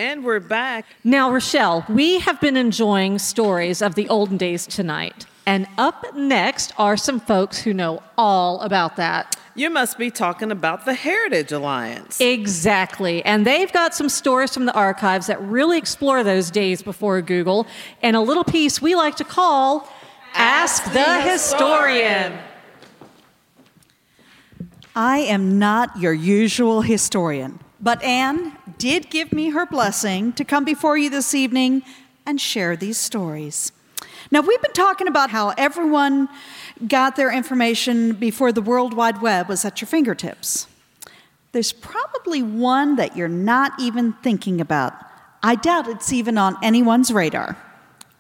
We're 0.01 0.41
back. 0.41 0.87
Now, 1.05 1.31
Rochelle, 1.31 1.85
we 1.87 2.21
have 2.21 2.41
been 2.41 2.57
enjoying 2.57 3.19
stories 3.19 3.83
of 3.83 3.97
the 3.97 4.09
olden 4.09 4.39
days 4.39 4.67
tonight. 4.67 5.27
And 5.45 5.67
up 5.77 6.15
next 6.15 6.73
are 6.79 6.97
some 6.97 7.21
folks 7.21 7.59
who 7.59 7.75
know 7.75 8.03
all 8.17 8.61
about 8.63 8.97
that. 8.97 9.37
You 9.55 9.69
must 9.69 9.99
be 9.99 10.11
talking 10.11 10.51
about 10.51 10.87
the 10.87 10.95
Heritage 10.95 11.53
Alliance. 11.53 12.19
Exactly. 12.19 13.23
And 13.27 13.47
they've 13.47 13.71
got 13.73 13.95
some 13.95 14.09
stories 14.09 14.55
from 14.55 14.65
the 14.65 14.73
archives 14.73 15.27
that 15.27 15.39
really 15.43 15.77
explore 15.77 16.25
those 16.25 16.51
days 16.51 16.81
before 16.81 17.21
Google 17.21 17.67
and 18.03 18.17
a 18.17 18.21
little 18.21 18.45
piece 18.45 18.81
we 18.81 18.95
like 18.95 19.17
to 19.17 19.25
call 19.25 19.87
Ask, 20.33 20.85
the, 20.85 20.93
the 20.93 21.21
Historian. 21.23 22.39
I 24.97 25.19
am 25.19 25.59
not 25.59 25.99
your 25.99 26.15
usual 26.15 26.81
historian, 26.81 27.61
but 27.81 28.03
Anne 28.03 28.57
did 28.81 29.11
give 29.11 29.31
me 29.31 29.51
her 29.51 29.67
blessing 29.67 30.33
to 30.33 30.43
come 30.43 30.65
before 30.65 30.97
you 30.97 31.11
this 31.11 31.35
evening 31.35 31.83
and 32.25 32.41
share 32.41 32.77
these 32.77 32.97
stories. 32.97 33.73
Now, 34.31 34.41
we've 34.41 34.63
been 34.63 34.73
talking 34.73 35.07
about 35.07 35.29
how 35.29 35.51
everyone 35.59 36.31
got 36.89 37.15
their 37.15 37.31
information 37.31 38.15
before 38.15 38.53
the 38.53 38.63
World 38.63 38.95
Wide 38.95 39.21
Web 39.21 39.51
was 39.51 39.67
at 39.67 39.83
your 39.83 39.87
fingertips. 39.87 40.67
There's 41.53 41.73
probably 41.73 42.43
one 42.43 42.97
that 42.97 43.15
you're 43.19 43.29
not 43.29 43.79
even 43.79 44.15
thinking 44.23 44.63
about. 44.63 44.95
I 45.43 45.57
doubt 45.57 45.87
it's 45.87 46.11
even 46.11 46.39
on 46.39 46.57
anyone's 46.63 47.13
radar. 47.13 47.59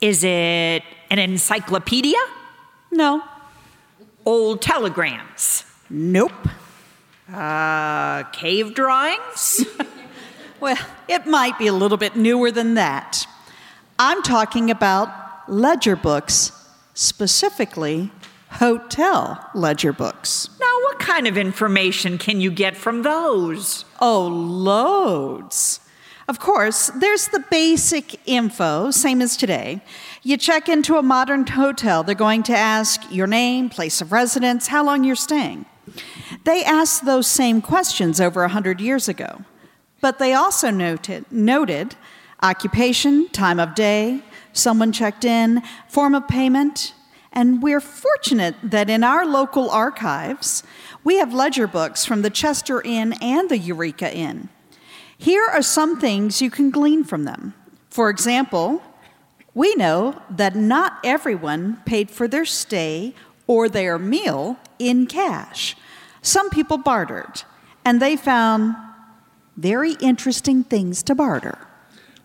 Is 0.02 0.22
it 0.24 0.82
an 1.10 1.18
encyclopedia? 1.18 2.18
No. 2.90 3.22
Old 4.26 4.60
telegrams? 4.60 5.64
Nope. 5.88 6.48
Uh, 7.32 8.24
cave 8.24 8.74
drawings? 8.74 9.64
well, 10.60 10.78
it 11.08 11.26
might 11.26 11.58
be 11.58 11.66
a 11.66 11.72
little 11.72 11.98
bit 11.98 12.16
newer 12.16 12.50
than 12.50 12.74
that. 12.74 13.26
I'm 13.98 14.22
talking 14.22 14.70
about 14.70 15.50
ledger 15.50 15.96
books, 15.96 16.52
specifically 16.94 18.10
hotel 18.50 19.50
ledger 19.54 19.92
books. 19.92 20.50
Now, 20.60 20.80
what 20.82 20.98
kind 20.98 21.26
of 21.26 21.36
information 21.36 22.18
can 22.18 22.40
you 22.40 22.50
get 22.50 22.76
from 22.76 23.02
those? 23.02 23.84
Oh, 24.00 24.26
loads. 24.26 25.80
Of 26.28 26.38
course, 26.38 26.92
there's 26.96 27.28
the 27.28 27.44
basic 27.50 28.20
info, 28.28 28.92
same 28.92 29.20
as 29.20 29.36
today. 29.36 29.80
You 30.22 30.36
check 30.36 30.68
into 30.68 30.96
a 30.96 31.02
modern 31.02 31.44
hotel, 31.46 32.04
they're 32.04 32.14
going 32.14 32.44
to 32.44 32.56
ask 32.56 33.02
your 33.10 33.26
name, 33.26 33.68
place 33.68 34.00
of 34.00 34.12
residence, 34.12 34.68
how 34.68 34.84
long 34.84 35.02
you're 35.02 35.16
staying. 35.16 35.66
They 36.44 36.64
asked 36.64 37.04
those 37.04 37.26
same 37.26 37.60
questions 37.60 38.20
over 38.20 38.42
100 38.42 38.80
years 38.80 39.08
ago, 39.08 39.44
but 40.00 40.18
they 40.18 40.34
also 40.34 40.70
noted, 40.70 41.24
noted 41.30 41.96
occupation, 42.42 43.28
time 43.28 43.60
of 43.60 43.74
day, 43.74 44.22
someone 44.52 44.92
checked 44.92 45.24
in, 45.24 45.62
form 45.88 46.14
of 46.14 46.26
payment, 46.26 46.94
and 47.32 47.62
we're 47.62 47.80
fortunate 47.80 48.56
that 48.62 48.90
in 48.90 49.04
our 49.04 49.24
local 49.24 49.70
archives, 49.70 50.64
we 51.04 51.16
have 51.16 51.32
ledger 51.32 51.66
books 51.66 52.04
from 52.04 52.22
the 52.22 52.30
Chester 52.30 52.82
Inn 52.82 53.14
and 53.20 53.48
the 53.48 53.58
Eureka 53.58 54.12
Inn. 54.12 54.48
Here 55.16 55.46
are 55.46 55.62
some 55.62 56.00
things 56.00 56.42
you 56.42 56.50
can 56.50 56.70
glean 56.70 57.04
from 57.04 57.24
them. 57.24 57.54
For 57.88 58.08
example, 58.10 58.82
we 59.54 59.74
know 59.74 60.20
that 60.30 60.56
not 60.56 60.98
everyone 61.04 61.80
paid 61.84 62.10
for 62.10 62.26
their 62.26 62.44
stay 62.44 63.14
or 63.46 63.68
their 63.68 63.98
meal 63.98 64.58
in 64.78 65.06
cash. 65.06 65.76
Some 66.22 66.50
people 66.50 66.78
bartered, 66.78 67.42
and 67.84 68.00
they 68.00 68.16
found 68.16 68.76
very 69.56 69.92
interesting 70.00 70.64
things 70.64 71.02
to 71.04 71.14
barter. 71.14 71.58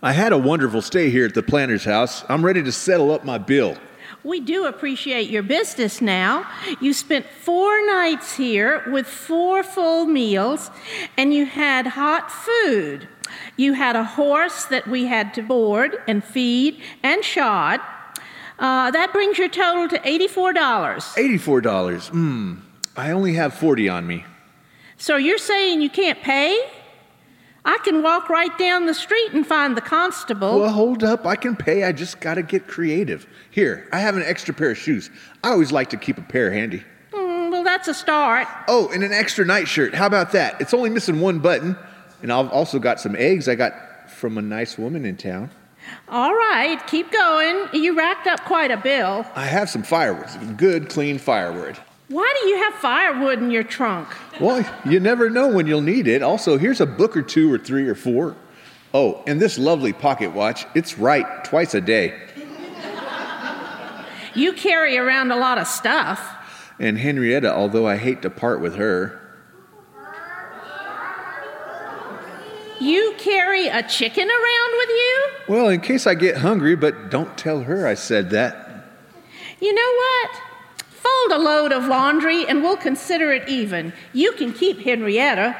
I 0.02 0.12
had 0.12 0.32
a 0.32 0.38
wonderful 0.38 0.82
stay 0.82 1.10
here 1.10 1.24
at 1.24 1.34
the 1.34 1.42
planter's 1.42 1.84
house. 1.84 2.24
I'm 2.28 2.44
ready 2.44 2.62
to 2.62 2.72
settle 2.72 3.10
up 3.10 3.24
my 3.24 3.38
bill. 3.38 3.76
We 4.24 4.40
do 4.40 4.66
appreciate 4.66 5.30
your 5.30 5.42
business 5.42 6.00
now. 6.00 6.50
You 6.80 6.92
spent 6.92 7.26
four 7.26 7.86
nights 7.86 8.36
here 8.36 8.82
with 8.90 9.06
four 9.06 9.62
full 9.62 10.06
meals, 10.06 10.70
and 11.16 11.32
you 11.32 11.46
had 11.46 11.86
hot 11.86 12.30
food. 12.30 13.08
You 13.56 13.74
had 13.74 13.96
a 13.96 14.04
horse 14.04 14.64
that 14.66 14.86
we 14.86 15.06
had 15.06 15.32
to 15.34 15.42
board 15.42 15.96
and 16.06 16.22
feed 16.22 16.80
and 17.02 17.24
shod. 17.24 17.80
Uh, 18.58 18.90
that 18.90 19.12
brings 19.12 19.38
your 19.38 19.48
total 19.48 19.88
to 19.88 19.98
$84. 19.98 20.54
$84? 20.54 22.08
Hmm. 22.08 22.54
I 22.96 23.10
only 23.10 23.34
have 23.34 23.54
40 23.54 23.88
on 23.88 24.06
me. 24.06 24.24
So 24.96 25.16
you're 25.16 25.38
saying 25.38 25.82
you 25.82 25.90
can't 25.90 26.20
pay? 26.22 26.58
I 27.66 27.78
can 27.82 28.00
walk 28.00 28.28
right 28.28 28.56
down 28.56 28.86
the 28.86 28.94
street 28.94 29.32
and 29.32 29.44
find 29.44 29.76
the 29.76 29.80
constable. 29.80 30.60
Well, 30.60 30.70
hold 30.70 31.02
up. 31.02 31.26
I 31.26 31.34
can 31.34 31.56
pay. 31.56 31.82
I 31.82 31.90
just 31.90 32.20
got 32.20 32.34
to 32.34 32.42
get 32.42 32.68
creative. 32.68 33.26
Here, 33.50 33.88
I 33.92 33.98
have 33.98 34.16
an 34.16 34.22
extra 34.22 34.54
pair 34.54 34.70
of 34.70 34.78
shoes. 34.78 35.10
I 35.42 35.50
always 35.50 35.72
like 35.72 35.90
to 35.90 35.96
keep 35.96 36.16
a 36.16 36.22
pair 36.22 36.52
handy. 36.52 36.84
Mm, 37.12 37.50
well, 37.50 37.64
that's 37.64 37.88
a 37.88 37.94
start. 37.94 38.46
Oh, 38.68 38.88
and 38.94 39.02
an 39.02 39.12
extra 39.12 39.44
nightshirt. 39.44 39.94
How 39.94 40.06
about 40.06 40.30
that? 40.30 40.60
It's 40.60 40.72
only 40.72 40.90
missing 40.90 41.20
one 41.20 41.40
button. 41.40 41.76
And 42.22 42.32
I've 42.32 42.50
also 42.50 42.78
got 42.78 43.00
some 43.00 43.16
eggs 43.16 43.48
I 43.48 43.56
got 43.56 43.74
from 44.08 44.38
a 44.38 44.42
nice 44.42 44.78
woman 44.78 45.04
in 45.04 45.16
town. 45.16 45.50
All 46.08 46.34
right, 46.34 46.80
keep 46.86 47.10
going. 47.10 47.68
You 47.72 47.96
racked 47.96 48.28
up 48.28 48.44
quite 48.44 48.70
a 48.70 48.76
bill. 48.76 49.26
I 49.34 49.46
have 49.46 49.68
some 49.68 49.82
firewood, 49.82 50.56
good, 50.56 50.88
clean 50.88 51.18
firewood. 51.18 51.76
Why 52.08 52.32
do 52.40 52.48
you 52.48 52.56
have 52.62 52.74
firewood 52.74 53.40
in 53.40 53.50
your 53.50 53.64
trunk? 53.64 54.08
Well, 54.40 54.64
you 54.84 55.00
never 55.00 55.28
know 55.28 55.48
when 55.48 55.66
you'll 55.66 55.80
need 55.80 56.06
it. 56.06 56.22
Also, 56.22 56.56
here's 56.56 56.80
a 56.80 56.86
book 56.86 57.16
or 57.16 57.22
two 57.22 57.52
or 57.52 57.58
three 57.58 57.88
or 57.88 57.96
four. 57.96 58.36
Oh, 58.94 59.24
and 59.26 59.40
this 59.40 59.58
lovely 59.58 59.92
pocket 59.92 60.32
watch, 60.32 60.66
it's 60.74 60.98
right 60.98 61.44
twice 61.44 61.74
a 61.74 61.80
day. 61.80 62.14
You 64.34 64.52
carry 64.52 64.98
around 64.98 65.32
a 65.32 65.36
lot 65.36 65.58
of 65.58 65.66
stuff. 65.66 66.34
And 66.78 66.98
Henrietta, 66.98 67.52
although 67.52 67.88
I 67.88 67.96
hate 67.96 68.22
to 68.22 68.30
part 68.30 68.60
with 68.60 68.76
her. 68.76 69.20
You 72.78 73.14
carry 73.16 73.68
a 73.68 73.82
chicken 73.82 74.28
around 74.28 74.76
with 74.76 74.88
you? 74.90 75.28
Well, 75.48 75.68
in 75.68 75.80
case 75.80 76.06
I 76.06 76.14
get 76.14 76.36
hungry, 76.36 76.76
but 76.76 77.10
don't 77.10 77.36
tell 77.38 77.62
her 77.62 77.86
I 77.86 77.94
said 77.94 78.30
that. 78.30 78.84
You 79.60 79.74
know 79.74 79.92
what? 79.94 80.42
Fold 81.06 81.40
a 81.40 81.42
load 81.42 81.72
of 81.72 81.86
laundry 81.86 82.46
and 82.46 82.62
we'll 82.62 82.76
consider 82.76 83.32
it 83.32 83.48
even. 83.48 83.92
You 84.12 84.32
can 84.32 84.52
keep 84.52 84.80
Henrietta. 84.80 85.54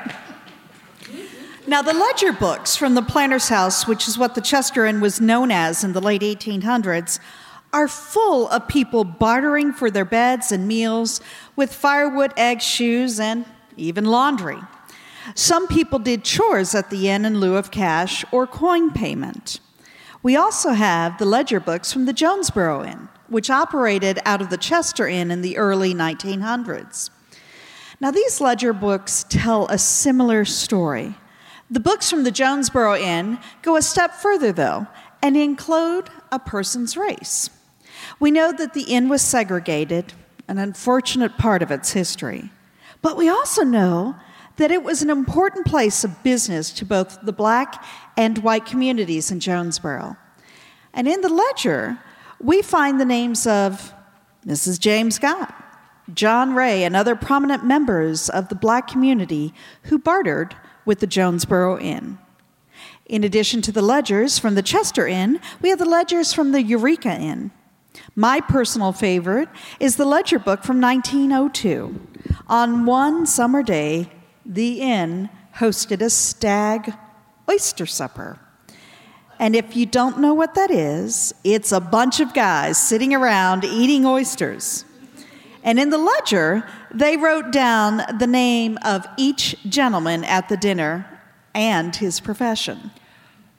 Now, 1.68 1.82
the 1.82 1.94
ledger 1.94 2.32
books 2.32 2.74
from 2.76 2.94
the 2.94 3.03
planter's 3.03 3.49
house, 3.49 3.86
which 3.86 4.09
is 4.09 4.18
what 4.18 4.34
the 4.34 4.40
Chester 4.40 4.86
Inn 4.86 5.01
was 5.01 5.20
known 5.20 5.53
as 5.53 5.84
in 5.84 5.92
the 5.92 6.01
late 6.01 6.22
1800s, 6.22 7.20
are 7.72 7.86
full 7.86 8.49
of 8.49 8.66
people 8.66 9.05
bartering 9.05 9.72
for 9.72 9.90
their 9.90 10.05
beds 10.05 10.51
and 10.51 10.66
meals 10.66 11.20
with 11.55 11.72
firewood, 11.72 12.32
eggs, 12.36 12.64
shoes, 12.64 13.20
and 13.20 13.44
even 13.76 14.05
laundry. 14.05 14.59
Some 15.34 15.68
people 15.68 15.99
did 15.99 16.24
chores 16.24 16.74
at 16.74 16.90
the 16.90 17.09
inn 17.09 17.24
in 17.24 17.38
lieu 17.38 17.57
of 17.57 17.70
cash 17.70 18.24
or 18.32 18.47
coin 18.47 18.90
payment. 18.90 19.61
We 20.22 20.34
also 20.34 20.70
have 20.70 21.18
the 21.18 21.24
ledger 21.24 21.61
books 21.61 21.92
from 21.92 22.07
the 22.07 22.14
Jonesborough 22.14 22.86
Inn, 22.86 23.09
which 23.29 23.51
operated 23.51 24.20
out 24.24 24.41
of 24.41 24.51
the 24.51 24.57
Chester 24.57 25.07
Inn 25.07 25.31
in 25.31 25.43
the 25.43 25.57
early 25.57 25.95
1900s. 25.95 27.11
Now, 28.01 28.11
these 28.11 28.41
ledger 28.41 28.72
books 28.72 29.24
tell 29.29 29.66
a 29.68 29.79
similar 29.79 30.45
story. 30.45 31.14
The 31.70 31.81
books 31.81 32.11
from 32.11 32.24
the 32.24 32.31
Jonesborough 32.31 33.01
Inn 33.01 33.39
go 33.62 33.77
a 33.77 33.83
step 33.83 34.14
further, 34.14 34.53
though, 34.53 34.87
and 35.22 35.37
include 35.37 36.11
a 36.31 36.39
person's 36.39 36.97
race. 36.97 37.51
We 38.20 38.31
know 38.31 38.53
that 38.53 38.74
the 38.74 38.83
inn 38.83 39.09
was 39.09 39.22
segregated, 39.22 40.12
an 40.47 40.59
unfortunate 40.59 41.39
part 41.39 41.62
of 41.62 41.70
its 41.70 41.93
history. 41.93 42.51
But 43.03 43.16
we 43.16 43.29
also 43.29 43.64
know 43.64 44.16
that 44.57 44.70
it 44.70 44.83
was 44.83 45.03
an 45.03 45.11
important 45.11 45.66
place 45.66 46.05
of 46.05 46.22
business 46.22 46.70
to 46.72 46.85
both 46.85 47.18
the 47.22 47.33
black 47.33 47.85
and 48.16 48.39
white 48.39 48.64
communities 48.64 49.31
in 49.31 49.41
Jonesborough. 49.41 50.16
And 50.95 51.07
in 51.07 51.20
the 51.20 51.29
ledger, 51.29 51.99
we 52.41 52.62
find 52.62 53.01
the 53.01 53.05
names 53.05 53.47
of 53.47 53.93
Mrs. 54.47 54.78
James 54.78 55.16
Scott, 55.16 55.55
John 56.14 56.55
Ray, 56.55 56.84
and 56.84 56.95
other 56.95 57.16
prominent 57.16 57.64
members 57.64 58.28
of 58.28 58.49
the 58.49 58.55
black 58.55 58.87
community 58.87 59.53
who 59.84 59.99
bartered 59.99 60.55
with 60.84 61.01
the 61.01 61.07
Jonesborough 61.07 61.80
Inn. 61.80 62.18
In 63.07 63.24
addition 63.24 63.62
to 63.62 63.72
the 63.72 63.82
ledgers 63.82 64.39
from 64.39 64.55
the 64.55 64.62
Chester 64.62 65.07
Inn, 65.07 65.41
we 65.62 65.70
have 65.70 65.78
the 65.78 65.84
ledgers 65.84 66.32
from 66.32 66.53
the 66.53 66.62
Eureka 66.62 67.12
Inn. 67.12 67.51
My 68.14 68.41
personal 68.41 68.93
favorite 68.93 69.49
is 69.80 69.97
the 69.97 70.05
ledger 70.05 70.39
book 70.39 70.64
from 70.64 70.80
1902. 70.80 72.01
On 72.49 72.87
one 72.87 73.26
summer 73.26 73.62
day, 73.62 74.11
the 74.45 74.80
inn 74.80 75.28
hosted 75.57 76.01
a 76.01 76.11
stag 76.11 76.95
oyster 77.49 77.87
supper. 77.87 78.39
And 79.39 79.55
if 79.55 79.76
you 79.76 79.87
don't 79.87 80.18
know 80.18 80.34
what 80.34 80.55
that 80.55 80.70
is, 80.70 81.34
it's 81.45 81.72
a 81.72 81.80
bunch 81.80 82.20
of 82.20 82.32
guys 82.32 82.78
sitting 82.78 83.12
around 83.12 83.64
eating 83.64 84.07
oysters. 84.07 84.84
And 85.62 85.78
in 85.78 85.91
the 85.91 85.99
ledger, 85.99 86.66
they 86.95 87.16
wrote 87.16 87.51
down 87.51 88.03
the 88.18 88.26
name 88.26 88.78
of 88.84 89.07
each 89.16 89.57
gentleman 89.68 90.24
at 90.24 90.49
the 90.49 90.57
dinner 90.57 91.20
and 91.55 91.95
his 91.95 92.20
profession. 92.20 92.93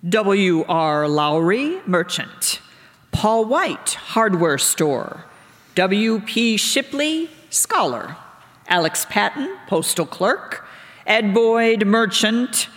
W.R. 0.07 1.07
Lowry, 1.07 1.81
merchant. 1.85 2.61
Paul 3.11 3.45
White, 3.45 3.95
hardware 3.95 4.57
store. 4.57 5.25
W.P. 5.75 6.57
Shipley, 6.57 7.29
scholar. 7.49 8.15
Alex 8.67 9.05
Patton, 9.09 9.55
postal 9.67 10.05
clerk. 10.05 10.65
Ed 11.05 11.33
Boyd, 11.33 11.85
merchant. 11.85 12.69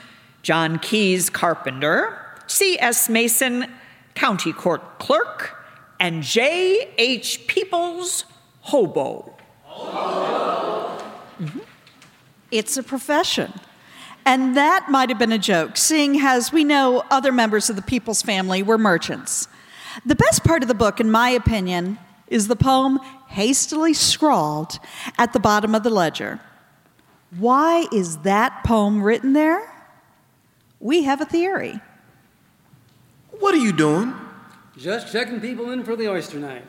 John 0.42 0.78
Keys, 0.78 1.30
carpenter. 1.30 2.19
C.S. 2.50 3.08
Mason, 3.08 3.72
county 4.14 4.52
court 4.52 4.98
clerk. 4.98 5.56
And 6.00 6.22
J.H. 6.22 7.46
Peoples, 7.46 8.24
hobo. 8.62 9.34
Mm-hmm. 11.38 11.60
It's 12.50 12.76
a 12.76 12.82
profession. 12.82 13.52
And 14.26 14.56
that 14.56 14.86
might 14.90 15.10
have 15.10 15.18
been 15.18 15.32
a 15.32 15.38
joke, 15.38 15.76
seeing 15.76 16.20
as 16.20 16.52
we 16.52 16.64
know 16.64 17.04
other 17.10 17.30
members 17.30 17.70
of 17.70 17.76
the 17.76 17.82
People's 17.82 18.20
family 18.20 18.62
were 18.62 18.78
merchants. 18.78 19.46
The 20.04 20.16
best 20.16 20.42
part 20.42 20.62
of 20.62 20.68
the 20.68 20.74
book, 20.74 21.00
in 21.00 21.10
my 21.10 21.30
opinion, 21.30 21.98
is 22.26 22.48
the 22.48 22.56
poem 22.56 22.98
hastily 23.28 23.94
scrawled 23.94 24.78
at 25.18 25.32
the 25.32 25.40
bottom 25.40 25.74
of 25.74 25.84
the 25.84 25.90
ledger. 25.90 26.40
Why 27.38 27.86
is 27.92 28.18
that 28.18 28.64
poem 28.64 29.02
written 29.02 29.34
there? 29.34 29.72
We 30.80 31.04
have 31.04 31.20
a 31.20 31.24
theory. 31.24 31.80
What 33.40 33.54
are 33.54 33.58
you 33.58 33.72
doing? 33.72 34.14
Just 34.76 35.12
checking 35.12 35.40
people 35.40 35.70
in 35.70 35.82
for 35.82 35.96
the 35.96 36.08
oyster 36.08 36.38
night. 36.38 36.64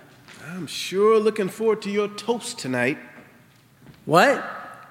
I'm 0.49 0.67
sure 0.67 1.19
looking 1.19 1.49
forward 1.49 1.81
to 1.83 1.91
your 1.91 2.07
toast 2.07 2.57
tonight. 2.59 2.97
What? 4.05 4.43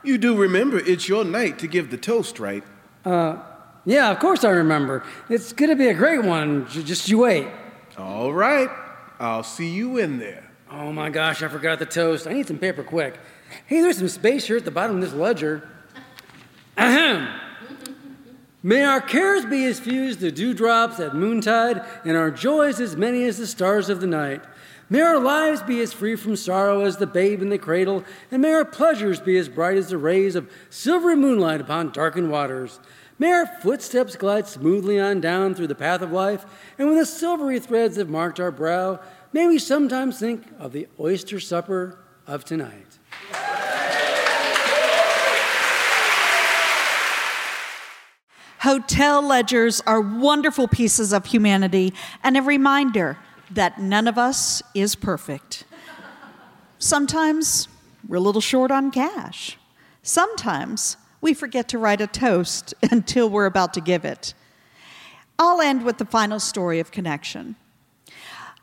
You 0.05 0.17
do 0.19 0.37
remember 0.37 0.79
it's 0.79 1.09
your 1.09 1.25
night 1.25 1.59
to 1.59 1.67
give 1.67 1.91
the 1.91 1.97
toast, 1.97 2.39
right? 2.39 2.63
Uh, 3.05 3.39
yeah, 3.85 4.11
of 4.11 4.19
course 4.19 4.45
I 4.45 4.51
remember. 4.51 5.03
It's 5.29 5.53
gonna 5.53 5.75
be 5.77 5.89
a 5.89 5.95
great 5.95 6.23
one. 6.23 6.67
J- 6.69 6.83
Just 6.83 7.09
you 7.09 7.19
wait. 7.19 7.49
All 7.99 8.33
right. 8.33 8.69
I'll 9.19 9.43
see 9.43 9.69
you 9.69 9.99
in 9.99 10.19
there. 10.19 10.51
Oh 10.71 10.93
my 10.93 11.11
gosh, 11.11 11.43
I 11.43 11.49
forgot 11.49 11.79
the 11.79 11.87
toast. 11.87 12.27
I 12.27 12.33
need 12.33 12.47
some 12.47 12.59
paper 12.59 12.83
quick. 12.83 13.19
Hey, 13.67 13.81
there's 13.81 13.99
some 13.99 14.09
space 14.09 14.47
here 14.47 14.57
at 14.57 14.65
the 14.65 14.71
bottom 14.71 14.97
of 14.97 15.03
this 15.03 15.13
ledger. 15.13 15.69
Ahem. 16.79 17.29
May 18.63 18.85
our 18.85 19.01
cares 19.01 19.47
be 19.47 19.65
as 19.65 19.81
few 19.81 20.05
as 20.05 20.19
the 20.19 20.31
dewdrops 20.31 21.01
at 21.01 21.13
moontide, 21.13 21.87
and 22.05 22.15
our 22.15 22.31
joys 22.31 22.79
as 22.79 22.95
many 22.95 23.25
as 23.25 23.39
the 23.39 23.47
stars 23.47 23.89
of 23.89 24.03
the 24.03 24.07
night. 24.07 24.45
May 24.91 25.01
our 25.01 25.19
lives 25.19 25.63
be 25.63 25.81
as 25.81 25.95
free 25.95 26.15
from 26.15 26.37
sorrow 26.37 26.83
as 26.83 26.99
the 26.99 27.07
babe 27.07 27.41
in 27.41 27.49
the 27.49 27.57
cradle, 27.57 28.05
and 28.31 28.43
may 28.43 28.53
our 28.53 28.67
pleasures 28.67 29.19
be 29.19 29.39
as 29.39 29.49
bright 29.49 29.79
as 29.79 29.89
the 29.89 29.97
rays 29.97 30.35
of 30.35 30.51
silvery 30.69 31.17
moonlight 31.17 31.63
upon 31.63 31.93
darkened 31.93 32.31
waters. 32.31 32.81
May 33.19 33.33
our 33.33 33.47
footsteps 33.47 34.17
glide 34.17 34.47
smoothly 34.47 35.01
on 35.01 35.23
down 35.23 35.55
through 35.55 35.69
the 35.69 35.75
path 35.75 36.03
of 36.03 36.13
life, 36.13 36.45
and 36.77 36.89
when 36.89 36.99
the 36.99 37.07
silvery 37.07 37.61
threads 37.61 37.97
have 37.97 38.11
marked 38.11 38.41
our 38.41 38.51
brow, 38.51 39.01
may 39.33 39.47
we 39.47 39.59
sometimes 39.59 40.19
think 40.19 40.45
of 40.59 40.73
the 40.73 40.87
oyster 40.99 41.41
supper 41.41 41.99
of 42.27 42.45
tonight. 42.45 42.99
Hotel 48.61 49.23
ledgers 49.23 49.81
are 49.87 50.03
wonderful 50.03 50.69
pieces 50.69 51.15
of 51.15 51.25
humanity 51.25 51.95
and 52.23 52.37
a 52.37 52.43
reminder 52.43 53.17
that 53.51 53.81
none 53.81 54.07
of 54.07 54.19
us 54.19 54.63
is 54.75 54.95
perfect. 54.95 55.65
Sometimes 56.79 57.69
we're 58.07 58.17
a 58.17 58.21
little 58.21 58.43
short 58.43 58.71
on 58.71 58.91
cash. 58.91 59.57
Sometimes 60.03 60.99
we 61.23 61.33
forget 61.33 61.69
to 61.69 61.79
write 61.79 62.03
a 62.03 62.07
toast 62.07 62.75
until 62.91 63.31
we're 63.31 63.47
about 63.47 63.73
to 63.75 63.81
give 63.81 64.05
it. 64.05 64.35
I'll 65.39 65.63
end 65.63 65.83
with 65.83 65.97
the 65.97 66.05
final 66.05 66.39
story 66.39 66.81
of 66.81 66.91
connection. 66.91 67.57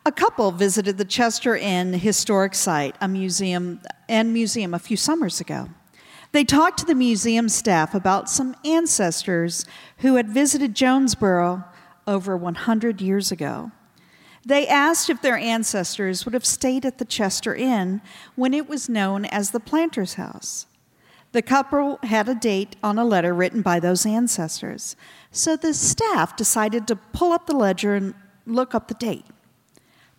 A 0.05 0.11
couple 0.11 0.51
visited 0.51 0.99
the 0.99 1.05
Chester 1.05 1.57
Inn 1.57 1.93
historic 1.93 2.53
site, 2.53 2.95
a 3.01 3.07
museum 3.07 3.81
and 4.07 4.31
museum 4.31 4.75
a 4.75 4.79
few 4.79 4.95
summers 4.95 5.41
ago. 5.41 5.69
They 6.31 6.43
talked 6.43 6.79
to 6.79 6.85
the 6.85 6.95
museum 6.95 7.49
staff 7.49 7.95
about 7.95 8.29
some 8.29 8.55
ancestors 8.65 9.65
who 9.99 10.15
had 10.15 10.29
visited 10.29 10.75
Jonesborough 10.75 11.65
over 12.05 12.35
100 12.35 13.01
years 13.01 13.31
ago. 13.31 13.71
They 14.45 14.67
asked 14.67 15.09
if 15.09 15.21
their 15.21 15.37
ancestors 15.37 16.23
would 16.23 16.33
have 16.33 16.45
stayed 16.45 16.85
at 16.85 16.99
the 16.99 17.05
Chester 17.05 17.53
Inn 17.53 18.01
when 18.35 18.53
it 18.53 18.69
was 18.69 18.87
known 18.87 19.25
as 19.25 19.51
the 19.51 19.59
Planter's 19.59 20.13
House. 20.13 20.67
The 21.33 21.41
couple 21.41 21.99
had 22.03 22.29
a 22.29 22.35
date 22.35 22.77
on 22.81 22.97
a 22.97 23.03
letter 23.03 23.33
written 23.33 23.61
by 23.61 23.81
those 23.81 24.05
ancestors, 24.05 24.95
so 25.31 25.57
the 25.57 25.73
staff 25.73 26.37
decided 26.37 26.87
to 26.87 26.95
pull 26.95 27.33
up 27.33 27.47
the 27.47 27.55
ledger 27.55 27.95
and 27.95 28.13
look 28.45 28.73
up 28.73 28.87
the 28.87 28.93
date. 28.93 29.25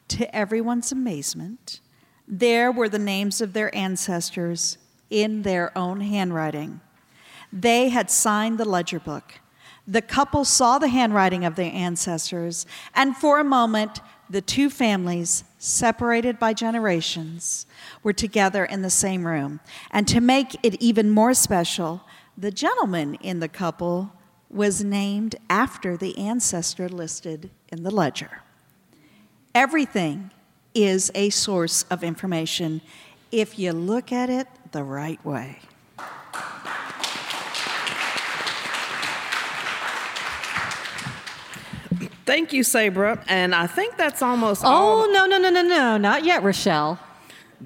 To 0.09 0.37
everyone's 0.37 0.93
amazement, 0.93 1.81
there 2.27 2.71
were 2.71 2.91
the 2.91 2.99
names 2.99 3.41
of 3.41 3.55
their 3.55 3.75
ancestors 3.75 4.77
in 5.11 5.43
their 5.43 5.77
own 5.77 6.01
handwriting. 6.01 6.81
They 7.53 7.89
had 7.89 8.11
signed 8.11 8.59
the 8.59 8.65
ledger 8.65 9.01
book. 9.01 9.41
The 9.87 10.03
couple 10.03 10.45
saw 10.45 10.79
the 10.79 10.89
handwriting 10.89 11.45
of 11.45 11.57
their 11.57 11.73
ancestors, 11.73 12.67
and 12.95 13.17
for 13.17 13.41
a 13.41 13.45
moment, 13.45 14.01
the 14.29 14.43
two 14.43 14.69
families, 14.69 15.45
separated 15.59 16.39
by 16.39 16.53
generations, 16.53 17.65
were 18.03 18.13
together 18.13 18.67
in 18.67 18.83
the 18.83 18.91
same 18.91 19.27
room. 19.27 19.61
And 19.91 20.07
to 20.09 20.21
make 20.21 20.57
it 20.63 20.75
even 20.83 21.11
more 21.11 21.33
special, 21.33 22.03
the 22.37 22.51
gentleman 22.51 23.15
in 23.15 23.41
the 23.41 23.49
couple 23.49 24.13
was 24.51 24.85
named 24.85 25.37
after 25.49 25.97
the 25.97 26.17
ancestor 26.19 26.89
listed 26.89 27.51
in 27.69 27.83
the 27.83 27.91
ledger. 27.91 28.43
Everything 29.55 30.31
is 30.75 31.11
a 31.15 31.31
source 31.31 31.85
of 31.85 32.05
information 32.05 32.81
if 33.33 33.59
you 33.59 33.73
look 33.73 34.13
at 34.13 34.31
it 34.31 34.47
the 34.73 34.83
right 34.83 35.25
way. 35.25 35.59
Thank 42.29 42.53
you, 42.53 42.63
Sabra. 42.63 43.25
And 43.27 43.55
I 43.55 43.67
think 43.67 43.97
that's 43.97 44.21
almost 44.21 44.63
oh, 44.63 44.69
all. 44.69 45.03
Oh, 45.05 45.07
no, 45.07 45.25
no, 45.25 45.39
no, 45.39 45.49
no, 45.49 45.63
no, 45.63 45.97
not 45.97 46.25
yet, 46.25 46.43
Rochelle. 46.43 46.99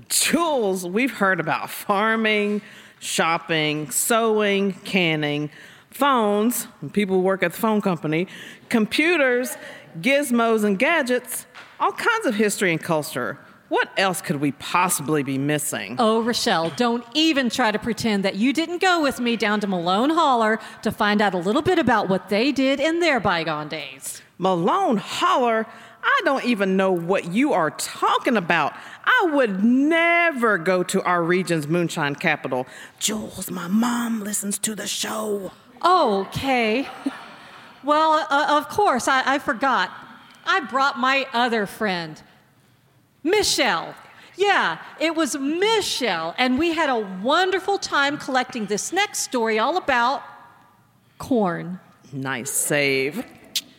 Jules, 0.09 0.87
we've 0.87 1.15
heard 1.15 1.41
about 1.41 1.69
farming, 1.69 2.63
shopping, 3.01 3.91
sewing, 3.91 4.75
canning, 4.85 5.51
phones, 5.91 6.69
people 6.93 7.17
who 7.17 7.23
work 7.23 7.43
at 7.43 7.53
the 7.53 7.59
phone 7.59 7.81
company, 7.81 8.29
computers, 8.69 9.57
gizmos, 10.01 10.63
and 10.63 10.79
gadgets, 10.79 11.47
all 11.81 11.91
kinds 11.91 12.27
of 12.27 12.37
history 12.37 12.71
and 12.71 12.81
culture. 12.81 13.39
What 13.73 13.89
else 13.97 14.21
could 14.21 14.37
we 14.37 14.53
possibly 14.53 15.23
be 15.23 15.39
missing? 15.39 15.97
Oh, 15.99 16.23
Rochelle, 16.23 16.69
don't 16.77 17.07
even 17.15 17.49
try 17.49 17.73
to 17.73 17.79
pretend 17.79 18.23
that 18.23 18.35
you 18.35 18.53
didn't 18.53 18.83
go 18.83 19.01
with 19.01 19.19
me 19.19 19.35
down 19.35 19.61
to 19.61 19.67
Malone 19.67 20.11
Holler 20.11 20.59
to 20.83 20.93
find 20.93 21.23
out 21.23 21.33
a 21.33 21.39
little 21.39 21.63
bit 21.63 21.79
about 21.79 22.07
what 22.07 22.29
they 22.29 22.53
did 22.53 22.81
in 22.81 23.01
their 23.01 23.19
bygone 23.19 23.69
days. 23.69 24.21
Malone 24.37 24.99
Holler? 24.99 25.67
I 26.05 26.21
don't 26.23 26.45
even 26.45 26.77
know 26.77 26.93
what 26.93 27.33
you 27.33 27.55
are 27.55 27.71
talking 27.71 28.37
about. 28.37 28.75
I 29.07 29.31
would 29.33 29.65
never 29.65 30.59
go 30.59 30.83
to 30.83 31.03
our 31.05 31.23
region's 31.23 31.67
moonshine 31.67 32.17
capital. 32.17 32.67
Jules, 32.99 33.51
my 33.51 33.69
mom 33.69 34.23
listens 34.23 34.59
to 34.59 34.75
the 34.75 34.87
show. 34.87 35.51
Okay. 35.83 36.87
Well, 37.83 38.27
uh, 38.29 38.59
of 38.59 38.69
course, 38.69 39.09
I, 39.09 39.23
I 39.25 39.39
forgot. 39.39 39.91
I 40.45 40.61
brought 40.61 40.99
my 40.99 41.27
other 41.33 41.65
friend, 41.65 42.21
Michelle. 43.23 43.95
Yeah, 44.37 44.79
it 44.99 45.15
was 45.15 45.37
Michelle, 45.37 46.35
and 46.39 46.59
we 46.59 46.73
had 46.73 46.89
a 46.89 46.99
wonderful 46.99 47.79
time 47.79 48.17
collecting 48.17 48.67
this 48.67 48.93
next 48.93 49.21
story 49.21 49.59
all 49.59 49.77
about 49.77 50.23
corn. 51.19 51.79
Nice 52.13 52.51
save. 52.51 53.25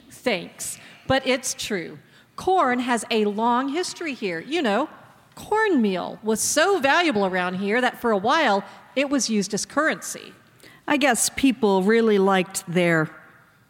Thanks, 0.10 0.80
but 1.08 1.26
it's 1.28 1.54
true. 1.54 1.98
Corn 2.36 2.80
has 2.80 3.04
a 3.12 3.26
long 3.26 3.70
history 3.70 4.14
here. 4.14 4.40
You 4.40 4.62
know, 4.62 4.90
cornmeal 5.36 6.20
was 6.24 6.40
so 6.40 6.80
valuable 6.80 7.26
around 7.26 7.56
here 7.56 7.82
that 7.82 8.00
for 8.00 8.12
a 8.12 8.18
while 8.18 8.64
it 8.96 9.10
was 9.10 9.30
used 9.30 9.54
as 9.54 9.66
currency. 9.66 10.34
I 10.88 10.98
guess 10.98 11.30
people 11.36 11.84
really 11.84 12.18
liked 12.18 12.64
their 12.68 13.10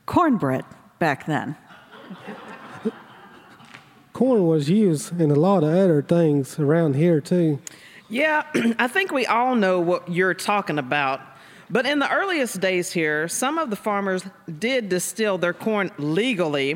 cornbread 0.05 0.65
back 0.99 1.25
then. 1.25 1.55
Corn 4.23 4.47
was 4.47 4.69
used 4.69 5.19
in 5.19 5.31
a 5.31 5.35
lot 5.35 5.65
of 5.65 5.69
other 5.71 6.01
things 6.01 6.57
around 6.57 6.95
here, 6.95 7.19
too. 7.19 7.59
Yeah, 8.07 8.45
I 8.79 8.87
think 8.87 9.11
we 9.11 9.25
all 9.25 9.53
know 9.53 9.81
what 9.81 10.09
you're 10.09 10.33
talking 10.33 10.79
about. 10.79 11.19
But 11.69 11.85
in 11.85 11.99
the 11.99 12.09
earliest 12.09 12.61
days 12.61 12.93
here, 12.93 13.27
some 13.27 13.57
of 13.57 13.69
the 13.69 13.75
farmers 13.75 14.23
did 14.59 14.87
distill 14.87 15.37
their 15.37 15.51
corn 15.51 15.91
legally. 15.97 16.71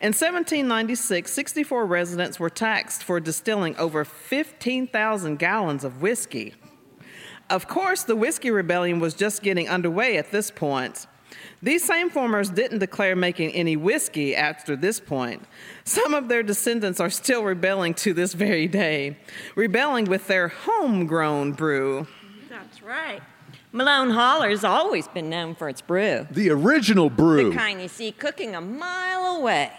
In 0.00 0.14
1796, 0.14 1.30
64 1.30 1.84
residents 1.84 2.40
were 2.40 2.48
taxed 2.48 3.04
for 3.04 3.20
distilling 3.20 3.76
over 3.76 4.02
15,000 4.02 5.38
gallons 5.38 5.84
of 5.84 6.00
whiskey. 6.00 6.54
Of 7.50 7.68
course, 7.68 8.04
the 8.04 8.16
Whiskey 8.16 8.50
Rebellion 8.50 9.00
was 9.00 9.12
just 9.12 9.42
getting 9.42 9.68
underway 9.68 10.16
at 10.16 10.30
this 10.30 10.50
point. 10.50 11.06
These 11.62 11.84
same 11.84 12.10
farmers 12.10 12.48
didn't 12.50 12.78
declare 12.78 13.14
making 13.14 13.52
any 13.52 13.76
whiskey 13.76 14.34
after 14.34 14.76
this 14.76 14.98
point. 14.98 15.42
Some 15.84 16.14
of 16.14 16.28
their 16.28 16.42
descendants 16.42 17.00
are 17.00 17.10
still 17.10 17.44
rebelling 17.44 17.94
to 17.94 18.14
this 18.14 18.32
very 18.32 18.66
day, 18.66 19.18
rebelling 19.54 20.06
with 20.06 20.26
their 20.26 20.48
homegrown 20.48 21.52
brew. 21.52 22.06
That's 22.48 22.82
right. 22.82 23.20
Malone 23.72 24.10
Holler's 24.10 24.64
always 24.64 25.06
been 25.06 25.30
known 25.30 25.54
for 25.54 25.68
its 25.68 25.80
brew. 25.80 26.26
The 26.30 26.50
original 26.50 27.08
brew. 27.08 27.50
The 27.50 27.56
kind 27.56 27.80
you 27.80 27.88
see 27.88 28.10
cooking 28.10 28.54
a 28.54 28.60
mile 28.60 29.36
away. 29.36 29.70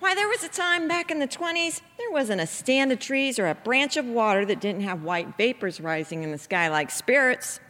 Why, 0.00 0.14
there 0.16 0.28
was 0.28 0.42
a 0.42 0.48
time 0.48 0.88
back 0.88 1.12
in 1.12 1.20
the 1.20 1.28
20s, 1.28 1.80
there 1.96 2.10
wasn't 2.10 2.40
a 2.40 2.46
stand 2.46 2.90
of 2.90 2.98
trees 2.98 3.38
or 3.38 3.46
a 3.46 3.54
branch 3.54 3.96
of 3.96 4.04
water 4.04 4.44
that 4.44 4.60
didn't 4.60 4.82
have 4.82 5.04
white 5.04 5.36
vapors 5.38 5.80
rising 5.80 6.24
in 6.24 6.32
the 6.32 6.38
sky 6.38 6.68
like 6.68 6.90
spirits. 6.90 7.60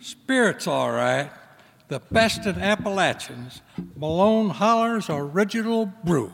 Spirits, 0.00 0.68
all 0.68 0.92
right. 0.92 1.30
The 1.88 2.00
best 2.00 2.46
in 2.46 2.60
Appalachians. 2.60 3.60
Malone 3.96 4.50
Holler's 4.50 5.10
original 5.10 5.86
brew. 5.86 6.32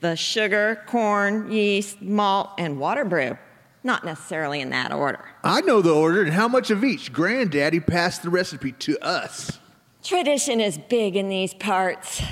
The 0.00 0.16
sugar, 0.16 0.82
corn, 0.86 1.50
yeast, 1.50 2.02
malt, 2.02 2.50
and 2.58 2.78
water 2.78 3.04
brew. 3.04 3.38
Not 3.84 4.04
necessarily 4.04 4.60
in 4.60 4.70
that 4.70 4.92
order. 4.92 5.24
I 5.42 5.60
know 5.62 5.80
the 5.80 5.94
order 5.94 6.22
and 6.22 6.32
how 6.32 6.46
much 6.46 6.70
of 6.70 6.84
each. 6.84 7.12
Granddaddy 7.12 7.80
passed 7.80 8.22
the 8.22 8.30
recipe 8.30 8.72
to 8.72 8.98
us. 9.00 9.58
Tradition 10.04 10.60
is 10.60 10.78
big 10.78 11.16
in 11.16 11.28
these 11.28 11.54
parts. 11.54 12.22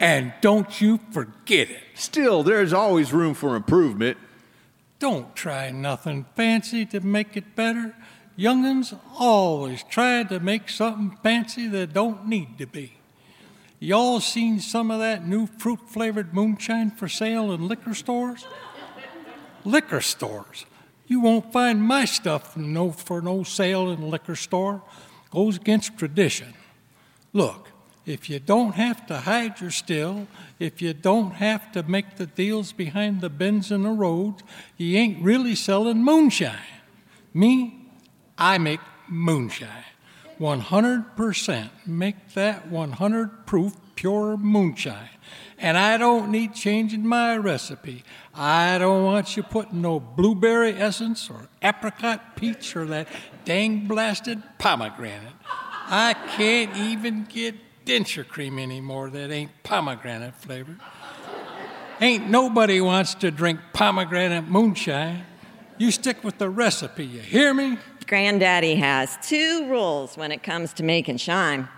And 0.00 0.34
don't 0.40 0.80
you 0.80 1.00
forget 1.10 1.70
it. 1.70 1.82
Still, 1.94 2.42
there's 2.42 2.72
always 2.72 3.12
room 3.12 3.32
for 3.34 3.56
improvement. 3.56 4.18
Don't 4.98 5.34
try 5.36 5.70
nothing 5.70 6.26
fancy 6.34 6.84
to 6.86 7.00
make 7.00 7.36
it 7.36 7.54
better. 7.54 7.94
Young'uns 8.36 8.94
always 9.18 9.82
try 9.84 10.22
to 10.24 10.38
make 10.38 10.68
something 10.68 11.16
fancy 11.22 11.66
that 11.68 11.92
don't 11.92 12.28
need 12.28 12.58
to 12.58 12.66
be. 12.66 12.92
Y'all 13.80 14.20
seen 14.20 14.60
some 14.60 14.90
of 14.90 15.00
that 15.00 15.26
new 15.26 15.46
fruit 15.46 15.80
flavored 15.88 16.34
moonshine 16.34 16.90
for 16.90 17.08
sale 17.08 17.52
in 17.52 17.66
liquor 17.66 17.94
stores? 17.94 18.46
liquor 19.66 20.00
stores. 20.00 20.64
You 21.06 21.20
won't 21.20 21.52
find 21.52 21.82
my 21.82 22.04
stuff 22.04 22.56
no, 22.56 22.90
for 22.90 23.20
no 23.20 23.42
sale 23.42 23.90
in 23.90 24.02
a 24.02 24.06
liquor 24.06 24.36
store. 24.36 24.82
Goes 25.30 25.56
against 25.56 25.98
tradition. 25.98 26.54
Look, 27.32 27.68
if 28.06 28.30
you 28.30 28.38
don't 28.38 28.74
have 28.76 29.06
to 29.08 29.18
hide 29.18 29.60
your 29.60 29.72
still, 29.72 30.28
if 30.58 30.80
you 30.80 30.94
don't 30.94 31.32
have 31.32 31.70
to 31.72 31.82
make 31.82 32.16
the 32.16 32.26
deals 32.26 32.72
behind 32.72 33.20
the 33.20 33.28
bends 33.28 33.70
in 33.70 33.82
the 33.82 33.90
road, 33.90 34.36
you 34.76 34.96
ain't 34.96 35.22
really 35.22 35.54
selling 35.54 36.02
moonshine. 36.02 36.56
Me, 37.34 37.75
I 38.38 38.58
make 38.58 38.80
moonshine. 39.08 39.84
100% 40.38 41.70
make 41.86 42.34
that 42.34 42.68
100 42.68 43.46
proof 43.46 43.74
pure 43.94 44.36
moonshine. 44.36 45.08
And 45.58 45.78
I 45.78 45.96
don't 45.96 46.30
need 46.30 46.54
changing 46.54 47.06
my 47.06 47.36
recipe. 47.36 48.04
I 48.34 48.76
don't 48.76 49.04
want 49.04 49.36
you 49.36 49.42
putting 49.42 49.80
no 49.80 49.98
blueberry 49.98 50.74
essence 50.74 51.30
or 51.30 51.48
apricot 51.62 52.36
peach 52.36 52.76
or 52.76 52.84
that 52.86 53.08
dang 53.46 53.86
blasted 53.86 54.42
pomegranate. 54.58 55.32
I 55.88 56.14
can't 56.36 56.76
even 56.76 57.24
get 57.24 57.54
denture 57.86 58.26
cream 58.26 58.58
anymore 58.58 59.08
that 59.10 59.30
ain't 59.30 59.50
pomegranate 59.62 60.34
flavored. 60.34 60.78
Ain't 62.00 62.28
nobody 62.28 62.82
wants 62.82 63.14
to 63.14 63.30
drink 63.30 63.60
pomegranate 63.72 64.46
moonshine. 64.46 65.24
You 65.78 65.90
stick 65.90 66.22
with 66.22 66.36
the 66.36 66.50
recipe, 66.50 67.06
you 67.06 67.20
hear 67.20 67.54
me? 67.54 67.78
Granddaddy 68.06 68.76
has 68.76 69.16
two 69.22 69.68
rules 69.68 70.16
when 70.16 70.30
it 70.32 70.42
comes 70.42 70.72
to 70.74 70.82
making 70.82 71.16
shine 71.18 71.68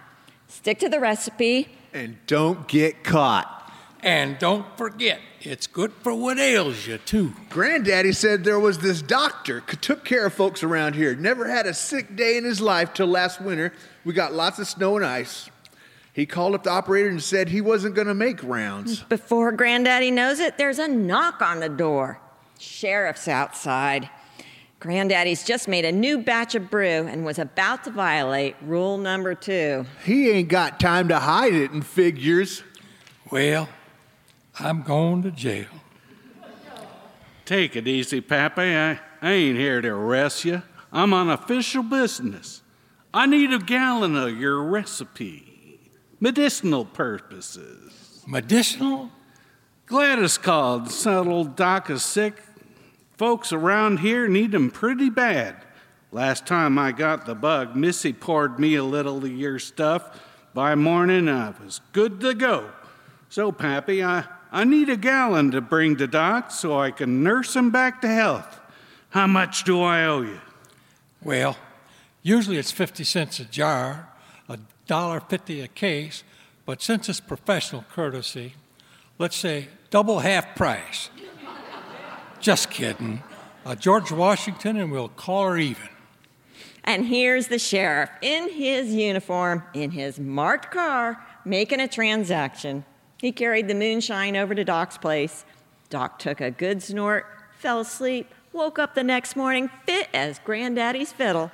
stick 0.48 0.78
to 0.80 0.88
the 0.88 0.98
recipe, 1.00 1.68
And 1.92 2.16
don't 2.26 2.66
get 2.68 3.04
caught. 3.04 3.54
And 4.02 4.38
don't 4.38 4.64
forget, 4.78 5.20
it's 5.40 5.66
good 5.66 5.92
for 5.92 6.14
what 6.14 6.38
ails 6.38 6.86
you, 6.86 6.98
too. 6.98 7.32
Granddaddy 7.50 8.12
said 8.12 8.44
there 8.44 8.60
was 8.60 8.78
this 8.78 9.02
doctor 9.02 9.62
c- 9.68 9.76
took 9.76 10.04
care 10.04 10.26
of 10.26 10.32
folks 10.32 10.62
around 10.62 10.94
here. 10.94 11.14
Never 11.16 11.48
had 11.48 11.66
a 11.66 11.74
sick 11.74 12.14
day 12.14 12.36
in 12.36 12.44
his 12.44 12.60
life 12.60 12.94
till 12.94 13.08
last 13.08 13.40
winter. 13.40 13.72
We 14.04 14.12
got 14.12 14.32
lots 14.32 14.58
of 14.58 14.68
snow 14.68 14.96
and 14.96 15.04
ice. 15.04 15.50
He 16.12 16.26
called 16.26 16.54
up 16.54 16.64
the 16.64 16.70
operator 16.70 17.08
and 17.08 17.22
said 17.22 17.48
he 17.48 17.60
wasn't 17.60 17.94
going 17.94 18.06
to 18.08 18.14
make 18.14 18.42
rounds. 18.42 19.02
Before 19.04 19.50
Granddaddy 19.52 20.10
knows 20.10 20.38
it, 20.38 20.58
there's 20.58 20.78
a 20.78 20.88
knock 20.88 21.42
on 21.42 21.60
the 21.60 21.68
door. 21.68 22.20
Sheriff's 22.58 23.28
outside. 23.28 24.08
Granddaddy's 24.80 25.42
just 25.42 25.66
made 25.66 25.84
a 25.84 25.90
new 25.90 26.18
batch 26.18 26.54
of 26.54 26.70
brew 26.70 26.86
and 27.08 27.24
was 27.24 27.40
about 27.40 27.82
to 27.84 27.90
violate 27.90 28.54
rule 28.62 28.96
number 28.96 29.34
two. 29.34 29.84
He 30.04 30.30
ain't 30.30 30.48
got 30.48 30.78
time 30.78 31.08
to 31.08 31.18
hide 31.18 31.52
it 31.52 31.72
in 31.72 31.82
figures. 31.82 32.62
Well, 33.30 33.68
I'm 34.60 34.82
going 34.82 35.22
to 35.24 35.32
jail. 35.32 35.66
Take 37.44 37.74
it 37.74 37.88
easy, 37.88 38.20
Pappy. 38.20 38.76
I, 38.76 39.00
I 39.20 39.32
ain't 39.32 39.58
here 39.58 39.80
to 39.80 39.88
arrest 39.88 40.44
you. 40.44 40.62
I'm 40.92 41.12
on 41.12 41.28
official 41.28 41.82
business. 41.82 42.62
I 43.12 43.26
need 43.26 43.52
a 43.52 43.58
gallon 43.58 44.14
of 44.16 44.38
your 44.38 44.62
recipe. 44.62 45.80
Medicinal 46.20 46.84
purposes. 46.84 48.22
Medicinal? 48.26 49.10
Gladys 49.86 50.38
called. 50.38 50.90
Said 50.90 51.26
old 51.26 51.56
Doc 51.56 51.90
is 51.90 52.04
sick. 52.04 52.34
Folks 53.18 53.52
around 53.52 53.98
here 53.98 54.28
need 54.28 54.52
need 54.52 54.54
'em 54.54 54.70
pretty 54.70 55.10
bad. 55.10 55.56
Last 56.12 56.46
time 56.46 56.78
I 56.78 56.92
got 56.92 57.26
the 57.26 57.34
bug, 57.34 57.74
Missy 57.74 58.12
poured 58.12 58.60
me 58.60 58.76
a 58.76 58.84
little 58.84 59.24
of 59.24 59.32
your 59.32 59.58
stuff. 59.58 60.20
By 60.54 60.76
morning, 60.76 61.28
I 61.28 61.52
was 61.62 61.80
good 61.92 62.20
to 62.20 62.32
go. 62.32 62.70
So, 63.28 63.50
Pappy, 63.50 64.04
I, 64.04 64.24
I 64.52 64.62
need 64.62 64.88
a 64.88 64.96
gallon 64.96 65.50
to 65.50 65.60
bring 65.60 65.96
to 65.96 66.06
Doc 66.06 66.52
so 66.52 66.78
I 66.78 66.92
can 66.92 67.24
nurse 67.24 67.56
him 67.56 67.70
back 67.70 68.00
to 68.02 68.08
health. 68.08 68.60
How 69.10 69.26
much 69.26 69.64
do 69.64 69.82
I 69.82 70.04
owe 70.04 70.22
you? 70.22 70.40
Well, 71.20 71.56
usually 72.22 72.56
it's 72.56 72.70
50 72.70 73.02
cents 73.02 73.40
a 73.40 73.44
jar, 73.44 74.08
a 74.48 74.60
dollar 74.86 75.18
50 75.18 75.60
a 75.60 75.68
case, 75.68 76.22
but 76.64 76.80
since 76.80 77.08
it's 77.08 77.18
professional 77.18 77.84
courtesy, 77.92 78.54
let's 79.18 79.36
say 79.36 79.68
double 79.90 80.20
half 80.20 80.54
price. 80.54 81.10
Just 82.40 82.70
kidding. 82.70 83.22
Uh, 83.66 83.74
George 83.74 84.12
Washington, 84.12 84.76
and 84.76 84.92
we'll 84.92 85.08
call 85.08 85.44
her 85.48 85.58
even. 85.58 85.88
And 86.84 87.06
here's 87.06 87.48
the 87.48 87.58
sheriff 87.58 88.08
in 88.22 88.48
his 88.48 88.94
uniform, 88.94 89.62
in 89.74 89.90
his 89.90 90.18
marked 90.18 90.70
car, 90.70 91.22
making 91.44 91.80
a 91.80 91.88
transaction. 91.88 92.84
He 93.20 93.32
carried 93.32 93.68
the 93.68 93.74
moonshine 93.74 94.36
over 94.36 94.54
to 94.54 94.64
Doc's 94.64 94.96
place. 94.96 95.44
Doc 95.90 96.18
took 96.18 96.40
a 96.40 96.50
good 96.50 96.82
snort, 96.82 97.26
fell 97.58 97.80
asleep, 97.80 98.32
woke 98.52 98.78
up 98.78 98.94
the 98.94 99.04
next 99.04 99.36
morning 99.36 99.68
fit 99.84 100.08
as 100.14 100.38
Granddaddy's 100.38 101.12
fiddle. 101.12 101.50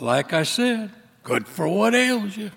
Like 0.00 0.32
I 0.32 0.42
said, 0.42 0.90
good 1.24 1.48
for 1.48 1.66
what 1.66 1.94
ails 1.94 2.36
you. 2.36 2.50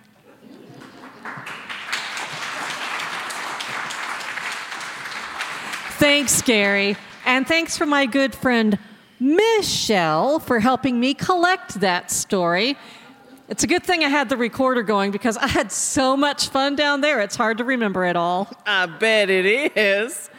Thanks, 5.97 6.41
Gary. 6.41 6.97
And 7.26 7.48
thanks 7.48 7.78
for 7.78 7.86
my 7.86 8.06
good 8.06 8.36
friend 8.36 8.78
Michelle 9.20 10.40
for 10.40 10.60
helping 10.60 11.00
me 11.00 11.14
collect 11.14 11.80
that 11.80 12.12
story. 12.12 12.78
It's 13.48 13.64
a 13.64 13.68
good 13.68 13.84
thing 13.84 14.04
I 14.04 14.10
had 14.10 14.30
the 14.30 14.38
recorder 14.38 14.84
going 14.84 15.12
because 15.12 15.38
I 15.38 15.48
had 15.48 15.72
so 15.72 16.18
much 16.18 16.50
fun 16.50 16.76
down 16.76 17.02
there. 17.02 17.22
It's 17.22 17.36
hard 17.36 17.58
to 17.60 17.64
remember 17.64 18.06
it 18.06 18.16
all. 18.16 18.52
I 18.66 18.86
bet 18.88 19.30
it 19.30 19.78
is. 19.78 20.30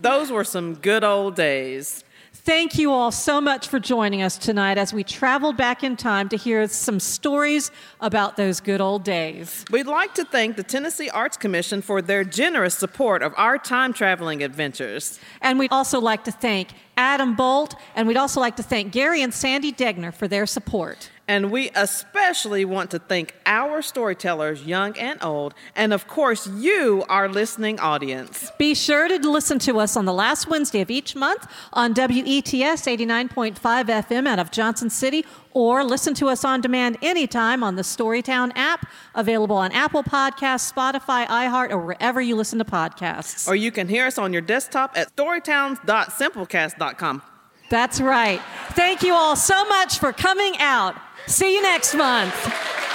Those 0.00 0.30
were 0.30 0.44
some 0.44 0.74
good 0.74 1.04
old 1.04 1.34
days. 1.36 2.04
Thank 2.48 2.78
you 2.78 2.92
all 2.92 3.12
so 3.12 3.42
much 3.42 3.68
for 3.68 3.78
joining 3.78 4.22
us 4.22 4.38
tonight 4.38 4.78
as 4.78 4.94
we 4.94 5.04
traveled 5.04 5.58
back 5.58 5.84
in 5.84 5.98
time 5.98 6.30
to 6.30 6.36
hear 6.38 6.66
some 6.66 6.98
stories 6.98 7.70
about 8.00 8.38
those 8.38 8.58
good 8.60 8.80
old 8.80 9.04
days. 9.04 9.66
We'd 9.70 9.86
like 9.86 10.14
to 10.14 10.24
thank 10.24 10.56
the 10.56 10.62
Tennessee 10.62 11.10
Arts 11.10 11.36
Commission 11.36 11.82
for 11.82 12.00
their 12.00 12.24
generous 12.24 12.74
support 12.74 13.22
of 13.22 13.34
our 13.36 13.58
time 13.58 13.92
traveling 13.92 14.42
adventures. 14.42 15.20
And 15.42 15.58
we'd 15.58 15.72
also 15.72 16.00
like 16.00 16.24
to 16.24 16.32
thank 16.32 16.70
Adam 16.96 17.36
Bolt, 17.36 17.74
and 17.94 18.08
we'd 18.08 18.16
also 18.16 18.40
like 18.40 18.56
to 18.56 18.62
thank 18.62 18.94
Gary 18.94 19.20
and 19.20 19.34
Sandy 19.34 19.70
Degner 19.70 20.14
for 20.14 20.26
their 20.26 20.46
support. 20.46 21.10
And 21.28 21.52
we 21.52 21.70
especially 21.74 22.64
want 22.64 22.90
to 22.92 22.98
thank 22.98 23.34
our 23.44 23.82
storytellers, 23.82 24.64
young 24.64 24.98
and 24.98 25.22
old, 25.22 25.52
and 25.76 25.92
of 25.92 26.08
course, 26.08 26.46
you, 26.46 27.04
our 27.10 27.28
listening 27.28 27.78
audience. 27.78 28.50
Be 28.56 28.74
sure 28.74 29.08
to 29.08 29.18
listen 29.28 29.58
to 29.60 29.78
us 29.78 29.94
on 29.94 30.06
the 30.06 30.14
last 30.14 30.48
Wednesday 30.48 30.80
of 30.80 30.90
each 30.90 31.14
month 31.14 31.46
on 31.74 31.92
WETS 31.92 32.86
89.5 32.86 33.58
FM 33.58 34.26
out 34.26 34.38
of 34.38 34.50
Johnson 34.50 34.88
City, 34.88 35.26
or 35.52 35.84
listen 35.84 36.14
to 36.14 36.28
us 36.28 36.46
on 36.46 36.62
demand 36.62 36.96
anytime 37.02 37.62
on 37.62 37.76
the 37.76 37.82
Storytown 37.82 38.50
app, 38.54 38.86
available 39.14 39.56
on 39.56 39.70
Apple 39.72 40.02
Podcasts, 40.02 40.72
Spotify, 40.72 41.26
iHeart, 41.26 41.70
or 41.70 41.78
wherever 41.78 42.22
you 42.22 42.36
listen 42.36 42.58
to 42.58 42.64
podcasts. 42.64 43.46
Or 43.46 43.54
you 43.54 43.70
can 43.70 43.86
hear 43.86 44.06
us 44.06 44.16
on 44.16 44.32
your 44.32 44.40
desktop 44.40 44.96
at 44.96 45.14
storytowns.simplecast.com. 45.14 47.22
That's 47.70 48.00
right. 48.00 48.40
Thank 48.70 49.02
you 49.02 49.12
all 49.12 49.36
so 49.36 49.66
much 49.66 49.98
for 49.98 50.14
coming 50.14 50.54
out. 50.58 50.96
See 51.26 51.54
you 51.54 51.62
next 51.62 51.94
month. 51.94 52.87